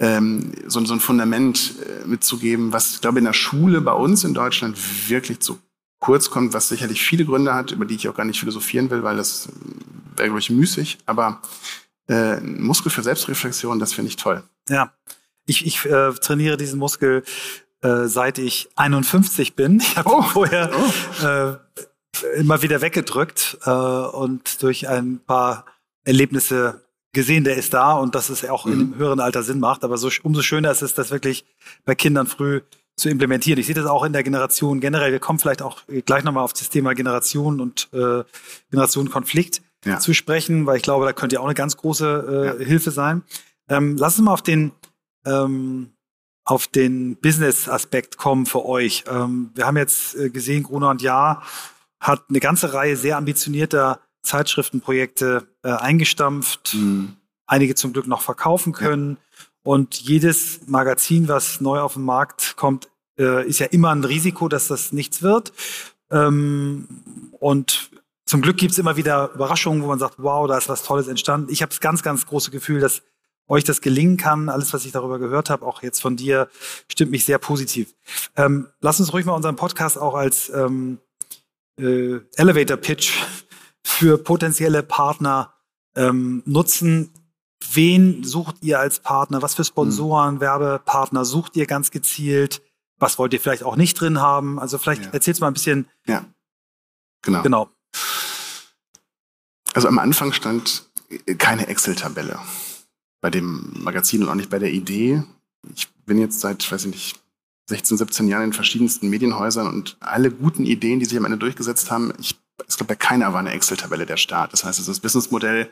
ähm, 0.01 0.53
so, 0.67 0.85
so 0.85 0.95
ein 0.95 1.01
Fundament 1.01 1.75
äh, 1.83 2.07
mitzugeben, 2.07 2.73
was, 2.73 2.95
ich 2.95 3.01
glaube, 3.01 3.19
in 3.19 3.27
der 3.27 3.35
Schule 3.35 3.81
bei 3.81 3.93
uns 3.93 4.25
in 4.25 4.35
Deutschland 4.35 4.77
wirklich 5.09 5.41
zu 5.41 5.59
kurz 6.01 6.31
kommt, 6.31 6.55
was 6.55 6.69
sicherlich 6.69 7.03
viele 7.03 7.27
Gründe 7.27 7.55
hat, 7.55 7.73
über 7.73 7.85
die 7.85 7.95
ich 7.95 8.09
auch 8.09 8.15
gar 8.15 8.25
nicht 8.25 8.41
philosophieren 8.41 8.89
will, 8.91 9.03
weil 9.03 9.19
das 9.19 9.51
wäre, 10.21 10.29
glaube 10.29 10.41
ich, 10.41 10.51
müßig. 10.51 10.99
Aber 11.07 11.43
äh, 12.09 12.37
ein 12.37 12.63
Muskel 12.63 12.91
für 12.93 13.03
Selbstreflexion, 13.03 13.79
das 13.79 13.93
finde 13.93 14.11
ich 14.11 14.17
toll. 14.17 14.43
Ja, 14.69 14.93
ich, 15.47 15.67
ich 15.67 15.85
äh, 15.87 16.13
trainiere 16.13 16.57
diesen 16.57 16.79
Muskel 16.79 17.25
äh, 17.83 18.07
seit 18.07 18.39
ich 18.39 18.69
51 18.77 19.57
bin. 19.57 19.81
Ich 19.81 19.97
habe 19.97 20.11
oh. 20.11 20.23
vorher 20.23 20.71
oh. 20.73 21.27
Äh, 21.27 21.57
immer 22.37 22.63
wieder 22.63 22.83
weggedrückt 22.83 23.59
äh, 23.65 23.71
und 23.71 24.63
durch 24.63 24.89
ein 24.89 25.21
paar 25.27 25.65
Erlebnisse 26.05 26.85
gesehen, 27.13 27.45
der 27.45 27.57
ist 27.57 27.73
da 27.75 27.93
und 27.93 28.15
dass 28.15 28.29
es 28.29 28.49
auch 28.49 28.67
mhm. 28.67 28.73
in 28.73 28.81
einem 28.81 28.97
höheren 28.97 29.21
Alter 29.21 29.43
Sinn 29.43 29.61
macht. 29.61 29.85
Aber 29.85 29.97
so, 29.97 30.11
umso 30.23 30.43
schöner 30.43 30.71
ist 30.71 30.83
es, 30.83 30.95
das 30.95 31.11
wirklich 31.11 31.45
bei 31.85 31.95
Kindern 31.95 32.27
früh 32.27 32.61
zu 32.97 33.09
implementieren. 33.09 33.59
Ich 33.59 33.67
sehe 33.67 33.75
das 33.75 33.87
auch 33.87 34.05
in 34.05 34.13
der 34.13 34.23
Generation 34.23 34.81
generell. 34.81 35.13
Wir 35.13 35.21
kommen 35.21 35.39
vielleicht 35.39 35.63
auch 35.63 35.79
gleich 36.05 36.23
nochmal 36.23 36.45
auf 36.45 36.53
das 36.53 36.69
Thema 36.69 36.95
Generation 36.95 37.61
und 37.61 37.89
äh, 37.93 38.25
Generationenkonflikt 38.71 39.63
ja. 39.85 39.99
zu 39.99 40.15
sprechen, 40.15 40.67
weil 40.67 40.77
ich 40.77 40.83
glaube, 40.83 41.05
da 41.05 41.13
könnte 41.13 41.35
ja 41.35 41.41
auch 41.41 41.47
eine 41.47 41.55
ganz 41.55 41.77
große 41.77 42.55
äh, 42.59 42.63
ja. 42.63 42.67
Hilfe 42.67 42.91
sein. 42.91 43.23
Ähm, 43.69 43.97
lass 43.97 44.19
uns 44.19 44.25
mal 44.25 44.33
auf 44.33 44.43
den 44.43 44.73
ähm, 45.25 45.93
auf 46.45 46.67
den 46.67 47.17
Business-Aspekt 47.17 48.17
kommen 48.17 48.47
für 48.47 48.65
euch. 48.65 49.05
Ähm, 49.09 49.51
wir 49.55 49.67
haben 49.67 49.77
jetzt 49.77 50.17
äh, 50.17 50.31
gesehen, 50.31 50.65
Gruner 50.65 50.91
und 50.91 51.03
Jahr 51.03 51.43
hat 52.01 52.25
eine 52.29 52.41
ganze 52.41 52.73
Reihe 52.73 52.97
sehr 52.97 53.17
ambitionierter 53.19 54.01
Zeitschriftenprojekte 54.23 55.47
äh, 55.63 55.71
eingestampft, 55.71 56.75
mhm. 56.75 57.17
einige 57.47 57.75
zum 57.75 57.93
Glück 57.93 58.07
noch 58.07 58.23
verkaufen 58.23 58.73
können. 58.73 59.17
Ja. 59.17 59.45
Und 59.63 60.01
jedes 60.01 60.61
Magazin, 60.67 61.29
was 61.29 61.61
neu 61.61 61.81
auf 61.81 61.95
den 61.95 62.03
Markt 62.03 62.57
kommt, 62.57 62.89
äh, 63.19 63.47
ist 63.47 63.61
ja 63.61 63.67
immer 63.67 63.91
ein 63.91 64.05
Risiko, 64.05 64.49
dass 64.49 64.69
das 64.69 64.93
nichts 64.93 65.23
wird. 65.23 65.53
Ähm, 66.11 66.89
und 67.39 67.90
zum 68.31 68.43
Glück 68.43 68.59
gibt 68.59 68.71
es 68.71 68.79
immer 68.79 68.97
wieder 68.97 69.33
Überraschungen, 69.35 69.83
wo 69.83 69.89
man 69.89 69.99
sagt, 69.99 70.15
wow, 70.19 70.47
da 70.47 70.57
ist 70.57 70.69
was 70.69 70.85
Tolles 70.85 71.09
entstanden. 71.09 71.51
Ich 71.51 71.63
habe 71.63 71.71
das 71.71 71.81
ganz, 71.81 72.01
ganz 72.05 72.27
große 72.27 72.53
Gefühl, 72.53 72.79
dass 72.79 73.03
euch 73.49 73.65
das 73.65 73.81
gelingen 73.81 74.19
kann. 74.19 74.49
Alles, 74.49 74.73
was 74.73 74.85
ich 74.85 74.93
darüber 74.93 75.19
gehört 75.19 75.51
habe, 75.51 75.67
auch 75.67 75.83
jetzt 75.83 76.01
von 76.01 76.15
dir, 76.15 76.49
stimmt 76.87 77.11
mich 77.11 77.25
sehr 77.25 77.39
positiv. 77.39 77.93
Ähm, 78.37 78.69
lass 78.81 79.01
uns 79.01 79.13
ruhig 79.13 79.27
mal 79.27 79.33
unseren 79.33 79.57
Podcast 79.57 79.99
auch 79.99 80.15
als 80.15 80.49
ähm, 80.51 81.01
äh, 81.77 82.21
Elevator 82.37 82.77
Pitch 82.77 83.19
für 83.83 84.17
potenzielle 84.17 84.85
Partner 84.85 85.53
ähm, 85.97 86.45
nutzen. 86.47 87.13
Wen 87.73 88.23
sucht 88.23 88.59
ihr 88.61 88.79
als 88.79 89.01
Partner? 89.01 89.43
Was 89.43 89.57
für 89.57 89.65
Sponsoren, 89.65 90.37
mhm. 90.37 90.41
Werbepartner 90.41 91.25
sucht 91.25 91.57
ihr 91.57 91.67
ganz 91.67 91.91
gezielt? 91.91 92.63
Was 93.01 93.19
wollt 93.19 93.33
ihr 93.33 93.41
vielleicht 93.41 93.65
auch 93.65 93.75
nicht 93.75 94.01
drin 94.01 94.21
haben? 94.21 94.61
Also 94.61 94.79
vielleicht 94.79 95.07
ja. 95.07 95.11
erzählst 95.11 95.41
du 95.41 95.45
mal 95.47 95.51
ein 95.51 95.55
bisschen. 95.55 95.89
Ja, 96.07 96.27
genau. 97.23 97.43
Genau. 97.43 97.71
Also 99.75 99.89
am 99.89 99.99
Anfang 99.99 100.33
stand 100.33 100.85
keine 101.39 101.67
Excel-Tabelle 101.67 102.39
bei 103.21 103.31
dem 103.31 103.73
Magazin 103.79 104.23
und 104.23 104.29
auch 104.29 104.35
nicht 104.35 104.51
bei 104.51 104.59
der 104.59 104.73
Idee. 104.73 105.23
Ich 105.75 105.89
bin 106.07 106.19
jetzt 106.19 106.41
seit, 106.41 106.71
weiß 106.71 106.87
ich 106.87 106.91
nicht, 106.91 107.21
16, 107.69 107.99
17 107.99 108.29
Jahren 108.29 108.45
in 108.45 108.53
verschiedensten 108.53 109.11
Medienhäusern 109.11 109.67
und 109.67 109.97
alle 110.01 110.31
guten 110.31 110.65
Ideen, 110.67 110.99
die 110.99 111.07
sich 111.07 111.17
am 111.17 111.25
Ende 111.25 111.39
durchgesetzt 111.39 111.91
haben, 111.91 112.13
ich, 112.19 112.39
ich 112.69 112.77
glaube, 112.77 112.89
bei 112.89 112.97
keiner 112.97 113.33
war 113.33 113.41
eine 113.41 113.53
Excel-Tabelle 113.53 114.07
der 114.07 114.17
Start. 114.17 114.53
Das 114.53 114.65
heißt, 114.65 114.87
das 114.87 115.01
Businessmodell 115.01 115.71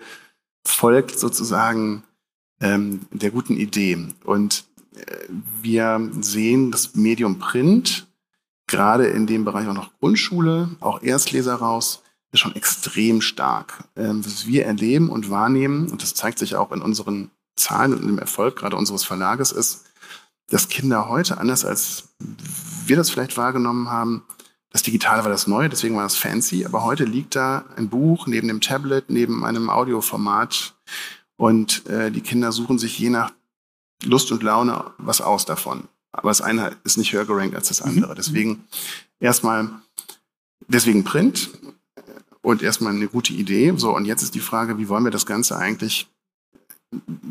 folgt 0.64 1.18
sozusagen 1.18 2.04
ähm, 2.60 3.00
der 3.10 3.30
guten 3.30 3.56
Idee. 3.56 4.06
Und 4.24 4.64
äh, 4.94 5.28
wir 5.62 6.10
sehen 6.20 6.70
das 6.70 6.94
Medium 6.94 7.38
Print, 7.38 8.06
gerade 8.66 9.06
in 9.08 9.26
dem 9.26 9.44
Bereich 9.44 9.66
auch 9.66 9.74
noch 9.74 9.98
Grundschule, 9.98 10.70
auch 10.80 11.02
Erstleser 11.02 11.56
raus, 11.56 12.02
ist 12.32 12.40
schon 12.40 12.56
extrem 12.56 13.20
stark. 13.20 13.84
Ähm, 13.96 14.24
was 14.24 14.46
wir 14.46 14.66
erleben 14.66 15.08
und 15.10 15.30
wahrnehmen, 15.30 15.88
und 15.90 16.02
das 16.02 16.14
zeigt 16.14 16.38
sich 16.38 16.56
auch 16.56 16.72
in 16.72 16.82
unseren 16.82 17.30
Zahlen 17.56 17.94
und 17.94 18.08
im 18.08 18.18
Erfolg 18.18 18.56
gerade 18.56 18.76
unseres 18.76 19.04
Verlages 19.04 19.52
ist, 19.52 19.84
dass 20.50 20.68
Kinder 20.68 21.08
heute, 21.08 21.38
anders 21.38 21.64
als 21.64 22.08
wir 22.86 22.96
das 22.96 23.10
vielleicht 23.10 23.36
wahrgenommen 23.36 23.90
haben, 23.90 24.22
das 24.70 24.82
Digitale 24.82 25.24
war 25.24 25.30
das 25.30 25.46
Neue, 25.46 25.68
deswegen 25.68 25.96
war 25.96 26.02
das 26.02 26.16
fancy, 26.16 26.64
aber 26.64 26.84
heute 26.84 27.04
liegt 27.04 27.34
da 27.34 27.64
ein 27.76 27.88
Buch 27.88 28.26
neben 28.26 28.48
dem 28.48 28.60
Tablet, 28.60 29.08
neben 29.08 29.44
einem 29.44 29.70
Audioformat 29.70 30.74
und 31.36 31.86
äh, 31.86 32.10
die 32.10 32.20
Kinder 32.20 32.52
suchen 32.52 32.78
sich 32.78 32.98
je 32.98 33.10
nach 33.10 33.32
Lust 34.04 34.30
und 34.30 34.42
Laune 34.42 34.92
was 34.98 35.20
aus 35.20 35.44
davon. 35.44 35.88
Aber 36.12 36.30
das 36.30 36.40
eine 36.40 36.76
ist 36.84 36.96
nicht 36.98 37.12
höher 37.12 37.24
gerankt 37.24 37.54
als 37.54 37.68
das 37.68 37.82
andere. 37.82 38.12
Mhm. 38.12 38.16
Deswegen 38.16 38.64
erstmal, 39.20 39.70
deswegen 40.68 41.04
Print 41.04 41.50
und 42.48 42.62
erstmal 42.62 42.94
eine 42.94 43.08
gute 43.08 43.34
Idee. 43.34 43.74
So, 43.76 43.94
und 43.94 44.06
jetzt 44.06 44.22
ist 44.22 44.34
die 44.34 44.40
Frage, 44.40 44.78
wie 44.78 44.88
wollen 44.88 45.04
wir 45.04 45.10
das 45.10 45.26
Ganze 45.26 45.58
eigentlich 45.58 46.08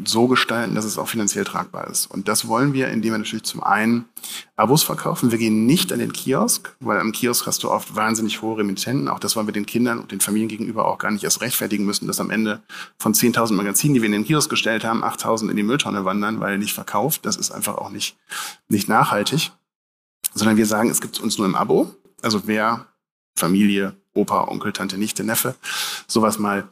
so 0.06 0.28
gestalten, 0.28 0.76
dass 0.76 0.86
es 0.86 1.00
auch 1.00 1.08
finanziell 1.08 1.44
tragbar 1.44 1.88
ist. 1.88 2.06
Und 2.06 2.28
das 2.28 2.48
wollen 2.48 2.74
wir, 2.74 2.90
indem 2.90 3.14
wir 3.14 3.18
natürlich 3.18 3.46
zum 3.46 3.64
einen 3.64 4.06
Abos 4.56 4.84
verkaufen. 4.84 5.32
Wir 5.32 5.40
gehen 5.40 5.66
nicht 5.66 5.92
an 5.92 5.98
den 5.98 6.14
Kiosk, 6.14 6.76
weil 6.80 7.00
am 7.00 7.12
Kiosk 7.12 7.48
hast 7.48 7.64
du 7.64 7.72
oft 7.72 7.96
wahnsinnig 7.96 8.44
hohe 8.44 8.60
Remittenten. 8.60 9.08
Auch 9.08 9.18
das 9.18 9.36
wollen 9.36 9.48
wir 9.48 9.54
den 9.54 9.66
Kindern 9.66 9.98
und 9.98 10.12
den 10.12 10.22
Familien 10.22 10.50
gegenüber 10.50 10.86
auch 10.86 11.00
gar 11.00 11.10
nicht 11.10 11.24
erst 11.24 11.42
rechtfertigen 11.42 11.86
müssen, 11.86 12.06
dass 12.06 12.20
am 12.20 12.30
Ende 12.30 12.62
von 13.00 13.16
10.000 13.16 13.54
Magazinen, 13.54 13.96
die 13.96 14.04
wir 14.04 14.06
in 14.06 14.12
den 14.12 14.26
Kiosk 14.26 14.52
gestellt 14.52 14.84
haben, 14.84 15.04
8.000 15.04 15.50
in 15.50 15.58
die 15.58 15.64
Mülltonne 15.64 16.06
wandern, 16.06 16.40
weil 16.40 16.60
nicht 16.60 16.76
verkauft. 16.76 17.26
Das 17.26 17.38
ist 17.38 17.50
einfach 17.50 17.80
auch 17.80 17.90
nicht, 17.90 18.16
nicht 18.70 18.88
nachhaltig. 18.88 19.52
Sondern 20.36 20.58
wir 20.58 20.68
sagen, 20.68 20.92
es 20.92 21.02
gibt 21.02 21.20
uns 21.20 21.40
nur 21.40 21.48
im 21.48 21.56
Abo. 21.56 21.96
Also 22.22 22.44
wer 22.46 22.86
Familie, 23.36 23.96
Opa, 24.18 24.48
Onkel, 24.48 24.74
Tante, 24.74 24.98
Nichte, 24.98 25.24
Neffe, 25.24 25.56
sowas 26.08 26.40
mal 26.40 26.68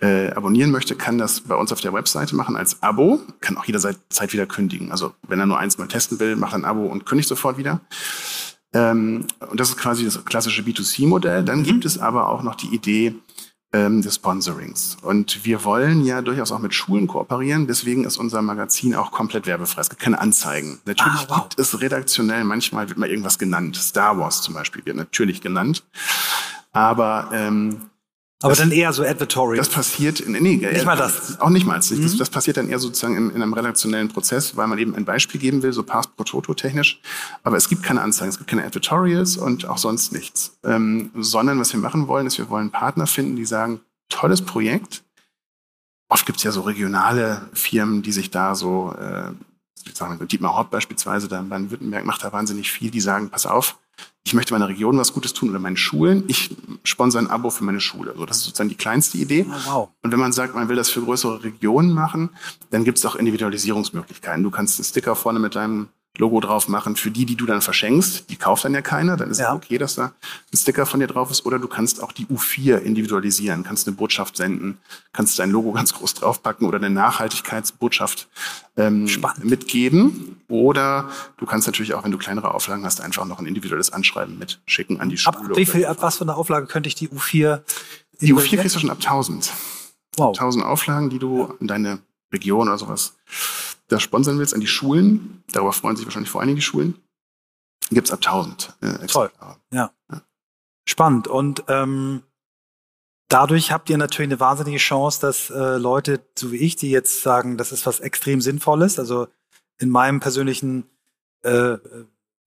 äh, 0.00 0.30
abonnieren 0.30 0.70
möchte, 0.70 0.94
kann 0.94 1.18
das 1.18 1.40
bei 1.40 1.54
uns 1.54 1.72
auf 1.72 1.80
der 1.80 1.92
Webseite 1.92 2.36
machen 2.36 2.56
als 2.56 2.82
Abo. 2.82 3.20
Kann 3.40 3.56
auch 3.56 3.64
jederzeit 3.64 4.32
wieder 4.32 4.46
kündigen. 4.46 4.90
Also 4.92 5.14
wenn 5.26 5.40
er 5.40 5.46
nur 5.46 5.58
eins 5.58 5.78
mal 5.78 5.88
testen 5.88 6.20
will, 6.20 6.36
macht 6.36 6.54
ein 6.54 6.64
Abo 6.64 6.86
und 6.86 7.06
kündigt 7.06 7.28
sofort 7.28 7.56
wieder. 7.56 7.80
Ähm, 8.74 9.26
und 9.50 9.58
das 9.58 9.70
ist 9.70 9.78
quasi 9.78 10.04
das 10.04 10.24
klassische 10.24 10.62
B2C-Modell. 10.62 11.44
Dann 11.44 11.60
mhm. 11.60 11.64
gibt 11.64 11.84
es 11.84 11.98
aber 11.98 12.28
auch 12.28 12.42
noch 12.42 12.56
die 12.56 12.74
Idee 12.74 13.14
ähm, 13.72 14.02
des 14.02 14.16
Sponsorings. 14.16 14.96
Und 15.02 15.44
wir 15.44 15.64
wollen 15.64 16.04
ja 16.04 16.22
durchaus 16.22 16.52
auch 16.52 16.58
mit 16.58 16.74
Schulen 16.74 17.06
kooperieren. 17.06 17.66
Deswegen 17.66 18.04
ist 18.04 18.16
unser 18.16 18.42
Magazin 18.42 18.94
auch 18.94 19.12
komplett 19.12 19.46
werbefrei. 19.46 19.80
Es 19.80 19.88
gibt 19.88 20.02
keine 20.02 20.20
Anzeigen. 20.20 20.78
Natürlich 20.84 21.12
ah, 21.12 21.26
wow. 21.28 21.42
gibt 21.42 21.58
es 21.58 21.80
redaktionell, 21.80 22.44
manchmal 22.44 22.88
wird 22.88 22.98
mal 22.98 23.08
irgendwas 23.08 23.38
genannt. 23.38 23.76
Star 23.76 24.18
Wars 24.18 24.42
zum 24.42 24.54
Beispiel 24.54 24.84
wird 24.84 24.96
natürlich 24.96 25.40
genannt. 25.40 25.84
Aber 26.76 27.30
ähm, 27.32 27.90
aber 28.42 28.50
das, 28.50 28.58
dann 28.58 28.70
eher 28.70 28.92
so 28.92 29.02
Advertorial. 29.02 29.56
Das 29.56 29.70
passiert, 29.70 30.22
nee, 30.26 30.38
nicht 30.40 30.62
äh, 30.62 30.84
mal 30.84 30.96
das. 30.96 31.40
Auch 31.40 31.48
nicht 31.48 31.64
mal. 31.64 31.76
Das, 31.76 31.90
mhm. 31.90 32.18
das 32.18 32.28
passiert 32.28 32.58
dann 32.58 32.68
eher 32.68 32.78
sozusagen 32.78 33.16
in, 33.16 33.30
in, 33.30 33.42
einem 33.42 33.54
redaktionellen 33.54 34.08
Prozess, 34.08 34.56
weil 34.56 34.66
man 34.66 34.78
eben 34.78 34.94
ein 34.94 35.06
Beispiel 35.06 35.40
geben 35.40 35.62
will, 35.62 35.72
so 35.72 35.82
Pass 35.82 36.06
pro 36.06 36.22
Toto 36.22 36.52
technisch. 36.52 37.00
Aber 37.44 37.56
es 37.56 37.70
gibt 37.70 37.82
keine 37.82 38.02
Anzeigen, 38.02 38.28
es 38.28 38.36
gibt 38.36 38.50
keine 38.50 38.64
Advertorials 38.64 39.38
und 39.38 39.66
auch 39.66 39.78
sonst 39.78 40.12
nichts. 40.12 40.58
Ähm, 40.64 41.10
sondern 41.14 41.58
was 41.58 41.72
wir 41.72 41.80
machen 41.80 42.08
wollen, 42.08 42.26
ist, 42.26 42.36
wir 42.36 42.50
wollen 42.50 42.70
Partner 42.70 43.06
finden, 43.06 43.36
die 43.36 43.46
sagen, 43.46 43.80
tolles 44.10 44.42
Projekt. 44.42 45.02
Oft 46.10 46.26
gibt 46.26 46.36
es 46.36 46.44
ja 46.44 46.52
so 46.52 46.60
regionale 46.60 47.48
Firmen, 47.54 48.02
die 48.02 48.12
sich 48.12 48.30
da 48.30 48.54
so, 48.54 48.94
äh, 49.00 49.32
sagen 49.94 50.20
wir, 50.20 50.26
Dietmar 50.26 50.54
Hort 50.54 50.70
beispielsweise, 50.70 51.26
da 51.26 51.40
in 51.40 51.48
Baden-Württemberg 51.48 52.04
macht 52.04 52.22
da 52.22 52.32
wahnsinnig 52.34 52.70
viel, 52.70 52.90
die 52.90 53.00
sagen, 53.00 53.30
pass 53.30 53.46
auf, 53.46 53.78
ich 54.26 54.34
möchte 54.34 54.52
meiner 54.52 54.68
Region 54.68 54.98
was 54.98 55.12
Gutes 55.12 55.34
tun 55.34 55.50
oder 55.50 55.60
meinen 55.60 55.76
Schulen. 55.76 56.24
Ich 56.26 56.50
sponsere 56.82 57.22
ein 57.22 57.30
Abo 57.30 57.50
für 57.50 57.62
meine 57.62 57.80
Schule. 57.80 58.12
So, 58.16 58.26
das 58.26 58.38
ist 58.38 58.44
sozusagen 58.44 58.68
die 58.68 58.74
kleinste 58.74 59.18
Idee. 59.18 59.46
Oh, 59.48 59.70
wow. 59.70 59.88
Und 60.02 60.10
wenn 60.10 60.18
man 60.18 60.32
sagt, 60.32 60.56
man 60.56 60.68
will 60.68 60.74
das 60.74 60.90
für 60.90 61.00
größere 61.00 61.44
Regionen 61.44 61.92
machen, 61.92 62.30
dann 62.70 62.82
gibt 62.82 62.98
es 62.98 63.06
auch 63.06 63.14
Individualisierungsmöglichkeiten. 63.14 64.42
Du 64.42 64.50
kannst 64.50 64.80
einen 64.80 64.84
Sticker 64.84 65.14
vorne 65.14 65.38
mit 65.38 65.54
deinem 65.54 65.88
Logo 66.18 66.40
drauf 66.40 66.68
machen 66.68 66.96
für 66.96 67.10
die, 67.10 67.26
die 67.26 67.36
du 67.36 67.46
dann 67.46 67.60
verschenkst. 67.60 68.30
Die 68.30 68.36
kauft 68.36 68.64
dann 68.64 68.74
ja 68.74 68.82
keiner. 68.82 69.16
Dann 69.16 69.30
ist 69.30 69.38
ja. 69.38 69.50
es 69.50 69.56
okay, 69.56 69.78
dass 69.78 69.96
da 69.96 70.12
ein 70.52 70.56
Sticker 70.56 70.86
von 70.86 71.00
dir 71.00 71.06
drauf 71.06 71.30
ist. 71.30 71.44
Oder 71.46 71.58
du 71.58 71.68
kannst 71.68 72.02
auch 72.02 72.12
die 72.12 72.26
U4 72.26 72.78
individualisieren, 72.78 73.64
kannst 73.64 73.86
eine 73.86 73.96
Botschaft 73.96 74.36
senden, 74.36 74.78
kannst 75.12 75.38
dein 75.38 75.50
Logo 75.50 75.72
ganz 75.76 75.92
groß 75.94 76.14
draufpacken 76.14 76.66
oder 76.66 76.78
eine 76.78 76.90
Nachhaltigkeitsbotschaft 76.90 78.28
ähm, 78.76 79.08
mitgeben. 79.42 80.40
Oder 80.48 81.08
du 81.36 81.46
kannst 81.46 81.66
natürlich 81.66 81.94
auch, 81.94 82.04
wenn 82.04 82.12
du 82.12 82.18
kleinere 82.18 82.54
Auflagen 82.54 82.84
hast, 82.84 83.00
einfach 83.00 83.24
noch 83.24 83.38
ein 83.38 83.46
individuelles 83.46 83.92
Anschreiben 83.92 84.38
mitschicken 84.38 85.00
an 85.00 85.08
die 85.08 85.18
Schule. 85.18 85.36
Ab, 85.36 85.56
wie 85.56 85.66
viel, 85.66 85.86
ab 85.86 85.98
was 86.00 86.16
für 86.16 86.24
eine 86.24 86.36
Auflage 86.36 86.66
könnte 86.66 86.88
ich 86.88 86.94
die 86.94 87.08
U4? 87.08 87.62
Die 88.20 88.34
U4 88.34 88.58
kriegst 88.58 88.76
du 88.76 88.80
schon 88.80 88.90
ab 88.90 88.98
1000. 88.98 89.52
Wow. 90.16 90.36
1000 90.36 90.64
Auflagen, 90.64 91.10
die 91.10 91.18
du 91.18 91.52
in 91.60 91.66
deine 91.66 91.98
Region 92.32 92.68
oder 92.68 92.78
sowas 92.78 93.14
da 93.88 94.00
sponsern 94.00 94.38
willst 94.38 94.54
an 94.54 94.60
die 94.60 94.66
Schulen, 94.66 95.44
darüber 95.52 95.72
freuen 95.72 95.96
sich 95.96 96.06
wahrscheinlich 96.06 96.30
vor 96.30 96.40
allen 96.40 96.48
Dingen 96.48 96.56
die 96.56 96.62
Schulen, 96.62 96.96
gibt 97.90 98.08
es 98.08 98.12
ab 98.12 98.18
1000. 98.18 98.76
Äh, 98.80 99.06
Toll. 99.06 99.30
Ja. 99.72 99.92
ja. 100.10 100.22
Spannend. 100.88 101.28
Und 101.28 101.64
ähm, 101.68 102.22
dadurch 103.28 103.72
habt 103.72 103.90
ihr 103.90 103.98
natürlich 103.98 104.30
eine 104.30 104.40
wahnsinnige 104.40 104.78
Chance, 104.78 105.20
dass 105.20 105.50
äh, 105.50 105.76
Leute, 105.76 106.20
so 106.36 106.52
wie 106.52 106.56
ich, 106.56 106.76
die 106.76 106.90
jetzt 106.90 107.22
sagen, 107.22 107.56
das 107.56 107.72
ist 107.72 107.86
was 107.86 108.00
extrem 108.00 108.40
Sinnvolles, 108.40 108.98
also 108.98 109.28
in 109.78 109.90
meinem 109.90 110.20
persönlichen 110.20 110.84
äh, 111.42 111.76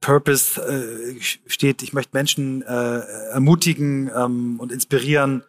Purpose 0.01 0.61
äh, 0.61 1.21
steht, 1.21 1.83
ich 1.83 1.93
möchte 1.93 2.15
Menschen 2.15 2.61
äh, 2.61 2.99
ermutigen 3.31 4.09
ähm, 4.15 4.59
und 4.59 4.71
inspirieren, 4.71 5.43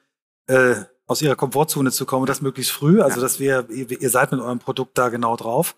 äh, 0.46 0.74
aus 1.10 1.20
ihrer 1.22 1.34
Komfortzone 1.34 1.90
zu 1.90 2.06
kommen 2.06 2.22
und 2.22 2.28
das 2.28 2.40
möglichst 2.40 2.70
früh. 2.70 3.02
Also, 3.02 3.20
dass 3.20 3.40
wir, 3.40 3.68
ihr, 3.68 4.00
ihr 4.00 4.10
seid 4.10 4.30
mit 4.30 4.40
eurem 4.40 4.60
Produkt 4.60 4.96
da 4.96 5.08
genau 5.08 5.36
drauf. 5.36 5.74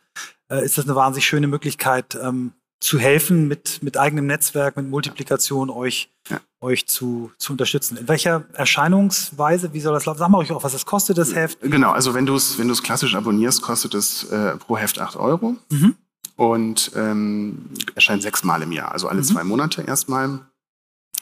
Äh, 0.50 0.62
ist 0.62 0.76
das 0.76 0.84
eine 0.84 0.94
wahnsinnig 0.94 1.24
schöne 1.24 1.46
Möglichkeit, 1.46 2.18
ähm, 2.22 2.52
zu 2.80 2.98
helfen, 2.98 3.48
mit, 3.48 3.82
mit 3.82 3.96
eigenem 3.96 4.26
Netzwerk, 4.26 4.76
mit 4.76 4.90
Multiplikation 4.90 5.70
euch, 5.70 6.10
ja. 6.28 6.38
euch 6.60 6.86
zu, 6.86 7.32
zu 7.38 7.52
unterstützen. 7.52 7.96
In 7.96 8.08
welcher 8.08 8.44
Erscheinungsweise, 8.52 9.72
wie 9.72 9.80
soll 9.80 9.94
das 9.94 10.04
laufen? 10.04 10.18
Sag 10.18 10.28
mal 10.28 10.38
euch 10.38 10.52
auch, 10.52 10.64
was 10.64 10.74
es 10.74 10.84
kostet, 10.84 11.16
das 11.16 11.34
Heft? 11.34 11.60
Genau, 11.62 11.92
also 11.92 12.12
wenn 12.12 12.26
du 12.26 12.34
es 12.34 12.58
wenn 12.58 12.70
klassisch 12.74 13.14
abonnierst, 13.14 13.62
kostet 13.62 13.94
es 13.94 14.24
äh, 14.24 14.56
pro 14.56 14.76
Heft 14.76 15.00
8 15.00 15.16
Euro. 15.16 15.56
Mhm. 15.70 15.94
Und 16.36 16.92
ähm, 16.94 17.70
erscheint 17.94 18.22
sechsmal 18.22 18.62
im 18.62 18.72
Jahr, 18.72 18.92
also 18.92 19.08
alle 19.08 19.20
mhm. 19.20 19.24
zwei 19.24 19.44
Monate 19.44 19.82
erstmal. 19.82 20.40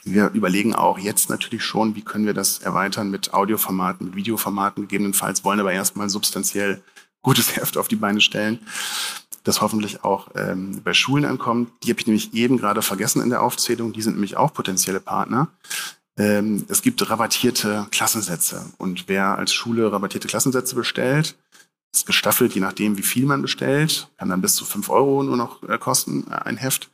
Wir 0.03 0.31
überlegen 0.33 0.73
auch 0.73 0.97
jetzt 0.97 1.29
natürlich 1.29 1.63
schon, 1.63 1.95
wie 1.95 2.01
können 2.01 2.25
wir 2.25 2.33
das 2.33 2.59
erweitern 2.59 3.11
mit 3.11 3.33
Audioformaten, 3.33 4.07
mit 4.07 4.15
Videoformaten 4.15 4.83
gegebenenfalls, 4.83 5.43
wollen 5.43 5.59
aber 5.59 5.73
erstmal 5.73 6.09
substanziell 6.09 6.81
gutes 7.21 7.55
Heft 7.55 7.77
auf 7.77 7.87
die 7.87 7.95
Beine 7.95 8.21
stellen, 8.21 8.59
das 9.43 9.61
hoffentlich 9.61 10.03
auch 10.03 10.29
ähm, 10.35 10.81
bei 10.83 10.93
Schulen 10.93 11.25
ankommt. 11.25 11.71
Die 11.83 11.89
habe 11.89 11.99
ich 11.99 12.07
nämlich 12.07 12.33
eben 12.33 12.57
gerade 12.57 12.81
vergessen 12.81 13.21
in 13.21 13.29
der 13.29 13.41
Aufzählung. 13.41 13.93
Die 13.93 14.01
sind 14.01 14.13
nämlich 14.13 14.37
auch 14.37 14.53
potenzielle 14.53 14.99
Partner. 14.99 15.49
Ähm, 16.17 16.65
es 16.67 16.81
gibt 16.81 17.07
rabattierte 17.09 17.87
Klassensätze 17.91 18.65
und 18.77 19.07
wer 19.07 19.37
als 19.37 19.53
Schule 19.53 19.91
rabattierte 19.91 20.27
Klassensätze 20.27 20.75
bestellt, 20.75 21.35
ist 21.93 22.05
gestaffelt, 22.05 22.53
je 22.53 22.61
nachdem, 22.61 22.97
wie 22.97 23.03
viel 23.03 23.25
man 23.25 23.41
bestellt, 23.41 24.09
kann 24.17 24.29
dann 24.29 24.41
bis 24.41 24.55
zu 24.55 24.65
fünf 24.65 24.89
Euro 24.89 25.23
nur 25.23 25.37
noch 25.37 25.63
äh, 25.63 25.77
kosten, 25.77 26.25
äh, 26.29 26.35
ein 26.35 26.57
Heft 26.57 26.89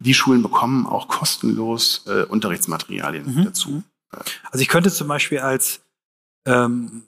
die 0.00 0.14
Schulen 0.14 0.42
bekommen 0.42 0.86
auch 0.86 1.08
kostenlos 1.08 2.04
äh, 2.06 2.22
Unterrichtsmaterialien 2.24 3.34
mhm. 3.34 3.44
dazu. 3.44 3.82
Also 4.50 4.62
ich 4.62 4.68
könnte 4.68 4.90
zum 4.90 5.08
Beispiel 5.08 5.40
als 5.40 5.80
ähm, 6.46 7.02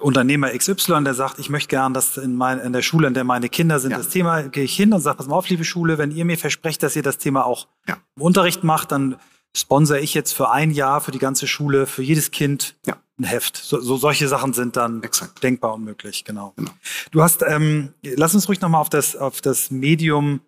Unternehmer 0.00 0.56
XY, 0.56 1.04
der 1.04 1.14
sagt, 1.14 1.38
ich 1.38 1.50
möchte 1.50 1.68
gern, 1.68 1.94
dass 1.94 2.16
in, 2.16 2.36
mein, 2.36 2.58
in 2.60 2.72
der 2.72 2.82
Schule, 2.82 3.08
in 3.08 3.14
der 3.14 3.24
meine 3.24 3.48
Kinder 3.48 3.80
sind, 3.80 3.90
ja. 3.90 3.98
das 3.98 4.08
Thema, 4.08 4.42
gehe 4.42 4.64
ich 4.64 4.74
hin 4.76 4.92
und 4.92 5.00
sage, 5.00 5.16
pass 5.16 5.26
mal 5.26 5.36
auf, 5.36 5.48
liebe 5.48 5.64
Schule, 5.64 5.98
wenn 5.98 6.10
ihr 6.10 6.24
mir 6.24 6.38
versprecht, 6.38 6.82
dass 6.82 6.96
ihr 6.96 7.02
das 7.02 7.18
Thema 7.18 7.44
auch 7.44 7.66
ja. 7.88 7.98
im 8.16 8.22
Unterricht 8.22 8.64
macht, 8.64 8.92
dann 8.92 9.16
sponsere 9.56 10.00
ich 10.00 10.14
jetzt 10.14 10.32
für 10.32 10.50
ein 10.50 10.70
Jahr 10.70 11.00
für 11.00 11.10
die 11.10 11.18
ganze 11.18 11.46
Schule, 11.46 11.86
für 11.86 12.02
jedes 12.02 12.30
Kind 12.30 12.76
ja. 12.86 12.96
ein 13.18 13.24
Heft. 13.24 13.56
So, 13.56 13.80
so 13.80 13.96
solche 13.96 14.28
Sachen 14.28 14.52
sind 14.52 14.76
dann 14.76 15.02
Exakt. 15.02 15.42
denkbar 15.42 15.74
und 15.74 15.84
möglich, 15.84 16.24
genau. 16.24 16.54
genau. 16.56 16.72
Du 17.10 17.22
hast, 17.22 17.42
ähm, 17.46 17.94
lass 18.02 18.34
uns 18.34 18.48
ruhig 18.48 18.60
nochmal 18.60 18.80
auf 18.80 18.90
das, 18.90 19.16
auf 19.16 19.40
das 19.40 19.70
Medium 19.70 20.40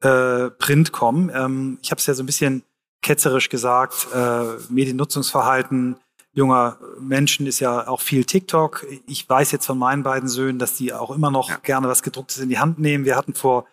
äh, 0.00 0.50
Print 0.50 0.92
kommen. 0.92 1.30
Ähm, 1.34 1.78
ich 1.82 1.90
habe 1.90 1.98
es 1.98 2.06
ja 2.06 2.14
so 2.14 2.22
ein 2.22 2.26
bisschen 2.26 2.62
ketzerisch 3.02 3.48
gesagt, 3.48 4.08
äh, 4.14 4.44
Mediennutzungsverhalten 4.68 5.96
junger 6.32 6.78
Menschen 7.00 7.46
ist 7.46 7.60
ja 7.60 7.88
auch 7.88 8.00
viel 8.00 8.24
TikTok. 8.24 8.86
Ich 9.06 9.28
weiß 9.28 9.50
jetzt 9.52 9.66
von 9.66 9.78
meinen 9.78 10.02
beiden 10.02 10.28
Söhnen, 10.28 10.58
dass 10.58 10.74
die 10.74 10.92
auch 10.92 11.10
immer 11.10 11.30
noch 11.30 11.48
ja. 11.48 11.56
gerne 11.56 11.88
was 11.88 12.02
gedrucktes 12.02 12.38
in 12.38 12.48
die 12.48 12.58
Hand 12.58 12.78
nehmen. 12.78 13.04
Wir 13.04 13.16
hatten 13.16 13.34
vor 13.34 13.66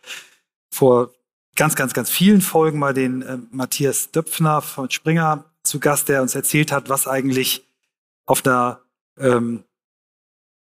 vor 0.72 1.12
ganz, 1.56 1.76
ganz, 1.76 1.94
ganz 1.94 2.10
vielen 2.10 2.42
Folgen 2.42 2.80
mal 2.80 2.94
den 2.94 3.22
äh, 3.22 3.38
Matthias 3.52 4.12
Döpfner 4.12 4.62
von 4.62 4.90
Springer 4.90 5.46
zu 5.64 5.80
Gast, 5.80 6.10
der 6.10 6.22
uns 6.22 6.36
erzählt 6.36 6.72
hat, 6.72 6.90
was 6.90 7.08
eigentlich 7.08 7.66
auf 8.26 8.46
einer 8.46 8.82
ähm, 9.18 9.64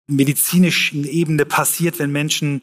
medizinischen 0.06 1.04
Ebene 1.04 1.44
passiert, 1.44 1.98
wenn 1.98 2.10
Menschen 2.10 2.62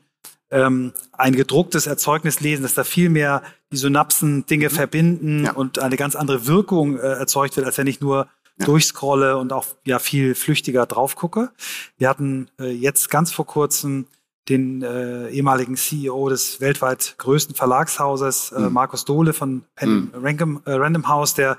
ähm, 0.52 0.93
ein 1.12 1.36
gedrucktes 1.36 1.88
Erzeugnis 1.88 2.39
lesen, 2.39 2.64
dass 2.64 2.74
da 2.74 2.84
viel 2.84 3.10
mehr 3.10 3.43
die 3.72 3.78
Synapsen 3.78 4.45
Dinge 4.45 4.70
mhm. 4.70 4.74
verbinden 4.74 5.45
ja. 5.45 5.52
und 5.54 5.80
eine 5.80 5.98
ganz 5.98 6.16
andere 6.16 6.48
Wirkung 6.48 6.98
äh, 6.98 7.02
erzeugt 7.02 7.58
wird, 7.58 7.66
als 7.66 7.78
wenn 7.78 7.88
ich 7.88 8.00
nur 8.00 8.28
ja. 8.58 8.66
durchscrolle 8.66 9.38
und 9.38 9.52
auch 9.54 9.66
ja 9.84 10.00
viel 10.00 10.36
flüchtiger 10.36 10.86
drauf 10.86 11.16
gucke. 11.16 11.52
Wir 11.98 12.10
hatten 12.10 12.50
äh, 12.60 12.72
jetzt 12.72 13.10
ganz 13.10 13.32
vor 13.32 13.45
kurzem 13.45 14.06
den 14.50 14.82
äh, 14.82 15.30
ehemaligen 15.30 15.76
CEO 15.76 16.30
des 16.30 16.62
weltweit 16.62 17.16
größten 17.18 17.56
Verlagshauses, 17.56 18.52
äh, 18.52 18.62
mhm. 18.62 18.74
Markus 18.74 19.04
Dohle 19.04 19.34
von 19.34 19.64
Pen 19.76 19.89
mhm. 19.89 20.12
Random, 20.14 20.62
äh, 20.66 20.72
Random 20.72 21.08
House, 21.10 21.34
der 21.34 21.58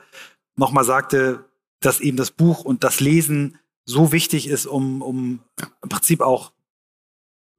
nochmal 0.57 0.85
sagte, 0.85 1.45
dass 1.81 2.01
eben 2.01 2.17
das 2.17 2.31
Buch 2.31 2.65
und 2.65 2.85
das 2.85 3.01
Lesen 3.01 3.59
so 3.85 4.13
wichtig 4.13 4.49
ist, 4.49 4.67
um, 4.67 5.03
um 5.03 5.41
im 5.83 5.89
Prinzip 5.89 6.21
auch 6.21 6.53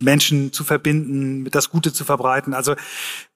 Menschen 0.01 0.53
zu 0.53 0.63
verbinden, 0.63 1.49
das 1.51 1.69
Gute 1.69 1.93
zu 1.93 2.03
verbreiten. 2.05 2.53
Also 2.53 2.75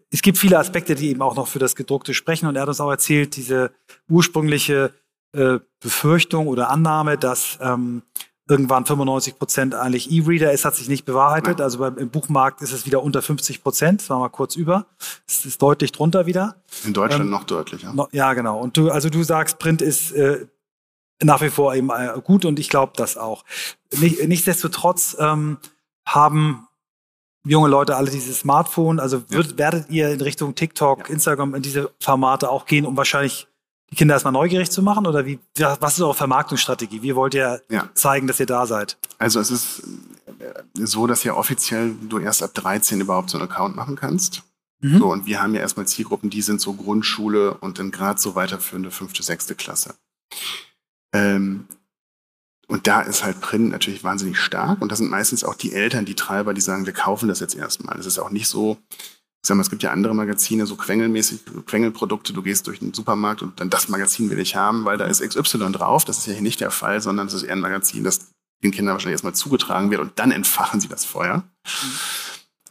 es 0.09 0.21
gibt 0.21 0.37
viele 0.37 0.59
Aspekte, 0.59 0.95
die 0.95 1.09
eben 1.09 1.21
auch 1.21 1.35
noch 1.35 1.47
für 1.47 1.59
das 1.59 1.75
Gedruckte 1.75 2.13
sprechen. 2.13 2.47
Und 2.47 2.55
er 2.55 2.61
hat 2.61 2.69
uns 2.69 2.79
auch 2.79 2.91
erzählt, 2.91 3.35
diese 3.35 3.71
ursprüngliche 4.09 4.93
äh, 5.33 5.59
Befürchtung 5.79 6.47
oder 6.47 6.69
Annahme, 6.69 7.17
dass 7.17 7.57
ähm, 7.61 8.03
irgendwann 8.47 8.85
95 8.85 9.37
Prozent 9.37 9.75
eigentlich 9.75 10.11
E-Reader 10.11 10.51
ist, 10.51 10.65
hat 10.65 10.75
sich 10.75 10.89
nicht 10.89 11.05
bewahrheitet. 11.05 11.61
Also 11.61 11.79
beim, 11.79 11.97
im 11.97 12.09
Buchmarkt 12.09 12.61
ist 12.61 12.71
es 12.71 12.85
wieder 12.85 13.01
unter 13.01 13.21
50 13.21 13.63
Prozent, 13.63 14.01
das 14.01 14.09
war 14.09 14.19
mal 14.19 14.29
kurz 14.29 14.55
über. 14.55 14.85
Es 15.27 15.45
ist 15.45 15.61
deutlich 15.61 15.91
drunter 15.91 16.25
wieder. 16.25 16.57
In 16.85 16.93
Deutschland 16.93 17.25
ähm, 17.25 17.29
noch 17.31 17.45
deutlicher. 17.45 17.93
No, 17.93 18.07
ja, 18.11 18.33
genau. 18.33 18.59
Und 18.59 18.77
du, 18.77 18.91
also 18.91 19.09
du 19.09 19.23
sagst, 19.23 19.59
Print 19.59 19.81
ist 19.81 20.11
äh, 20.11 20.45
nach 21.21 21.41
wie 21.41 21.49
vor 21.49 21.73
eben 21.73 21.89
äh, 21.89 22.19
gut 22.23 22.45
und 22.45 22.59
ich 22.59 22.69
glaube 22.69 22.93
das 22.95 23.17
auch. 23.17 23.43
Nicht, 23.97 24.27
nichtsdestotrotz 24.27 25.15
ähm, 25.19 25.57
haben 26.05 26.67
junge 27.45 27.67
Leute 27.67 27.95
alle 27.95 28.09
dieses 28.09 28.39
Smartphone. 28.39 28.99
Also 28.99 29.29
würd, 29.29 29.51
ja. 29.51 29.57
werdet 29.57 29.89
ihr 29.89 30.09
in 30.09 30.21
Richtung 30.21 30.55
TikTok. 30.55 31.09
Instagram 31.09 31.55
in 31.55 31.61
diese 31.61 31.91
Formate 31.99 32.49
auch 32.49 32.65
gehen, 32.65 32.85
um 32.85 32.95
wahrscheinlich 32.97 33.47
die 33.89 33.95
Kinder 33.95 34.15
erstmal 34.15 34.33
neugierig 34.33 34.71
zu 34.71 34.81
machen? 34.81 35.05
Oder 35.05 35.25
wie, 35.25 35.39
was 35.55 35.95
ist 35.95 36.01
eure 36.01 36.13
Vermarktungsstrategie? 36.13 37.01
Wie 37.01 37.15
wollt 37.15 37.33
ihr 37.33 37.61
ja. 37.69 37.89
zeigen, 37.93 38.27
dass 38.27 38.39
ihr 38.39 38.45
da 38.45 38.65
seid? 38.65 38.97
Also 39.19 39.39
es 39.39 39.51
ist 39.51 39.83
äh, 40.39 40.85
so, 40.85 41.07
dass 41.07 41.23
ja 41.23 41.35
offiziell 41.35 41.93
du 42.09 42.19
erst 42.19 42.43
ab 42.43 42.53
13 42.53 43.01
überhaupt 43.01 43.29
so 43.29 43.37
einen 43.37 43.49
Account 43.49 43.75
machen 43.75 43.95
kannst. 43.95 44.43
Mhm. 44.79 44.99
So, 44.99 45.11
und 45.11 45.25
wir 45.25 45.41
haben 45.41 45.53
ja 45.53 45.61
erstmal 45.61 45.87
Zielgruppen, 45.87 46.29
die 46.29 46.41
sind 46.41 46.59
so 46.59 46.73
Grundschule 46.73 47.53
und 47.55 47.79
dann 47.79 47.91
gerade 47.91 48.19
so 48.19 48.35
weiterführende 48.35 48.91
fünfte, 48.91 49.23
sechste 49.23 49.55
Klasse. 49.55 49.95
Ähm, 51.13 51.67
und 52.67 52.87
da 52.87 53.01
ist 53.01 53.23
halt 53.23 53.41
Print 53.41 53.71
natürlich 53.71 54.03
wahnsinnig 54.03 54.37
stark. 54.37 54.81
Und 54.81 54.91
das 54.91 54.99
sind 54.99 55.11
meistens 55.11 55.43
auch 55.43 55.55
die 55.55 55.73
Eltern, 55.73 56.05
die 56.05 56.15
Treiber, 56.15 56.53
die 56.53 56.61
sagen, 56.61 56.85
wir 56.85 56.93
kaufen 56.93 57.27
das 57.27 57.39
jetzt 57.39 57.55
erstmal. 57.55 57.99
Es 57.99 58.05
ist 58.05 58.19
auch 58.19 58.29
nicht 58.29 58.47
so, 58.47 58.77
ich 58.89 59.47
sag 59.47 59.55
mal, 59.55 59.61
es 59.61 59.69
gibt 59.69 59.83
ja 59.83 59.91
andere 59.91 60.15
Magazine, 60.15 60.65
so 60.65 60.75
quengelmäßig, 60.75 61.41
Quengelprodukte, 61.65 62.31
du 62.31 62.41
gehst 62.41 62.67
durch 62.67 62.79
den 62.79 62.93
Supermarkt 62.93 63.41
und 63.41 63.59
dann 63.59 63.69
das 63.69 63.89
Magazin 63.89 64.29
will 64.29 64.39
ich 64.39 64.55
haben, 64.55 64.85
weil 64.85 64.97
da 64.97 65.05
ist 65.05 65.21
XY 65.21 65.71
drauf. 65.73 66.05
Das 66.05 66.19
ist 66.19 66.27
ja 66.27 66.33
hier 66.33 66.41
nicht 66.41 66.61
der 66.61 66.71
Fall, 66.71 67.01
sondern 67.01 67.27
es 67.27 67.33
ist 67.33 67.43
eher 67.43 67.53
ein 67.53 67.59
Magazin, 67.59 68.03
das 68.03 68.31
den 68.63 68.71
Kindern 68.71 68.93
wahrscheinlich 68.93 69.15
erstmal 69.15 69.35
zugetragen 69.35 69.91
wird 69.91 69.99
und 69.99 70.17
dann 70.17 70.31
entfachen 70.31 70.79
sie 70.79 70.87
das 70.87 71.03
Feuer. 71.03 71.43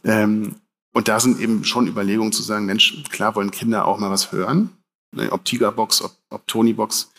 Mhm. 0.03 0.09
Ähm, 0.09 0.55
und 0.93 1.07
da 1.07 1.19
sind 1.19 1.39
eben 1.39 1.63
schon 1.63 1.87
Überlegungen 1.87 2.31
zu 2.31 2.43
sagen, 2.43 2.65
Mensch, 2.65 3.03
klar 3.09 3.35
wollen 3.35 3.51
Kinder 3.51 3.85
auch 3.85 3.99
mal 3.99 4.11
was 4.11 4.31
hören. 4.31 4.69
Ne, 5.15 5.31
ob 5.31 5.45
Tigerbox, 5.45 6.01
ob, 6.01 6.15
ob 6.29 6.47
Tonybox 6.47 7.11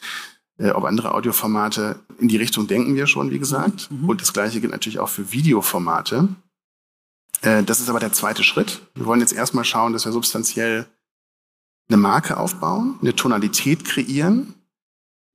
äh, 0.59 0.71
ob 0.71 0.85
andere 0.85 1.15
Audioformate. 1.15 2.01
In 2.19 2.29
die 2.29 2.37
Richtung 2.37 2.67
denken 2.67 2.95
wir 2.95 3.07
schon, 3.07 3.31
wie 3.31 3.39
gesagt. 3.39 3.91
Mhm. 3.91 4.09
Und 4.09 4.21
das 4.21 4.33
Gleiche 4.33 4.61
gilt 4.61 4.73
natürlich 4.73 4.99
auch 4.99 5.09
für 5.09 5.33
Videoformate. 5.33 6.29
Äh, 7.43 7.63
das 7.65 7.81
ist 7.81 7.89
aber 7.89 8.01
der 8.01 8.13
zweite 8.13 8.45
Schritt. 8.45 8.83
Wir 8.95 9.07
wollen 9.07 9.21
jetzt 9.21 9.33
erstmal 9.33 9.65
schauen, 9.65 9.93
dass 9.93 10.05
wir 10.05 10.13
substanziell 10.13 10.87
eine 11.89 11.99
Marke 11.99 12.37
aufbauen, 12.39 12.99
eine 13.03 13.15
Tonalität 13.15 13.85
kreieren. 13.85 14.55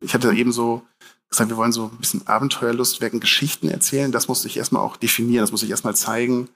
Ich 0.02 0.14
hatte 0.14 0.32
eben 0.34 0.52
so 0.52 0.84
gesagt, 1.30 1.50
wir 1.50 1.58
wollen 1.58 1.72
so 1.72 1.92
ein 1.94 1.98
bisschen 1.98 2.28
Abenteuerlust 2.28 3.02
wecken, 3.02 3.20
Geschichten 3.20 3.70
erzählen. 3.70 4.12
Das 4.12 4.28
muss 4.28 4.42
sich 4.42 4.58
erstmal 4.58 4.82
auch 4.82 4.98
definieren, 4.98 5.44
das 5.44 5.52
muss 5.52 5.62
sich 5.62 5.70
erstmal 5.70 5.96
zeigen. 5.96 6.50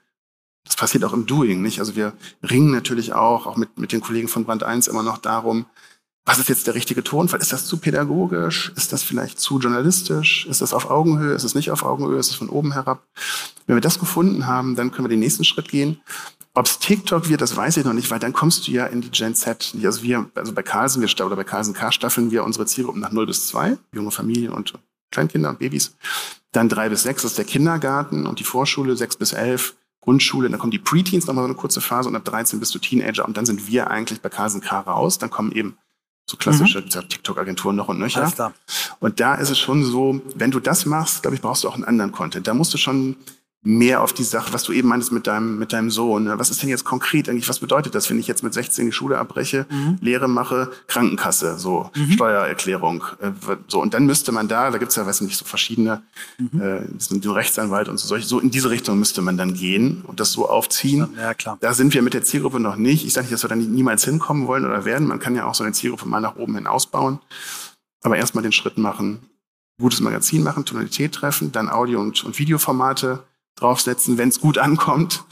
Das 0.64 0.76
passiert 0.76 1.04
auch 1.04 1.12
im 1.12 1.26
Doing, 1.26 1.60
nicht? 1.60 1.78
Also 1.78 1.94
wir 1.94 2.14
ringen 2.42 2.70
natürlich 2.70 3.12
auch, 3.12 3.46
auch 3.46 3.56
mit, 3.56 3.78
mit 3.78 3.92
den 3.92 4.00
Kollegen 4.00 4.28
von 4.28 4.44
Brand 4.44 4.62
1 4.62 4.88
immer 4.88 5.02
noch 5.02 5.18
darum, 5.18 5.66
was 6.26 6.38
ist 6.38 6.48
jetzt 6.48 6.66
der 6.66 6.74
richtige 6.74 7.04
Tonfall? 7.04 7.40
Ist 7.40 7.52
das 7.52 7.66
zu 7.66 7.76
pädagogisch? 7.76 8.72
Ist 8.76 8.92
das 8.92 9.02
vielleicht 9.02 9.38
zu 9.38 9.58
journalistisch? 9.58 10.46
Ist 10.46 10.62
das 10.62 10.72
auf 10.72 10.90
Augenhöhe? 10.90 11.34
Ist 11.34 11.44
es 11.44 11.54
nicht 11.54 11.70
auf 11.70 11.82
Augenhöhe? 11.82 12.18
Ist 12.18 12.30
es 12.30 12.34
von 12.34 12.48
oben 12.48 12.72
herab? 12.72 13.06
Wenn 13.66 13.76
wir 13.76 13.82
das 13.82 13.98
gefunden 13.98 14.46
haben, 14.46 14.74
dann 14.74 14.90
können 14.90 15.04
wir 15.04 15.10
den 15.10 15.20
nächsten 15.20 15.44
Schritt 15.44 15.68
gehen. 15.68 16.00
Ob 16.54 16.66
es 16.66 16.78
TikTok 16.78 17.28
wird, 17.28 17.40
das 17.40 17.56
weiß 17.56 17.76
ich 17.76 17.84
noch 17.84 17.92
nicht, 17.92 18.10
weil 18.10 18.20
dann 18.20 18.32
kommst 18.32 18.66
du 18.66 18.72
ja 18.72 18.86
in 18.86 19.02
die 19.02 19.10
Gen 19.10 19.34
Z. 19.34 19.74
Also 19.82 20.02
wir, 20.02 20.30
also 20.34 20.52
bei 20.52 20.62
Carlsen, 20.62 21.02
wir, 21.02 21.26
oder 21.26 21.36
bei 21.36 21.44
Carlsen 21.44 21.74
K 21.74 21.92
staffeln 21.92 22.30
wir 22.30 22.44
unsere 22.44 22.64
Zielgruppen 22.64 23.02
nach 23.02 23.12
0 23.12 23.26
bis 23.26 23.48
2, 23.48 23.76
junge 23.92 24.10
Familien 24.10 24.52
und 24.52 24.72
Kleinkinder 25.10 25.50
und 25.50 25.58
Babys. 25.58 25.96
Dann 26.52 26.68
3 26.68 26.88
bis 26.88 27.02
6 27.02 27.24
ist 27.24 27.38
der 27.38 27.44
Kindergarten 27.44 28.26
und 28.26 28.38
die 28.38 28.44
Vorschule, 28.44 28.96
6 28.96 29.16
bis 29.16 29.32
11 29.32 29.74
Grundschule, 30.00 30.48
dann 30.48 30.58
kommen 30.58 30.70
die 30.70 30.78
Preteens 30.78 31.26
nochmal 31.26 31.44
so 31.44 31.48
eine 31.48 31.56
kurze 31.56 31.80
Phase 31.80 32.08
und 32.08 32.16
ab 32.16 32.24
13 32.24 32.60
bist 32.60 32.74
du 32.74 32.78
Teenager 32.78 33.24
und 33.24 33.36
dann 33.36 33.46
sind 33.46 33.66
wir 33.66 33.90
eigentlich 33.90 34.20
bei 34.20 34.28
Carlsen 34.28 34.60
K 34.60 34.80
raus. 34.80 35.18
Dann 35.18 35.30
kommen 35.30 35.50
eben 35.50 35.76
so 36.26 36.36
klassische 36.36 36.80
mhm. 36.80 37.08
TikTok-Agenturen 37.08 37.76
noch 37.76 37.88
und 37.88 37.98
nöcher. 37.98 38.52
Und 39.00 39.20
da 39.20 39.34
ist 39.34 39.50
es 39.50 39.58
schon 39.58 39.84
so, 39.84 40.22
wenn 40.34 40.50
du 40.50 40.60
das 40.60 40.86
machst, 40.86 41.22
glaube 41.22 41.34
ich, 41.34 41.42
brauchst 41.42 41.64
du 41.64 41.68
auch 41.68 41.74
einen 41.74 41.84
anderen 41.84 42.12
Content. 42.12 42.46
Da 42.46 42.54
musst 42.54 42.72
du 42.72 42.78
schon 42.78 43.16
mehr 43.66 44.02
auf 44.02 44.12
die 44.12 44.24
Sache, 44.24 44.52
was 44.52 44.62
du 44.62 44.72
eben 44.72 44.88
meintest 44.88 45.10
mit 45.10 45.26
deinem, 45.26 45.58
mit 45.58 45.72
deinem 45.72 45.90
Sohn. 45.90 46.24
Ne? 46.24 46.38
Was 46.38 46.50
ist 46.50 46.62
denn 46.62 46.68
jetzt 46.68 46.84
konkret 46.84 47.30
eigentlich? 47.30 47.48
Was 47.48 47.60
bedeutet 47.60 47.94
das, 47.94 48.10
wenn 48.10 48.18
ich 48.18 48.26
jetzt 48.26 48.42
mit 48.42 48.52
16 48.52 48.84
die 48.84 48.92
Schule 48.92 49.18
abbreche, 49.18 49.64
mhm. 49.70 49.96
Lehre 50.02 50.28
mache, 50.28 50.70
Krankenkasse, 50.86 51.58
so 51.58 51.90
mhm. 51.96 52.12
Steuererklärung, 52.12 53.04
äh, 53.20 53.30
so. 53.66 53.80
Und 53.80 53.94
dann 53.94 54.04
müsste 54.04 54.32
man 54.32 54.48
da, 54.48 54.70
da 54.70 54.76
gibt's 54.76 54.96
ja, 54.96 55.06
weiß 55.06 55.22
nicht, 55.22 55.38
so 55.38 55.46
verschiedene, 55.46 56.02
mhm. 56.36 56.60
äh, 56.60 56.82
den 57.10 57.30
Rechtsanwalt 57.30 57.88
und 57.88 57.98
so, 57.98 58.06
solche, 58.06 58.26
so 58.26 58.38
in 58.38 58.50
diese 58.50 58.68
Richtung 58.68 58.98
müsste 58.98 59.22
man 59.22 59.38
dann 59.38 59.54
gehen 59.54 60.02
und 60.02 60.20
das 60.20 60.32
so 60.32 60.46
aufziehen. 60.46 61.08
Ja, 61.16 61.32
klar. 61.32 61.56
Da 61.62 61.72
sind 61.72 61.94
wir 61.94 62.02
mit 62.02 62.12
der 62.12 62.22
Zielgruppe 62.22 62.60
noch 62.60 62.76
nicht. 62.76 63.06
Ich 63.06 63.14
sage 63.14 63.24
nicht, 63.24 63.32
dass 63.32 63.44
wir 63.44 63.48
da 63.48 63.56
niemals 63.56 64.04
hinkommen 64.04 64.46
wollen 64.46 64.66
oder 64.66 64.84
werden. 64.84 65.08
Man 65.08 65.20
kann 65.20 65.34
ja 65.34 65.46
auch 65.46 65.54
so 65.54 65.64
eine 65.64 65.72
Zielgruppe 65.72 66.06
mal 66.06 66.20
nach 66.20 66.36
oben 66.36 66.54
hin 66.54 66.66
ausbauen. 66.66 67.18
Aber 68.02 68.18
erstmal 68.18 68.42
den 68.42 68.52
Schritt 68.52 68.76
machen, 68.76 69.20
gutes 69.80 70.00
Magazin 70.00 70.42
machen, 70.42 70.66
Tonalität 70.66 71.14
treffen, 71.14 71.50
dann 71.50 71.70
Audio- 71.70 72.02
und, 72.02 72.22
und 72.24 72.38
Videoformate 72.38 73.24
draufsetzen, 73.56 74.18
wenn 74.18 74.28
es 74.28 74.40
gut 74.40 74.58
ankommt. 74.58 75.24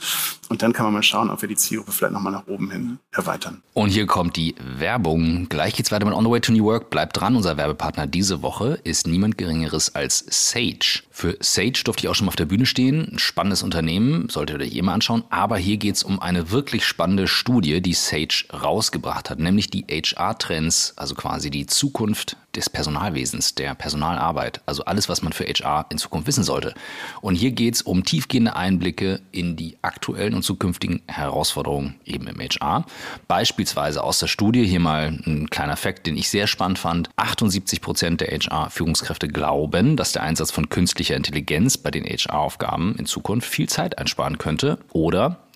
Und 0.53 0.61
dann 0.61 0.71
kann 0.71 0.85
man 0.85 0.93
mal 0.93 1.01
schauen, 1.01 1.31
ob 1.31 1.41
wir 1.41 1.49
die 1.49 1.55
Zielgruppe 1.55 1.91
vielleicht 1.91 2.13
nochmal 2.13 2.31
nach 2.31 2.45
oben 2.45 2.69
hin 2.69 2.99
erweitern. 3.11 3.63
Und 3.73 3.89
hier 3.89 4.05
kommt 4.05 4.35
die 4.35 4.53
Werbung. 4.77 5.49
Gleich 5.49 5.73
geht's 5.73 5.91
weiter 5.91 6.05
mit 6.05 6.13
On 6.13 6.23
the 6.23 6.29
Way 6.29 6.41
to 6.41 6.51
New 6.51 6.65
Work. 6.65 6.91
Bleibt 6.91 7.19
dran. 7.19 7.35
Unser 7.35 7.57
Werbepartner 7.57 8.05
diese 8.05 8.43
Woche 8.43 8.79
ist 8.83 9.07
niemand 9.07 9.39
Geringeres 9.39 9.95
als 9.95 10.23
Sage. 10.29 11.01
Für 11.09 11.35
Sage 11.39 11.81
durfte 11.83 12.05
ich 12.05 12.09
auch 12.09 12.13
schon 12.13 12.25
mal 12.25 12.29
auf 12.29 12.35
der 12.35 12.45
Bühne 12.45 12.67
stehen. 12.67 13.13
Ein 13.13 13.17
spannendes 13.17 13.63
Unternehmen, 13.63 14.29
solltet 14.29 14.59
ihr 14.59 14.67
euch 14.67 14.75
immer 14.75 14.93
anschauen. 14.93 15.23
Aber 15.31 15.57
hier 15.57 15.77
geht's 15.77 16.03
um 16.03 16.19
eine 16.19 16.51
wirklich 16.51 16.85
spannende 16.85 17.27
Studie, 17.27 17.81
die 17.81 17.95
Sage 17.95 18.45
rausgebracht 18.53 19.31
hat, 19.31 19.39
nämlich 19.39 19.71
die 19.71 19.87
HR-Trends, 19.89 20.93
also 20.97 21.15
quasi 21.15 21.49
die 21.49 21.65
Zukunft 21.65 22.37
des 22.55 22.69
Personalwesens, 22.69 23.55
der 23.55 23.73
Personalarbeit, 23.73 24.61
also 24.65 24.85
alles, 24.85 25.09
was 25.09 25.21
man 25.21 25.33
für 25.33 25.45
HR 25.45 25.87
in 25.89 25.97
Zukunft 25.97 26.27
wissen 26.27 26.43
sollte. 26.43 26.73
Und 27.21 27.35
hier 27.35 27.51
geht 27.51 27.75
es 27.75 27.81
um 27.81 28.03
tiefgehende 28.03 28.55
Einblicke 28.55 29.21
in 29.31 29.55
die 29.55 29.77
aktuellen 29.81 30.35
und 30.35 30.42
zukünftigen 30.43 31.01
Herausforderungen 31.07 31.95
eben 32.05 32.27
im 32.27 32.39
HR. 32.39 32.85
Beispielsweise 33.27 34.03
aus 34.03 34.19
der 34.19 34.27
Studie, 34.27 34.65
hier 34.65 34.79
mal 34.79 35.07
ein 35.25 35.49
kleiner 35.49 35.77
Fakt, 35.77 36.05
den 36.05 36.17
ich 36.17 36.29
sehr 36.29 36.47
spannend 36.47 36.79
fand, 36.79 37.09
78 37.15 37.81
Prozent 37.81 38.21
der 38.21 38.27
HR-Führungskräfte 38.27 39.27
glauben, 39.27 39.97
dass 39.97 40.11
der 40.11 40.23
Einsatz 40.23 40.51
von 40.51 40.69
künstlicher 40.69 41.15
Intelligenz 41.15 41.77
bei 41.77 41.89
den 41.89 42.05
HR-Aufgaben 42.05 42.95
in 42.95 43.05
Zukunft 43.05 43.49
viel 43.49 43.67
Zeit 43.67 43.97
einsparen 43.97 44.37
könnte 44.37 44.77
oder 44.91 45.39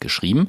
geschrieben. 0.00 0.48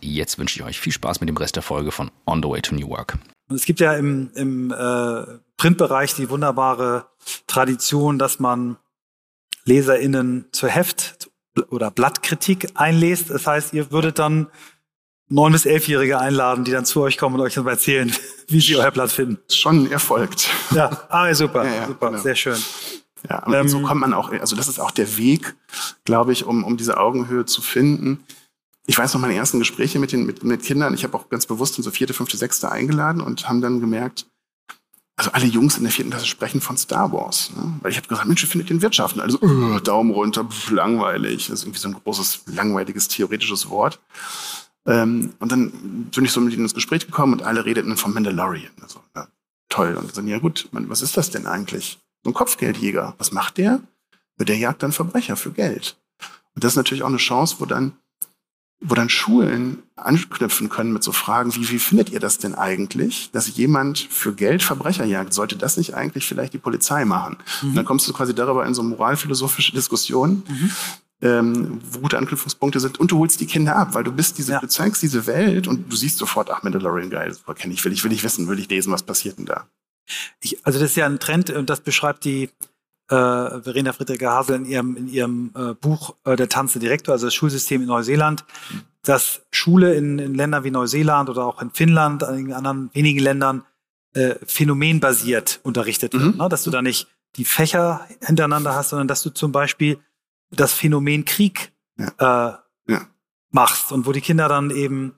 jetzt 0.00 0.38
wünsche 0.38 0.58
ich 0.58 0.64
euch 0.64 0.80
viel 0.80 0.92
Spaß 0.92 1.20
mit 1.20 1.28
dem 1.28 1.36
Rest 1.36 1.56
der 1.56 1.62
Folge 1.62 1.92
von 1.92 2.10
On 2.26 2.42
the 2.42 2.48
Way 2.48 2.62
to 2.62 2.74
New 2.74 2.88
Work. 2.88 3.18
es 3.54 3.64
gibt 3.64 3.80
ja 3.80 3.94
im, 3.94 4.30
im 4.34 4.72
äh, 4.72 5.24
Printbereich 5.56 6.14
die 6.14 6.30
wunderbare 6.30 7.06
Tradition, 7.46 8.18
dass 8.18 8.40
man 8.40 8.76
LeserInnen 9.64 10.46
zur 10.52 10.68
Heft- 10.68 11.30
oder 11.68 11.90
Blattkritik 11.90 12.68
einlässt. 12.74 13.30
Das 13.30 13.46
heißt, 13.46 13.72
ihr 13.72 13.90
würdet 13.90 14.18
dann 14.18 14.46
neun 15.28 15.52
bis 15.52 15.66
elfjährige 15.66 16.18
einladen, 16.18 16.64
die 16.64 16.72
dann 16.72 16.84
zu 16.84 17.02
euch 17.02 17.18
kommen 17.18 17.36
und 17.36 17.42
euch 17.42 17.54
dann 17.54 17.66
erzählen, 17.66 18.12
wie 18.48 18.60
sie 18.60 18.76
euer 18.76 18.90
Blatt 18.90 19.12
finden. 19.12 19.38
Schon 19.48 19.90
erfolgt. 19.90 20.48
Ja, 20.72 20.90
ah, 21.08 21.32
super, 21.34 21.64
ja, 21.66 21.74
ja, 21.74 21.86
super, 21.86 22.10
genau. 22.10 22.22
sehr 22.22 22.36
schön. 22.36 22.58
Ja, 23.28 23.44
und 23.44 23.52
ähm, 23.52 23.68
so 23.68 23.80
kommt 23.80 24.00
man 24.00 24.14
auch, 24.14 24.32
also 24.32 24.56
das 24.56 24.66
ist 24.66 24.80
auch 24.80 24.90
der 24.90 25.18
Weg, 25.18 25.54
glaube 26.04 26.32
ich, 26.32 26.44
um, 26.44 26.64
um 26.64 26.76
diese 26.78 26.96
Augenhöhe 26.96 27.44
zu 27.44 27.60
finden 27.60 28.24
ich 28.86 28.98
weiß 28.98 29.14
noch 29.14 29.20
meine 29.20 29.34
ersten 29.34 29.58
Gespräche 29.58 29.98
mit 29.98 30.12
den 30.12 30.26
mit, 30.26 30.42
mit 30.42 30.62
Kindern. 30.62 30.94
Ich 30.94 31.04
habe 31.04 31.16
auch 31.16 31.28
ganz 31.28 31.46
bewusst 31.46 31.78
in 31.78 31.84
so 31.84 31.90
vierte, 31.90 32.14
fünfte, 32.14 32.36
sechste 32.36 32.70
eingeladen 32.72 33.20
und 33.20 33.48
haben 33.48 33.60
dann 33.60 33.80
gemerkt, 33.80 34.26
also 35.20 35.32
alle 35.32 35.44
Jungs 35.44 35.76
in 35.76 35.82
der 35.82 35.92
vierten 35.92 36.10
Klasse 36.10 36.26
sprechen 36.26 36.62
von 36.62 36.78
Star 36.78 37.12
Wars. 37.12 37.50
Ne? 37.54 37.74
Weil 37.82 37.90
ich 37.90 37.98
habe 37.98 38.08
gesagt, 38.08 38.26
Mensch, 38.26 38.42
wie 38.42 38.46
findet 38.46 38.70
den 38.70 38.80
Wirtschaften? 38.80 39.20
Also 39.20 39.38
uh, 39.42 39.78
Daumen 39.80 40.12
runter, 40.12 40.44
pf, 40.44 40.70
langweilig. 40.70 41.48
Das 41.48 41.58
ist 41.58 41.64
irgendwie 41.64 41.78
so 41.78 41.88
ein 41.88 41.94
großes, 41.94 42.44
langweiliges, 42.46 43.08
theoretisches 43.08 43.68
Wort. 43.68 44.00
Ähm, 44.86 45.34
und 45.38 45.52
dann 45.52 46.08
bin 46.14 46.24
ich 46.24 46.32
so 46.32 46.40
mit 46.40 46.54
ihnen 46.54 46.62
ins 46.62 46.74
Gespräch 46.74 47.04
gekommen 47.04 47.34
und 47.34 47.42
alle 47.42 47.66
redeten 47.66 47.98
von 47.98 48.14
Mandalorian. 48.14 48.72
Also, 48.80 49.00
ja, 49.14 49.28
toll. 49.68 49.94
Und 49.94 50.16
dann, 50.16 50.26
ja 50.26 50.38
gut, 50.38 50.68
man, 50.72 50.88
was 50.88 51.02
ist 51.02 51.18
das 51.18 51.30
denn 51.30 51.46
eigentlich? 51.46 51.98
So 52.24 52.30
ein 52.30 52.34
Kopfgeldjäger. 52.34 53.14
Was 53.18 53.30
macht 53.30 53.58
der? 53.58 53.82
Der 54.38 54.56
jagt 54.56 54.82
dann 54.82 54.92
Verbrecher 54.92 55.36
für 55.36 55.50
Geld. 55.50 55.98
Und 56.54 56.64
das 56.64 56.72
ist 56.72 56.76
natürlich 56.76 57.02
auch 57.02 57.08
eine 57.08 57.18
Chance, 57.18 57.56
wo 57.58 57.66
dann 57.66 57.92
wo 58.80 58.94
dann 58.94 59.10
Schulen 59.10 59.82
anknüpfen 59.96 60.70
können 60.70 60.92
mit 60.92 61.02
so 61.02 61.12
Fragen 61.12 61.54
wie, 61.54 61.68
wie 61.68 61.78
findet 61.78 62.10
ihr 62.10 62.20
das 62.20 62.38
denn 62.38 62.54
eigentlich, 62.54 63.30
dass 63.32 63.54
jemand 63.54 63.98
für 63.98 64.34
Geld 64.34 64.62
Verbrecher 64.62 65.04
jagt? 65.04 65.34
Sollte 65.34 65.56
das 65.56 65.76
nicht 65.76 65.94
eigentlich 65.94 66.26
vielleicht 66.26 66.54
die 66.54 66.58
Polizei 66.58 67.04
machen? 67.04 67.36
Mhm. 67.62 67.68
Und 67.68 67.74
dann 67.74 67.84
kommst 67.84 68.08
du 68.08 68.12
quasi 68.12 68.34
darüber 68.34 68.64
in 68.64 68.72
so 68.72 68.82
moralphilosophische 68.82 69.72
Diskussionen, 69.72 70.44
mhm. 70.48 70.70
ähm, 71.20 71.80
wo 71.90 72.00
gute 72.00 72.16
Anknüpfungspunkte 72.16 72.80
sind 72.80 72.98
und 72.98 73.10
du 73.10 73.18
holst 73.18 73.40
die 73.40 73.46
Kinder 73.46 73.76
ab, 73.76 73.94
weil 73.94 74.04
du 74.04 74.12
bist 74.12 74.38
diese, 74.38 74.52
ja. 74.52 74.60
du 74.60 74.68
zeigst 74.68 75.02
diese 75.02 75.26
Welt 75.26 75.68
und 75.68 75.92
du 75.92 75.96
siehst 75.96 76.16
sofort, 76.16 76.50
ach, 76.50 76.62
Mandalorian, 76.62 77.10
geil, 77.10 77.34
super 77.34 77.54
kenne 77.54 77.74
ich, 77.74 77.84
will 77.84 77.92
ich, 77.92 78.02
will 78.02 78.12
ich 78.12 78.24
wissen, 78.24 78.48
will 78.48 78.58
ich 78.58 78.70
lesen, 78.70 78.92
was 78.92 79.02
passiert 79.02 79.38
denn 79.38 79.46
da? 79.46 79.66
Ich, 80.40 80.64
also 80.64 80.78
das 80.78 80.90
ist 80.90 80.96
ja 80.96 81.06
ein 81.06 81.20
Trend 81.20 81.50
und 81.50 81.68
das 81.68 81.80
beschreibt 81.80 82.24
die 82.24 82.48
äh, 83.10 83.60
Verena 83.62 83.92
Friedrich 83.92 84.22
Hasel 84.22 84.56
in 84.56 84.64
ihrem, 84.64 84.96
in 84.96 85.08
ihrem 85.08 85.50
äh, 85.56 85.74
Buch 85.74 86.14
äh, 86.24 86.36
Der 86.36 86.48
tanzende 86.48 86.86
Direktor, 86.86 87.12
also 87.12 87.26
das 87.26 87.34
Schulsystem 87.34 87.82
in 87.82 87.88
Neuseeland, 87.88 88.44
dass 89.02 89.42
Schule 89.50 89.94
in, 89.94 90.18
in 90.18 90.34
Ländern 90.34 90.62
wie 90.62 90.70
Neuseeland 90.70 91.28
oder 91.28 91.44
auch 91.44 91.60
in 91.60 91.70
Finnland, 91.70 92.22
in 92.22 92.52
anderen 92.52 92.90
wenigen 92.94 93.18
Ländern 93.18 93.64
äh, 94.14 94.36
phänomenbasiert 94.46 95.60
unterrichtet 95.62 96.12
wird. 96.12 96.22
Mhm. 96.22 96.36
Ne? 96.36 96.48
Dass 96.48 96.62
du 96.62 96.70
da 96.70 96.82
nicht 96.82 97.08
die 97.36 97.44
Fächer 97.44 98.06
hintereinander 98.22 98.74
hast, 98.74 98.90
sondern 98.90 99.08
dass 99.08 99.22
du 99.22 99.30
zum 99.30 99.52
Beispiel 99.52 99.98
das 100.50 100.72
Phänomen 100.72 101.24
Krieg 101.24 101.72
ja. 101.96 102.58
Äh, 102.86 102.92
ja. 102.92 103.06
machst 103.50 103.92
und 103.92 104.06
wo 104.06 104.12
die 104.12 104.20
Kinder 104.20 104.48
dann 104.48 104.70
eben 104.70 105.14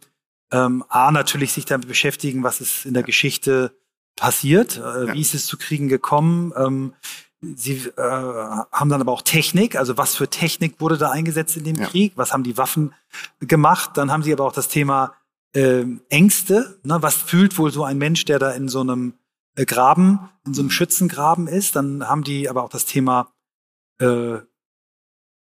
ähm, 0.50 0.84
A, 0.88 1.10
natürlich 1.10 1.52
sich 1.52 1.64
damit 1.64 1.88
beschäftigen, 1.88 2.42
was 2.42 2.60
ist 2.60 2.84
in 2.84 2.94
der 2.94 3.02
Geschichte 3.02 3.74
passiert, 4.16 4.76
äh, 4.76 5.06
ja. 5.06 5.14
wie 5.14 5.20
ist 5.20 5.34
es 5.34 5.46
zu 5.46 5.56
Kriegen 5.56 5.88
gekommen, 5.88 6.52
ähm, 6.56 6.94
Sie 7.42 7.88
äh, 7.96 8.00
haben 8.00 8.88
dann 8.88 9.00
aber 9.00 9.10
auch 9.10 9.22
Technik, 9.22 9.74
also 9.74 9.96
was 9.98 10.14
für 10.14 10.28
Technik 10.28 10.80
wurde 10.80 10.96
da 10.96 11.10
eingesetzt 11.10 11.56
in 11.56 11.64
dem 11.64 11.74
ja. 11.74 11.86
Krieg, 11.86 12.12
was 12.14 12.32
haben 12.32 12.44
die 12.44 12.56
Waffen 12.56 12.94
gemacht. 13.40 13.90
Dann 13.94 14.12
haben 14.12 14.22
sie 14.22 14.32
aber 14.32 14.44
auch 14.44 14.52
das 14.52 14.68
Thema 14.68 15.14
äh, 15.52 15.84
Ängste. 16.08 16.78
Ne? 16.84 16.98
Was 17.00 17.16
fühlt 17.16 17.58
wohl 17.58 17.72
so 17.72 17.82
ein 17.84 17.98
Mensch, 17.98 18.24
der 18.24 18.38
da 18.38 18.52
in 18.52 18.68
so 18.68 18.80
einem 18.80 19.14
äh, 19.56 19.64
Graben, 19.64 20.30
in 20.46 20.54
so 20.54 20.62
einem 20.62 20.70
Schützengraben 20.70 21.48
ist? 21.48 21.74
Dann 21.74 22.08
haben 22.08 22.22
die 22.22 22.48
aber 22.48 22.62
auch 22.62 22.70
das 22.70 22.84
Thema 22.84 23.32
äh, 23.98 24.38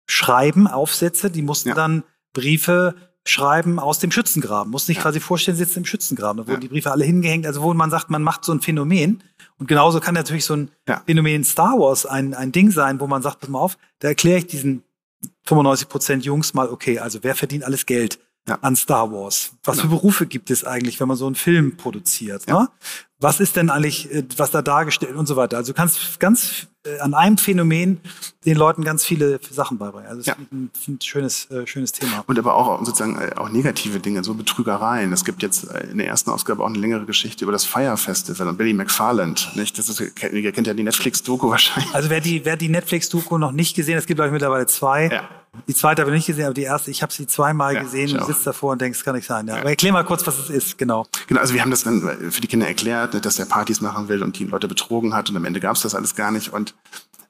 Schreiben, 0.07 0.67
Aufsätze. 0.67 1.29
Die 1.29 1.41
mussten 1.41 1.69
ja. 1.69 1.75
dann 1.75 2.05
Briefe 2.31 2.95
schreiben 3.25 3.79
aus 3.79 3.99
dem 3.99 4.11
Schützengraben. 4.11 4.71
Muss 4.71 4.85
sich 4.85 4.97
ja. 4.97 5.03
quasi 5.03 5.19
vorstellen, 5.19 5.57
sie 5.57 5.63
sitzen 5.63 5.79
im 5.79 5.85
Schützengraben. 5.85 6.43
Da 6.43 6.47
wurden 6.47 6.61
die 6.61 6.67
Briefe 6.67 6.91
alle 6.91 7.05
hingehängt. 7.05 7.45
Also 7.45 7.61
wo 7.61 7.73
man 7.73 7.91
sagt, 7.91 8.09
man 8.09 8.23
macht 8.23 8.43
so 8.45 8.51
ein 8.51 8.61
Phänomen 8.61 9.23
und 9.57 9.67
genauso 9.67 9.99
kann 9.99 10.15
natürlich 10.15 10.45
so 10.45 10.55
ein 10.55 10.71
ja. 10.87 11.03
Phänomen 11.05 11.43
Star 11.43 11.77
Wars 11.79 12.05
ein, 12.05 12.33
ein 12.33 12.51
Ding 12.51 12.71
sein, 12.71 12.99
wo 12.99 13.07
man 13.07 13.21
sagt, 13.21 13.39
pass 13.39 13.49
mal 13.49 13.59
auf, 13.59 13.77
da 13.99 14.07
erkläre 14.07 14.39
ich 14.39 14.47
diesen 14.47 14.83
95 15.43 15.87
Prozent 15.87 16.25
Jungs 16.25 16.53
mal, 16.53 16.69
okay, 16.69 16.99
also 16.99 17.19
wer 17.21 17.35
verdient 17.35 17.63
alles 17.63 17.85
Geld? 17.85 18.19
Ja. 18.47 18.57
an 18.61 18.75
Star 18.75 19.11
Wars. 19.11 19.51
Was 19.63 19.77
genau. 19.77 19.89
für 19.89 19.95
Berufe 19.97 20.25
gibt 20.25 20.49
es 20.49 20.63
eigentlich, 20.63 20.99
wenn 20.99 21.07
man 21.07 21.15
so 21.15 21.27
einen 21.27 21.35
Film 21.35 21.77
produziert? 21.77 22.47
Ja. 22.47 22.61
Ne? 22.61 22.69
Was 23.21 23.39
ist 23.39 23.55
denn 23.55 23.69
eigentlich, 23.69 24.11
äh, 24.11 24.23
was 24.35 24.49
da 24.49 24.61
dargestellt 24.61 25.15
und 25.15 25.27
so 25.27 25.35
weiter? 25.35 25.57
Also 25.57 25.73
du 25.73 25.77
kannst 25.77 26.19
ganz 26.19 26.67
äh, 26.83 26.99
an 26.99 27.13
einem 27.13 27.37
Phänomen 27.37 28.01
den 28.45 28.57
Leuten 28.57 28.83
ganz 28.83 29.05
viele 29.05 29.39
Sachen 29.51 29.77
beibringen. 29.77 30.07
Also 30.07 30.21
das 30.21 30.25
ja. 30.25 30.33
ist 30.33 30.51
ein, 30.51 30.71
ein 30.87 30.99
schönes, 31.01 31.49
äh, 31.51 31.67
schönes 31.67 31.91
Thema. 31.91 32.23
Und 32.25 32.39
aber 32.39 32.55
auch 32.55 32.83
sozusagen 32.83 33.21
äh, 33.21 33.35
auch 33.37 33.49
negative 33.49 33.99
Dinge, 33.99 34.23
so 34.23 34.33
Betrügereien. 34.33 35.13
Es 35.13 35.23
gibt 35.23 35.43
jetzt 35.43 35.65
in 35.91 35.99
der 35.99 36.07
ersten 36.07 36.31
Ausgabe 36.31 36.63
auch 36.63 36.67
eine 36.67 36.79
längere 36.79 37.05
Geschichte 37.05 37.45
über 37.45 37.51
das 37.51 37.63
Fire 37.63 37.95
Festival 37.95 38.47
und 38.47 38.57
Billy 38.57 38.73
McFarland. 38.73 39.51
Nicht? 39.55 39.77
Das 39.77 39.87
ist, 39.87 39.99
ihr 39.99 40.51
kennt 40.51 40.65
ja 40.65 40.73
die 40.73 40.83
Netflix-Doku 40.83 41.51
wahrscheinlich. 41.51 41.93
Also 41.93 42.09
wer 42.09 42.21
die, 42.21 42.43
wer 42.43 42.57
die 42.57 42.69
Netflix-Doku 42.69 43.37
noch 43.37 43.51
nicht 43.51 43.75
gesehen 43.75 43.95
hat, 43.95 44.01
es 44.01 44.07
gibt 44.07 44.17
glaube 44.17 44.29
ich 44.29 44.33
mittlerweile 44.33 44.65
zwei. 44.65 45.09
Ja. 45.09 45.29
Die 45.67 45.73
zweite 45.73 46.01
habe 46.01 46.11
ich 46.11 46.15
nicht 46.15 46.27
gesehen, 46.27 46.45
aber 46.45 46.53
die 46.53 46.63
erste, 46.63 46.91
ich 46.91 47.01
habe 47.01 47.11
sie 47.11 47.27
zweimal 47.27 47.73
ja, 47.73 47.83
gesehen 47.83 48.17
und 48.17 48.25
sitze 48.25 48.45
davor 48.45 48.71
und 48.71 48.81
denke, 48.81 48.97
es 48.97 49.03
kann 49.03 49.15
nicht 49.15 49.27
sein. 49.27 49.47
Ja. 49.47 49.55
ja. 49.55 49.59
Aber 49.59 49.69
erklär 49.69 49.91
mal 49.91 50.05
kurz, 50.05 50.25
was 50.25 50.39
es 50.39 50.49
ist, 50.49 50.77
genau. 50.77 51.05
Genau, 51.27 51.41
also 51.41 51.53
wir 51.53 51.61
haben 51.61 51.71
das 51.71 51.83
dann 51.83 52.31
für 52.31 52.39
die 52.39 52.47
Kinder 52.47 52.67
erklärt, 52.67 53.10
dass 53.19 53.35
der 53.35 53.45
Partys 53.45 53.81
machen 53.81 54.07
will 54.07 54.23
und 54.23 54.39
die 54.39 54.45
Leute 54.45 54.67
betrogen 54.67 55.13
hat 55.13 55.29
und 55.29 55.35
am 55.35 55.45
Ende 55.45 55.59
gab 55.59 55.75
es 55.75 55.81
das 55.81 55.95
alles 55.95 56.15
gar 56.15 56.31
nicht 56.31 56.53
und 56.53 56.73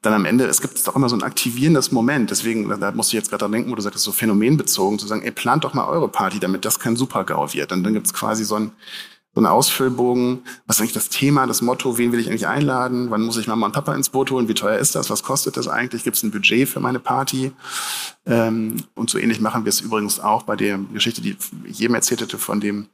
dann 0.02 0.14
am 0.14 0.26
Ende, 0.26 0.46
es 0.46 0.62
gibt 0.62 0.86
doch 0.88 0.96
immer 0.96 1.10
so 1.10 1.16
ein 1.16 1.22
aktivierendes 1.22 1.92
Moment. 1.92 2.32
Deswegen, 2.32 2.68
da 2.80 2.92
musst 2.92 3.14
du 3.14 3.18
jetzt 3.18 3.30
gerade 3.30 3.42
dran 3.42 3.52
denken, 3.52 3.72
wo 3.72 3.76
du 3.76 3.84
sagst, 3.84 4.00
so 4.00 4.12
phänomenbezogen, 4.12 4.98
zu 4.98 5.06
sagen, 5.06 5.22
ey, 5.22 5.32
plant 5.32 5.64
doch 5.64 5.76
mal 5.76 5.86
eure 5.86 6.08
Party, 6.08 6.40
damit 6.40 6.66
das 6.66 6.80
kein 6.80 6.96
Super-GAU 6.96 7.54
wird. 7.54 7.72
Und 7.72 7.84
dann 7.84 7.94
gibt 7.94 8.08
es 8.08 8.14
quasi 8.14 8.44
so 8.44 8.56
ein, 8.56 8.72
so 9.36 9.40
einen 9.40 9.46
Ausfüllbogen. 9.46 10.40
Was 10.66 10.78
ist 10.78 10.82
eigentlich 10.82 10.94
das 10.94 11.10
Thema, 11.10 11.46
das 11.46 11.62
Motto? 11.62 12.00
Wen 12.00 12.12
will 12.12 12.20
ich 12.20 12.30
eigentlich 12.30 12.48
einladen? 12.48 13.12
Wann 13.12 13.22
muss 13.22 13.38
ich 13.38 13.48
Mama 13.48 13.68
und 13.68 13.74
Papa 13.74 13.94
ins 13.94 14.10
Boot 14.10 14.32
holen? 14.32 14.48
Wie 14.48 14.56
teuer 14.56 14.80
ist 14.80 14.96
das? 14.96 15.12
Was 15.12 15.22
kostet 15.22 15.56
das 15.56 15.68
eigentlich? 15.68 16.04
Gibt 16.04 16.18
es 16.18 16.24
ein 16.24 16.32
Budget 16.32 16.68
für 16.68 16.80
meine 16.80 17.00
Party? 17.00 17.52
Ähm, 18.26 18.78
und 18.96 19.12
so 19.12 19.20
ähnlich 19.20 19.40
machen 19.40 19.66
wir 19.66 19.70
es 19.70 19.82
übrigens 19.82 20.20
auch 20.20 20.42
bei 20.44 20.56
der 20.56 20.80
Geschichte, 20.80 21.22
die 21.22 21.38
ich 21.66 21.78
jedem 21.78 21.94
erzählt 21.94 22.24
hatte 22.24 22.40
von 22.40 22.60
dem 22.60 22.88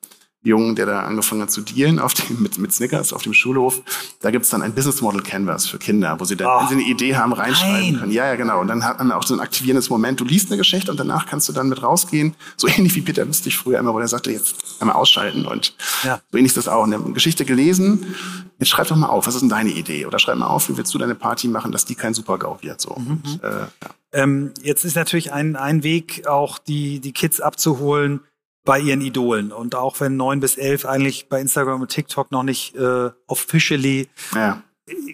Jungen, 0.44 0.76
der 0.76 0.86
da 0.86 1.02
angefangen 1.02 1.42
hat 1.42 1.52
zu 1.52 1.62
dealen 1.62 2.00
auf 2.00 2.14
dem, 2.14 2.42
mit, 2.42 2.58
mit 2.58 2.74
Snickers 2.74 3.12
auf 3.12 3.24
dem 3.24 3.34
Schulhof. 3.34 3.82
Da 4.22 4.32
gibt's 4.32 4.50
dann 4.50 4.62
ein 4.62 4.74
Business 4.74 5.02
Model 5.02 5.22
Canvas 5.22 5.68
für 5.68 5.78
Kinder, 5.78 6.20
wo 6.20 6.26
sie 6.26 6.36
dann, 6.36 6.48
oh, 6.48 6.62
wenn 6.62 6.68
sie 6.68 6.76
eine 6.76 6.84
Idee 6.84 7.16
haben, 7.16 7.34
reinschreiben 7.34 7.92
nein. 7.92 8.00
können. 8.00 8.12
Ja, 8.12 8.28
ja, 8.28 8.36
genau. 8.36 8.62
Und 8.62 8.68
dann 8.68 8.84
hat 8.84 9.00
man 9.00 9.12
auch 9.12 9.24
so 9.24 9.34
ein 9.34 9.40
aktivierendes 9.40 9.90
Moment. 9.90 10.20
Du 10.20 10.26
liest 10.26 10.50
eine 10.50 10.58
Geschichte 10.58 10.92
und 10.92 11.00
danach 11.00 11.26
kannst 11.26 11.50
du 11.50 11.54
dann 11.54 11.70
mit 11.70 11.82
rausgehen. 11.82 12.36
So 12.56 12.68
ähnlich 12.68 12.96
wie 12.96 13.02
Peter 13.02 13.26
Lustig 13.26 13.58
früher 13.58 13.80
immer, 13.80 13.94
wo 13.94 14.00
er 14.00 14.08
sagte, 14.08 14.32
jetzt 14.32 14.56
einmal 14.80 14.96
ausschalten. 14.96 15.46
Und 15.46 15.76
ja. 16.04 16.22
so 16.32 16.38
ähnlich 16.38 16.52
ist 16.52 16.58
das 16.58 16.68
auch. 16.68 16.84
Eine 16.84 17.00
Geschichte 17.00 17.44
gelesen. 17.44 18.16
Jetzt 18.60 18.70
schreib 18.70 18.88
doch 18.88 18.96
mal 18.96 19.08
auf, 19.08 19.28
was 19.28 19.36
ist 19.36 19.42
denn 19.42 19.50
deine 19.50 19.72
Idee? 19.72 20.06
Oder 20.06 20.20
schreib 20.20 20.38
mal 20.38 20.48
auf, 20.48 20.70
wie 20.70 20.78
willst 20.78 20.94
du 20.94 20.98
deine 20.98 21.16
Party 21.16 21.48
machen, 21.48 21.72
dass 21.72 21.86
die 21.86 21.96
kein 21.96 22.14
Super-GAU 22.14 22.60
wird. 22.62 22.80
So. 22.80 22.96
Mhm. 22.98 23.08
Und, 23.08 23.44
äh, 23.44 23.50
ja. 23.50 23.70
ähm, 24.14 24.54
jetzt 24.62 24.86
ist 24.86 24.96
natürlich 24.96 25.34
ein, 25.34 25.56
ein 25.56 25.84
Weg, 25.84 26.28
auch 26.28 26.58
die, 26.58 27.00
die 27.00 27.12
Kids 27.12 27.42
abzuholen, 27.42 28.22
bei 28.68 28.80
ihren 28.82 29.01
Idolen. 29.01 29.51
Und 29.53 29.76
auch 29.76 29.99
wenn 30.01 30.18
neun 30.18 30.41
bis 30.41 30.57
elf 30.57 30.86
eigentlich 30.86 31.30
bei 31.30 31.39
Instagram 31.39 31.82
und 31.82 31.88
TikTok 31.88 32.32
noch 32.32 32.43
nicht 32.43 32.76
äh, 32.76 33.09
officially 33.26 34.09
ja. 34.36 34.61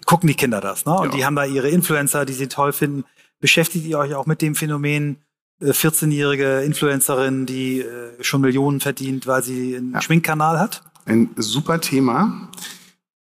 gucken 0.04 0.26
die 0.26 0.34
Kinder 0.34 0.60
das. 0.60 0.84
Ne? 0.84 0.92
Und 0.92 1.10
ja. 1.12 1.16
die 1.16 1.24
haben 1.24 1.36
da 1.36 1.44
ihre 1.44 1.68
Influencer, 1.68 2.26
die 2.26 2.32
sie 2.32 2.48
toll 2.48 2.72
finden. 2.72 3.04
Beschäftigt 3.40 3.86
ihr 3.86 3.98
euch 3.98 4.14
auch 4.14 4.26
mit 4.26 4.42
dem 4.42 4.56
Phänomen, 4.56 5.18
14-jährige 5.62 6.62
äh, 6.62 6.66
Influencerin, 6.66 7.46
die 7.46 7.80
äh, 7.80 8.22
schon 8.22 8.40
Millionen 8.40 8.80
verdient, 8.80 9.28
weil 9.28 9.44
sie 9.44 9.76
einen 9.76 9.92
ja. 9.92 10.02
Schminkkanal 10.02 10.58
hat? 10.58 10.82
Ein 11.06 11.30
super 11.36 11.80
Thema. 11.80 12.48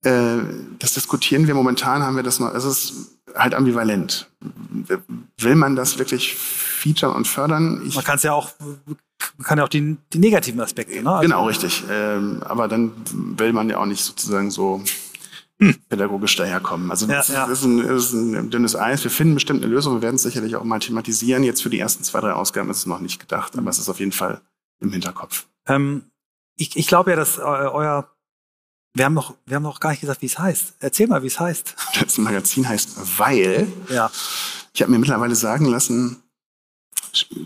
Äh, 0.03 0.39
das 0.79 0.95
diskutieren 0.95 1.47
wir 1.47 1.55
momentan, 1.55 2.03
haben 2.03 2.17
wir 2.17 2.23
das 2.23 2.41
noch, 2.41 2.55
es 2.55 2.65
ist 2.65 3.19
halt 3.35 3.55
ambivalent. 3.55 4.31
Will 5.39 5.57
man 5.57 5.77
das 5.77 5.99
wirklich 5.99 6.39
featuren 6.83 7.15
und 7.15 7.29
fördern? 7.29 7.83
Ich 7.87 7.95
man 7.95 8.05
kann 8.05 8.17
es 8.17 8.25
ja 8.25 8.33
auch 8.33 8.51
kann 9.45 9.59
ja 9.59 9.65
auch 9.65 9.69
die, 9.69 9.97
die 10.13 10.19
negativen 10.19 10.61
Aspekte. 10.61 11.03
Ne? 11.03 11.11
Also 11.11 11.23
genau, 11.23 11.47
richtig. 11.47 11.85
Ähm, 11.91 12.43
aber 12.45 12.69
dann 12.69 12.93
will 13.15 13.53
man 13.53 13.69
ja 13.69 13.79
auch 13.79 13.87
nicht 13.87 14.05
sozusagen 14.05 14.51
so 14.51 14.83
hm. 15.59 15.77
pädagogisch 15.89 16.37
daherkommen. 16.37 16.91
Also 16.91 17.07
das, 17.07 17.29
ja, 17.29 17.47
ja. 17.47 17.53
Ist 17.53 17.65
ein, 17.65 17.81
ist 17.81 18.13
ein 18.13 18.51
dünnes 18.51 18.77
Eis. 18.77 19.05
Wir 19.05 19.11
finden 19.11 19.35
bestimmt 19.35 19.63
eine 19.63 19.73
Lösung. 19.73 19.95
Wir 19.95 20.03
werden 20.03 20.17
es 20.17 20.23
sicherlich 20.23 20.57
auch 20.57 20.65
mal 20.65 20.81
thematisieren. 20.81 21.45
Jetzt 21.45 21.63
für 21.63 21.71
die 21.71 21.79
ersten 21.79 22.03
zwei, 22.05 22.21
drei 22.21 22.33
Ausgaben 22.33 22.71
ist 22.71 22.79
es 22.79 22.87
noch 22.87 23.01
nicht 23.01 23.21
gedacht, 23.21 23.57
aber 23.57 23.71
es 23.71 23.79
ist 23.79 23.89
auf 23.89 24.01
jeden 24.01 24.13
Fall 24.13 24.41
im 24.81 24.91
Hinterkopf. 24.91 25.47
Ähm, 25.67 26.05
ich, 26.57 26.77
ich 26.77 26.87
glaube 26.87 27.11
ja, 27.11 27.17
dass 27.17 27.39
äh, 27.39 27.43
euer 27.43 28.09
wir 28.95 29.07
haben 29.07 29.15
noch, 29.15 29.35
wir 29.47 29.57
haben 29.57 29.63
noch 29.63 29.81
gar 29.81 29.91
nicht 29.91 30.01
gesagt, 30.01 30.21
wie 30.21 30.27
es 30.27 30.39
heißt. 30.39 30.75
Erzähl 30.81 31.07
mal, 31.07 31.23
wie 31.23 31.29
es 31.29 31.41
heißt. 31.41 31.77
Das 31.99 32.19
Magazin 32.19 32.69
heißt 32.69 33.19
Weil. 33.19 33.67
Ja. 33.89 34.11
Ich 34.75 34.83
habe 34.83 34.93
mir 34.93 34.99
mittlerweile 34.99 35.35
sagen 35.35 35.65
lassen, 35.65 36.22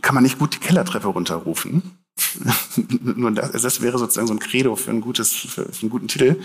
kann 0.03 0.14
man 0.14 0.23
nicht 0.23 0.39
gut 0.39 0.55
die 0.55 0.59
Kellertreppe 0.59 1.09
runterrufen. 1.09 1.99
Nur 3.03 3.31
das, 3.33 3.53
also 3.53 3.67
das, 3.67 3.83
wäre 3.83 3.99
sozusagen 3.99 4.27
so 4.27 4.33
ein 4.33 4.39
Credo 4.39 4.75
für, 4.75 4.91
ein 4.91 5.03
gutes, 5.03 5.33
für, 5.33 5.71
für 5.71 5.83
einen 5.83 5.91
guten 5.91 6.09
Titel. 6.09 6.37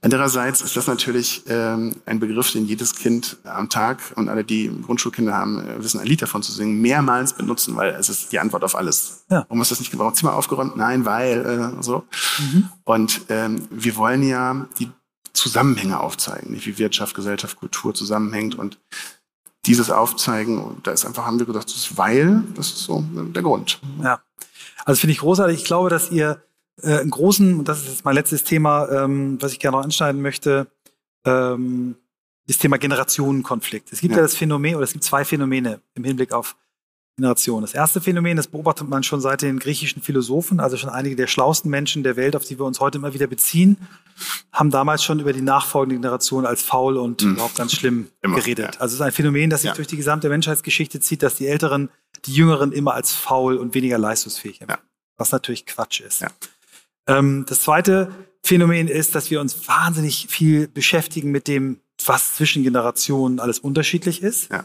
Andererseits 0.00 0.60
ist 0.60 0.76
das 0.76 0.86
natürlich 0.86 1.42
ähm, 1.48 1.96
ein 2.06 2.20
Begriff, 2.20 2.52
den 2.52 2.66
jedes 2.66 2.94
Kind 2.94 3.36
am 3.42 3.68
Tag 3.68 4.00
und 4.14 4.28
alle, 4.28 4.44
die 4.44 4.70
Grundschulkinder 4.86 5.34
haben, 5.34 5.66
äh, 5.66 5.82
wissen 5.82 5.98
ein 5.98 6.06
Lied 6.06 6.22
davon 6.22 6.42
zu 6.42 6.52
singen, 6.52 6.80
mehrmals 6.80 7.32
benutzen, 7.32 7.74
weil 7.74 7.90
es 7.90 8.08
ist 8.08 8.30
die 8.30 8.38
Antwort 8.38 8.62
auf 8.62 8.76
alles. 8.76 9.24
Ja. 9.28 9.44
Warum 9.48 9.60
ist 9.60 9.72
das 9.72 9.80
nicht 9.80 9.90
gebraucht? 9.90 10.16
Zimmer 10.16 10.34
aufgeräumt? 10.34 10.76
Nein, 10.76 11.04
weil 11.04 11.74
äh, 11.78 11.82
so. 11.82 12.04
Mhm. 12.38 12.68
Und 12.84 13.22
ähm, 13.28 13.66
wir 13.70 13.96
wollen 13.96 14.22
ja 14.22 14.68
die 14.78 14.90
Zusammenhänge 15.32 16.00
aufzeigen, 16.00 16.56
wie 16.64 16.78
Wirtschaft, 16.78 17.14
Gesellschaft, 17.14 17.56
Kultur 17.56 17.94
zusammenhängt 17.94 18.56
und 18.56 18.78
dieses 19.68 19.90
Aufzeigen, 19.90 20.78
da 20.82 20.92
ist 20.92 21.04
einfach, 21.04 21.26
haben 21.26 21.38
wir 21.38 21.46
gesagt, 21.46 21.66
das 21.66 21.76
ist 21.76 21.98
weil, 21.98 22.42
das 22.54 22.68
ist 22.68 22.78
so 22.84 23.04
der 23.12 23.42
Grund. 23.42 23.78
Ja. 24.02 24.20
Also 24.84 25.00
finde 25.00 25.12
ich 25.12 25.18
großartig. 25.18 25.58
Ich 25.58 25.64
glaube, 25.64 25.90
dass 25.90 26.10
ihr 26.10 26.40
äh, 26.82 26.98
einen 26.98 27.10
großen, 27.10 27.58
und 27.58 27.68
das 27.68 27.80
ist 27.80 27.88
jetzt 27.88 28.04
mein 28.04 28.14
letztes 28.14 28.44
Thema, 28.44 28.88
ähm, 28.88 29.36
was 29.40 29.52
ich 29.52 29.60
gerne 29.60 29.76
noch 29.76 29.84
anschneiden 29.84 30.22
möchte, 30.22 30.66
ähm, 31.24 31.96
das 32.46 32.56
Thema 32.56 32.78
Generationenkonflikt. 32.78 33.92
Es 33.92 34.00
gibt 34.00 34.12
ja. 34.12 34.18
ja 34.18 34.22
das 34.22 34.34
Phänomen, 34.34 34.74
oder 34.74 34.84
es 34.84 34.92
gibt 34.92 35.04
zwei 35.04 35.24
Phänomene 35.24 35.80
im 35.94 36.04
Hinblick 36.04 36.32
auf 36.32 36.56
Generation. 37.18 37.62
Das 37.62 37.74
erste 37.74 38.00
Phänomen, 38.00 38.36
das 38.36 38.46
beobachtet 38.46 38.88
man 38.88 39.02
schon 39.02 39.20
seit 39.20 39.42
den 39.42 39.58
griechischen 39.58 40.02
Philosophen, 40.02 40.60
also 40.60 40.76
schon 40.76 40.88
einige 40.88 41.16
der 41.16 41.26
schlauesten 41.26 41.68
Menschen 41.68 42.04
der 42.04 42.16
Welt, 42.16 42.36
auf 42.36 42.44
die 42.44 42.58
wir 42.58 42.64
uns 42.64 42.78
heute 42.78 42.98
immer 42.98 43.12
wieder 43.12 43.26
beziehen, 43.26 43.76
haben 44.52 44.70
damals 44.70 45.02
schon 45.02 45.18
über 45.18 45.32
die 45.32 45.42
nachfolgende 45.42 45.96
Generation 45.96 46.46
als 46.46 46.62
faul 46.62 46.96
und 46.96 47.22
mhm. 47.22 47.32
überhaupt 47.32 47.56
ganz 47.56 47.72
schlimm 47.72 48.08
immer, 48.22 48.36
geredet. 48.36 48.76
Ja. 48.76 48.80
Also 48.80 48.94
es 48.94 49.00
ist 49.00 49.00
ein 49.00 49.12
Phänomen, 49.12 49.50
das 49.50 49.62
sich 49.62 49.68
ja. 49.68 49.74
durch 49.74 49.88
die 49.88 49.96
gesamte 49.96 50.28
Menschheitsgeschichte 50.28 51.00
zieht, 51.00 51.22
dass 51.22 51.34
die 51.34 51.48
Älteren 51.48 51.90
die 52.24 52.34
Jüngeren 52.34 52.72
immer 52.72 52.94
als 52.94 53.12
faul 53.12 53.56
und 53.56 53.74
weniger 53.74 53.98
leistungsfähig 53.98 54.60
empfinden. 54.60 54.82
Ja. 54.82 54.88
Was 55.16 55.32
natürlich 55.32 55.66
Quatsch 55.66 56.00
ist. 56.00 56.24
Ähm, 57.08 57.44
das 57.48 57.62
zweite 57.62 58.12
Phänomen 58.44 58.86
ist, 58.86 59.16
dass 59.16 59.30
wir 59.30 59.40
uns 59.40 59.66
wahnsinnig 59.66 60.28
viel 60.28 60.68
beschäftigen 60.68 61.32
mit 61.32 61.48
dem, 61.48 61.80
was 62.06 62.36
zwischen 62.36 62.62
Generationen 62.62 63.40
alles 63.40 63.58
unterschiedlich 63.58 64.22
ist. 64.22 64.52
Ja 64.52 64.64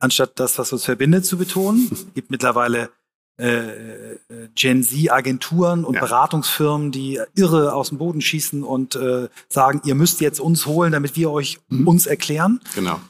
anstatt 0.00 0.40
das, 0.40 0.58
was 0.58 0.72
uns 0.72 0.84
verbindet, 0.84 1.24
zu 1.24 1.38
betonen. 1.38 1.88
Es 1.92 2.06
gibt 2.14 2.30
mittlerweile 2.30 2.90
äh, 3.36 4.16
Gen 4.54 4.82
Z-Agenturen 4.82 5.84
und 5.84 5.94
ja. 5.94 6.00
Beratungsfirmen, 6.00 6.90
die 6.90 7.20
irre 7.34 7.74
aus 7.74 7.90
dem 7.90 7.98
Boden 7.98 8.20
schießen 8.20 8.64
und 8.64 8.96
äh, 8.96 9.28
sagen, 9.48 9.80
ihr 9.84 9.94
müsst 9.94 10.20
jetzt 10.20 10.40
uns 10.40 10.66
holen, 10.66 10.92
damit 10.92 11.16
wir 11.16 11.30
euch 11.30 11.58
mhm. 11.68 11.86
uns 11.86 12.06
erklären. 12.06 12.60
Genau. 12.74 13.00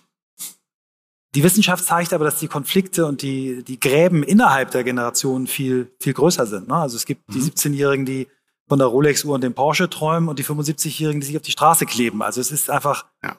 Die 1.34 1.44
Wissenschaft 1.44 1.84
zeigt 1.84 2.12
aber, 2.12 2.24
dass 2.24 2.40
die 2.40 2.48
Konflikte 2.48 3.06
und 3.06 3.22
die, 3.22 3.62
die 3.62 3.78
Gräben 3.78 4.24
innerhalb 4.24 4.72
der 4.72 4.82
Generation 4.82 5.46
viel, 5.46 5.92
viel 6.00 6.12
größer 6.12 6.46
sind. 6.46 6.68
Ne? 6.68 6.74
Also 6.74 6.96
es 6.96 7.06
gibt 7.06 7.28
mhm. 7.28 7.34
die 7.34 7.40
17-Jährigen, 7.40 8.04
die 8.04 8.28
von 8.68 8.78
der 8.78 8.88
Rolex-Uhr 8.88 9.34
und 9.34 9.42
dem 9.42 9.54
Porsche 9.54 9.90
träumen 9.90 10.28
und 10.28 10.38
die 10.38 10.44
75-Jährigen, 10.44 11.20
die 11.20 11.26
sich 11.26 11.36
auf 11.36 11.42
die 11.42 11.52
Straße 11.52 11.86
kleben. 11.86 12.22
Also 12.22 12.40
es 12.40 12.52
ist 12.52 12.70
einfach 12.70 13.06
ja. 13.22 13.36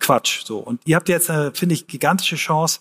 Quatsch. 0.00 0.44
So. 0.44 0.58
Und 0.58 0.80
ihr 0.84 0.96
habt 0.96 1.08
jetzt, 1.08 1.28
äh, 1.28 1.52
finde 1.52 1.74
ich, 1.74 1.86
gigantische 1.86 2.36
Chance, 2.36 2.80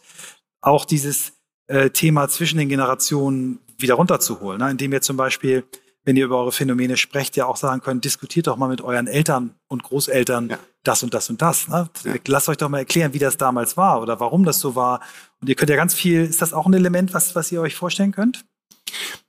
auch 0.62 0.86
dieses 0.86 1.34
äh, 1.68 1.90
Thema 1.90 2.28
zwischen 2.30 2.58
den 2.58 2.70
Generationen 2.70 3.60
wieder 3.78 3.96
runterzuholen, 3.96 4.60
ne? 4.60 4.72
indem 4.72 4.94
ihr 4.94 5.02
zum 5.02 5.18
Beispiel, 5.18 5.64
wenn 6.06 6.16
ihr 6.16 6.26
über 6.26 6.38
eure 6.38 6.52
Phänomene 6.52 6.98
sprecht, 6.98 7.36
ja 7.36 7.46
auch 7.46 7.58
sagen 7.58 7.82
könnt, 7.82 8.06
diskutiert 8.06 8.48
doch 8.48 8.58
mal 8.58 8.68
mit 8.68 8.82
euren 8.82 9.08
Eltern 9.08 9.56
und 9.68 9.84
Großeltern 9.84 10.50
ja. 10.50 10.60
das 10.84 11.04
und 11.04 11.14
das 11.14 11.30
und 11.30 11.42
das. 11.42 11.68
Ne? 11.68 11.90
Ja. 12.04 12.14
Lasst 12.28 12.50
euch 12.50 12.58
doch 12.58 12.70
mal 12.70 12.80
erklären, 12.80 13.14
wie 13.14 13.20
das 13.20 13.38
damals 13.38 13.78
war 13.78 14.02
oder 14.02 14.20
warum 14.20 14.46
das 14.46 14.60
so 14.60 14.76
war. 14.76 15.02
Und 15.42 15.50
ihr 15.50 15.56
könnt 15.56 15.70
ja 15.70 15.76
ganz 15.76 15.94
viel, 15.94 16.22
ist 16.22 16.42
das 16.42 16.54
auch 16.54 16.66
ein 16.66 16.74
Element, 16.74 17.14
was, 17.14 17.36
was 17.36 17.52
ihr 17.52 17.62
euch 17.62 17.76
vorstellen 17.76 18.12
könnt? 18.12 18.46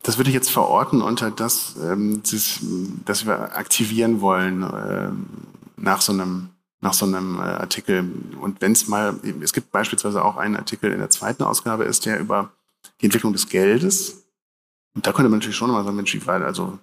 Das 0.02 0.18
würde 0.18 0.30
ich 0.30 0.34
jetzt 0.34 0.50
verorten 0.50 1.00
unter 1.00 1.30
das, 1.30 1.76
ähm, 1.82 2.22
das, 2.30 2.60
das 3.04 3.26
wir 3.26 3.56
aktivieren 3.56 4.20
wollen 4.20 4.62
äh, 4.62 5.08
nach 5.76 6.00
so 6.00 6.12
einem 6.12 6.50
nach 6.84 6.92
so 6.92 7.06
einem 7.06 7.38
äh, 7.38 7.42
Artikel. 7.42 8.04
Und 8.40 8.60
wenn 8.60 8.72
es 8.72 8.86
mal, 8.86 9.18
es 9.40 9.54
gibt 9.54 9.72
beispielsweise 9.72 10.22
auch 10.22 10.36
einen 10.36 10.54
Artikel 10.54 10.92
in 10.92 10.98
der 10.98 11.10
zweiten 11.10 11.42
Ausgabe 11.42 11.84
ist, 11.84 12.04
der 12.04 12.20
über 12.20 12.52
die 13.00 13.06
Entwicklung 13.06 13.32
des 13.32 13.48
Geldes. 13.48 14.26
Und 14.94 15.06
da 15.06 15.12
könnte 15.12 15.30
man 15.30 15.38
natürlich 15.38 15.56
schon 15.56 15.70
mal 15.70 15.82
sagen, 15.82 15.96
Mensch, 15.96 16.14
wie 16.14 16.24
weit, 16.26 16.42
also 16.42 16.78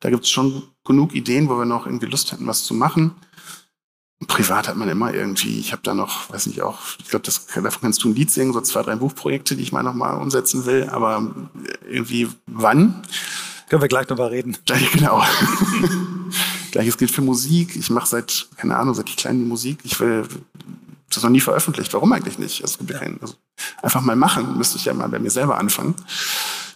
da 0.00 0.08
gibt 0.08 0.24
es 0.24 0.30
schon 0.30 0.62
genug 0.84 1.14
Ideen, 1.14 1.48
wo 1.50 1.58
wir 1.58 1.66
noch 1.66 1.86
irgendwie 1.86 2.06
Lust 2.06 2.32
hätten, 2.32 2.46
was 2.46 2.64
zu 2.64 2.72
machen. 2.72 3.14
Privat 4.26 4.68
hat 4.68 4.76
man 4.76 4.88
immer 4.88 5.12
irgendwie, 5.12 5.58
ich 5.58 5.72
habe 5.72 5.82
da 5.82 5.92
noch, 5.92 6.30
weiß 6.30 6.46
nicht 6.46 6.62
auch, 6.62 6.78
ich 6.98 7.08
glaube, 7.08 7.24
davon 7.26 7.82
kannst 7.82 8.02
du 8.02 8.08
ein 8.08 8.14
Lied 8.14 8.30
singen, 8.30 8.52
so 8.52 8.60
zwei, 8.60 8.82
drei 8.82 8.96
Buchprojekte, 8.96 9.56
die 9.56 9.62
ich 9.62 9.72
mal 9.72 9.82
nochmal 9.82 10.16
umsetzen 10.16 10.64
will, 10.66 10.88
aber 10.88 11.30
irgendwie 11.88 12.28
wann? 12.46 13.02
Können 13.68 13.82
wir 13.82 13.88
gleich 13.88 14.08
nochmal 14.08 14.28
reden. 14.28 14.56
Gleich, 14.66 14.92
genau. 14.92 15.22
Gleiches 16.70 16.98
gilt 16.98 17.10
für 17.10 17.22
Musik. 17.22 17.76
Ich 17.76 17.90
mache 17.90 18.06
seit, 18.06 18.48
keine 18.56 18.76
Ahnung, 18.76 18.94
seit 18.94 19.08
ich 19.08 19.16
klein 19.16 19.38
die 19.38 19.44
Musik. 19.44 19.78
Ich 19.84 19.98
will 20.00 20.26
das 21.08 21.22
noch 21.22 21.30
nie 21.30 21.40
veröffentlicht. 21.40 21.92
Warum 21.94 22.12
eigentlich 22.12 22.38
nicht? 22.38 22.62
Also, 22.62 22.84
ja. 22.88 23.00
also 23.20 23.34
einfach 23.82 24.00
mal 24.00 24.16
machen, 24.16 24.58
müsste 24.58 24.76
ich 24.76 24.84
ja 24.84 24.94
mal 24.94 25.08
bei 25.08 25.18
mir 25.18 25.30
selber 25.30 25.58
anfangen. 25.58 25.94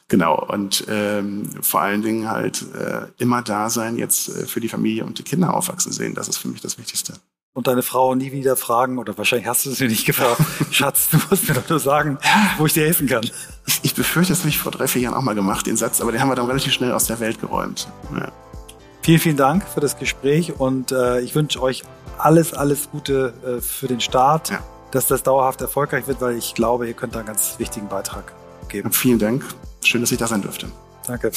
Genau, 0.08 0.42
und 0.42 0.86
ähm, 0.88 1.50
vor 1.60 1.82
allen 1.82 2.00
Dingen 2.00 2.30
halt 2.30 2.64
äh, 2.74 3.02
immer 3.18 3.42
da 3.42 3.68
sein, 3.68 3.98
jetzt 3.98 4.30
äh, 4.30 4.46
für 4.46 4.58
die 4.58 4.68
Familie 4.68 5.04
und 5.04 5.18
die 5.18 5.22
Kinder 5.22 5.52
aufwachsen 5.52 5.92
sehen. 5.92 6.14
Das 6.14 6.28
ist 6.28 6.38
für 6.38 6.48
mich 6.48 6.62
das 6.62 6.78
Wichtigste. 6.78 7.12
und 7.52 7.66
deine 7.66 7.82
Frau 7.82 8.14
nie 8.14 8.32
wieder 8.32 8.56
fragen, 8.56 8.98
oder 8.98 9.18
wahrscheinlich 9.18 9.46
hast 9.46 9.66
du 9.66 9.70
es 9.70 9.80
mir 9.80 9.88
nicht 9.88 10.06
gefragt, 10.06 10.40
Schatz, 10.70 11.10
du 11.10 11.18
musst 11.28 11.46
mir 11.46 11.54
doch 11.54 11.68
nur 11.68 11.78
sagen, 11.78 12.18
wo 12.56 12.64
ich 12.64 12.72
dir 12.72 12.84
helfen 12.84 13.06
kann. 13.06 13.22
Ich, 13.66 13.80
ich 13.82 13.94
befürchte, 13.94 14.32
das 14.32 14.40
habe 14.40 14.48
ich 14.48 14.58
vor 14.58 14.72
drei, 14.72 14.88
vier 14.88 15.02
Jahren 15.02 15.14
auch 15.14 15.22
mal 15.22 15.34
gemacht, 15.34 15.66
den 15.66 15.76
Satz, 15.76 16.00
aber 16.00 16.10
den 16.10 16.22
haben 16.22 16.30
wir 16.30 16.36
dann 16.36 16.46
relativ 16.46 16.72
schnell 16.72 16.92
aus 16.92 17.06
der 17.06 17.20
Welt 17.20 17.38
geräumt. 17.38 17.88
Ja. 18.14 18.32
Vielen, 19.02 19.20
vielen 19.20 19.36
Dank 19.36 19.68
für 19.68 19.80
das 19.80 19.98
Gespräch 19.98 20.58
und 20.58 20.90
äh, 20.90 21.20
ich 21.20 21.34
wünsche 21.34 21.60
euch 21.60 21.82
alles, 22.16 22.54
alles 22.54 22.90
Gute 22.90 23.34
äh, 23.44 23.60
für 23.60 23.88
den 23.88 24.00
Start, 24.00 24.50
ja. 24.50 24.62
dass 24.90 25.06
das 25.06 25.22
dauerhaft 25.22 25.60
erfolgreich 25.60 26.06
wird, 26.06 26.22
weil 26.22 26.36
ich 26.36 26.54
glaube, 26.54 26.86
ihr 26.86 26.94
könnt 26.94 27.14
da 27.14 27.18
einen 27.18 27.28
ganz 27.28 27.56
wichtigen 27.58 27.88
Beitrag 27.88 28.32
geben. 28.68 28.86
Und 28.86 28.94
vielen 28.94 29.18
Dank. 29.18 29.44
Schön, 29.82 30.00
dass 30.00 30.12
ich 30.12 30.18
da 30.18 30.26
sein 30.26 30.42
durfte. 30.42 30.66
Danke. 31.06 31.30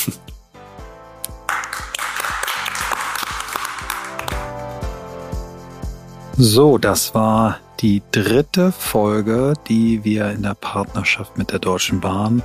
So, 6.38 6.78
das 6.78 7.14
war 7.14 7.60
die 7.82 8.02
dritte 8.12 8.72
Folge, 8.72 9.54
die 9.68 10.04
wir 10.04 10.32
in 10.32 10.44
der 10.44 10.56
Partnerschaft 10.56 11.38
mit 11.38 11.52
der 11.52 11.60
Deutschen 11.60 12.00
Bahn 12.00 12.42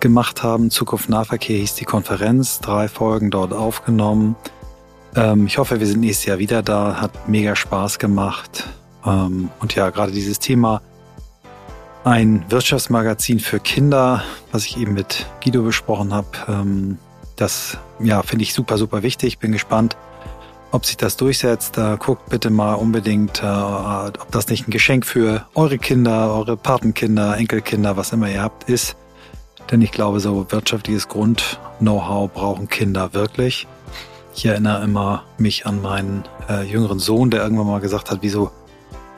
gemacht 0.00 0.42
haben. 0.42 0.70
Zukunft 0.70 1.08
Nahverkehr 1.08 1.58
hieß 1.58 1.74
die 1.74 1.84
Konferenz, 1.84 2.60
drei 2.60 2.88
Folgen 2.88 3.30
dort 3.30 3.52
aufgenommen. 3.52 4.36
Ähm, 5.14 5.46
ich 5.46 5.58
hoffe, 5.58 5.80
wir 5.80 5.86
sind 5.86 6.00
nächstes 6.00 6.26
Jahr 6.26 6.38
wieder 6.38 6.62
da. 6.62 7.00
Hat 7.00 7.28
mega 7.28 7.56
Spaß 7.56 7.98
gemacht. 7.98 8.68
Ähm, 9.04 9.50
und 9.60 9.74
ja, 9.74 9.90
gerade 9.90 10.12
dieses 10.12 10.38
Thema 10.38 10.82
ein 12.04 12.44
Wirtschaftsmagazin 12.48 13.40
für 13.40 13.60
Kinder, 13.60 14.22
was 14.52 14.64
ich 14.66 14.78
eben 14.78 14.94
mit 14.94 15.26
Guido 15.42 15.62
besprochen 15.62 16.14
habe, 16.14 16.28
ähm, 16.48 16.98
das 17.36 17.78
ja 18.00 18.22
finde 18.22 18.42
ich 18.42 18.54
super, 18.54 18.78
super 18.78 19.02
wichtig. 19.02 19.38
Bin 19.38 19.52
gespannt, 19.52 19.96
ob 20.70 20.86
sich 20.86 20.96
das 20.96 21.16
durchsetzt. 21.16 21.78
Guckt 21.98 22.28
bitte 22.28 22.50
mal 22.50 22.74
unbedingt, 22.74 23.42
äh, 23.42 23.46
ob 23.46 24.30
das 24.30 24.48
nicht 24.48 24.68
ein 24.68 24.70
Geschenk 24.70 25.06
für 25.06 25.46
eure 25.54 25.78
Kinder, 25.78 26.34
eure 26.34 26.56
Patenkinder, 26.56 27.36
Enkelkinder, 27.36 27.96
was 27.96 28.12
immer 28.12 28.30
ihr 28.30 28.42
habt, 28.42 28.68
ist. 28.68 28.96
Denn 29.70 29.80
ich 29.82 29.92
glaube, 29.92 30.20
so 30.20 30.46
wirtschaftliches 30.50 31.08
Grund-Know-how 31.08 32.30
brauchen 32.32 32.68
Kinder 32.68 33.14
wirklich. 33.14 33.66
Ich 34.34 34.46
erinnere 34.46 34.84
immer 34.84 35.24
mich 35.38 35.66
an 35.66 35.82
meinen 35.82 36.24
äh, 36.48 36.62
jüngeren 36.62 36.98
Sohn, 36.98 37.30
der 37.30 37.42
irgendwann 37.42 37.66
mal 37.66 37.80
gesagt 37.80 38.10
hat, 38.10 38.18
wieso 38.20 38.50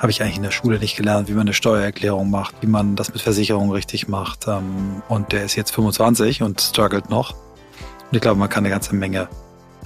habe 0.02 0.10
ich 0.10 0.20
eigentlich 0.20 0.36
in 0.36 0.42
der 0.42 0.50
Schule 0.50 0.78
nicht 0.78 0.96
gelernt, 0.96 1.28
wie 1.28 1.32
man 1.32 1.42
eine 1.42 1.54
Steuererklärung 1.54 2.28
macht, 2.28 2.56
wie 2.60 2.66
man 2.66 2.96
das 2.96 3.14
mit 3.14 3.22
Versicherungen 3.22 3.70
richtig 3.70 4.08
macht. 4.08 4.46
Ähm, 4.46 5.02
und 5.08 5.32
der 5.32 5.44
ist 5.44 5.56
jetzt 5.56 5.70
25 5.70 6.42
und 6.42 6.60
struggelt 6.60 7.08
noch. 7.08 7.30
Und 7.32 8.16
ich 8.16 8.20
glaube, 8.20 8.38
man 8.38 8.50
kann 8.50 8.64
eine 8.64 8.70
ganze 8.74 8.94
Menge 8.94 9.28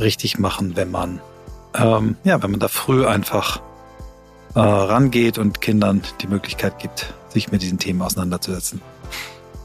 richtig 0.00 0.38
machen, 0.38 0.74
wenn 0.74 0.90
man 0.90 1.20
ähm, 1.78 2.16
ja, 2.24 2.42
wenn 2.42 2.50
man 2.50 2.60
da 2.60 2.68
früh 2.68 3.06
einfach 3.06 3.60
äh, 4.54 4.60
rangeht 4.60 5.38
und 5.38 5.60
Kindern 5.60 6.02
die 6.20 6.26
Möglichkeit 6.26 6.78
gibt, 6.78 7.14
sich 7.28 7.52
mit 7.52 7.62
diesen 7.62 7.78
Themen 7.78 8.02
auseinanderzusetzen. 8.02 8.80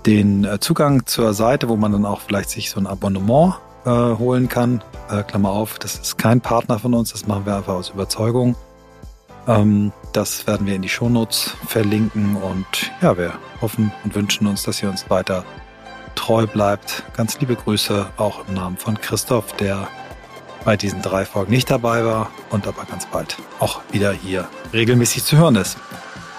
Den 0.05 0.43
äh, 0.45 0.59
Zugang 0.59 1.05
zur 1.05 1.33
Seite, 1.33 1.69
wo 1.69 1.75
man 1.75 1.91
dann 1.91 2.05
auch 2.05 2.21
vielleicht 2.21 2.49
sich 2.49 2.69
so 2.69 2.79
ein 2.79 2.87
Abonnement 2.87 3.55
äh, 3.85 3.89
holen 3.89 4.49
kann, 4.49 4.83
äh, 5.09 5.23
Klammer 5.23 5.51
auf, 5.51 5.79
das 5.79 5.95
ist 5.95 6.17
kein 6.17 6.41
Partner 6.41 6.79
von 6.79 6.93
uns, 6.93 7.11
das 7.11 7.27
machen 7.27 7.45
wir 7.45 7.55
einfach 7.55 7.73
aus 7.73 7.89
Überzeugung. 7.89 8.55
Ähm, 9.47 9.91
das 10.13 10.45
werden 10.47 10.67
wir 10.67 10.75
in 10.75 10.81
die 10.81 10.89
Shownotes 10.89 11.55
verlinken 11.67 12.35
und 12.35 12.91
ja, 13.01 13.17
wir 13.17 13.33
hoffen 13.61 13.91
und 14.03 14.15
wünschen 14.15 14.47
uns, 14.47 14.63
dass 14.63 14.81
ihr 14.83 14.89
uns 14.89 15.09
weiter 15.09 15.45
treu 16.15 16.45
bleibt. 16.45 17.03
Ganz 17.15 17.39
liebe 17.39 17.55
Grüße 17.55 18.07
auch 18.17 18.47
im 18.47 18.55
Namen 18.55 18.77
von 18.77 18.99
Christoph, 18.99 19.53
der 19.53 19.87
bei 20.63 20.77
diesen 20.77 21.01
drei 21.01 21.25
Folgen 21.25 21.51
nicht 21.51 21.71
dabei 21.71 22.05
war 22.05 22.29
und 22.49 22.67
aber 22.67 22.83
ganz 22.85 23.05
bald 23.07 23.37
auch 23.59 23.81
wieder 23.91 24.11
hier 24.11 24.47
regelmäßig 24.73 25.23
zu 25.23 25.37
hören 25.37 25.55
ist. 25.55 25.77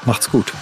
Macht's 0.05 0.31
gut. 0.31 0.53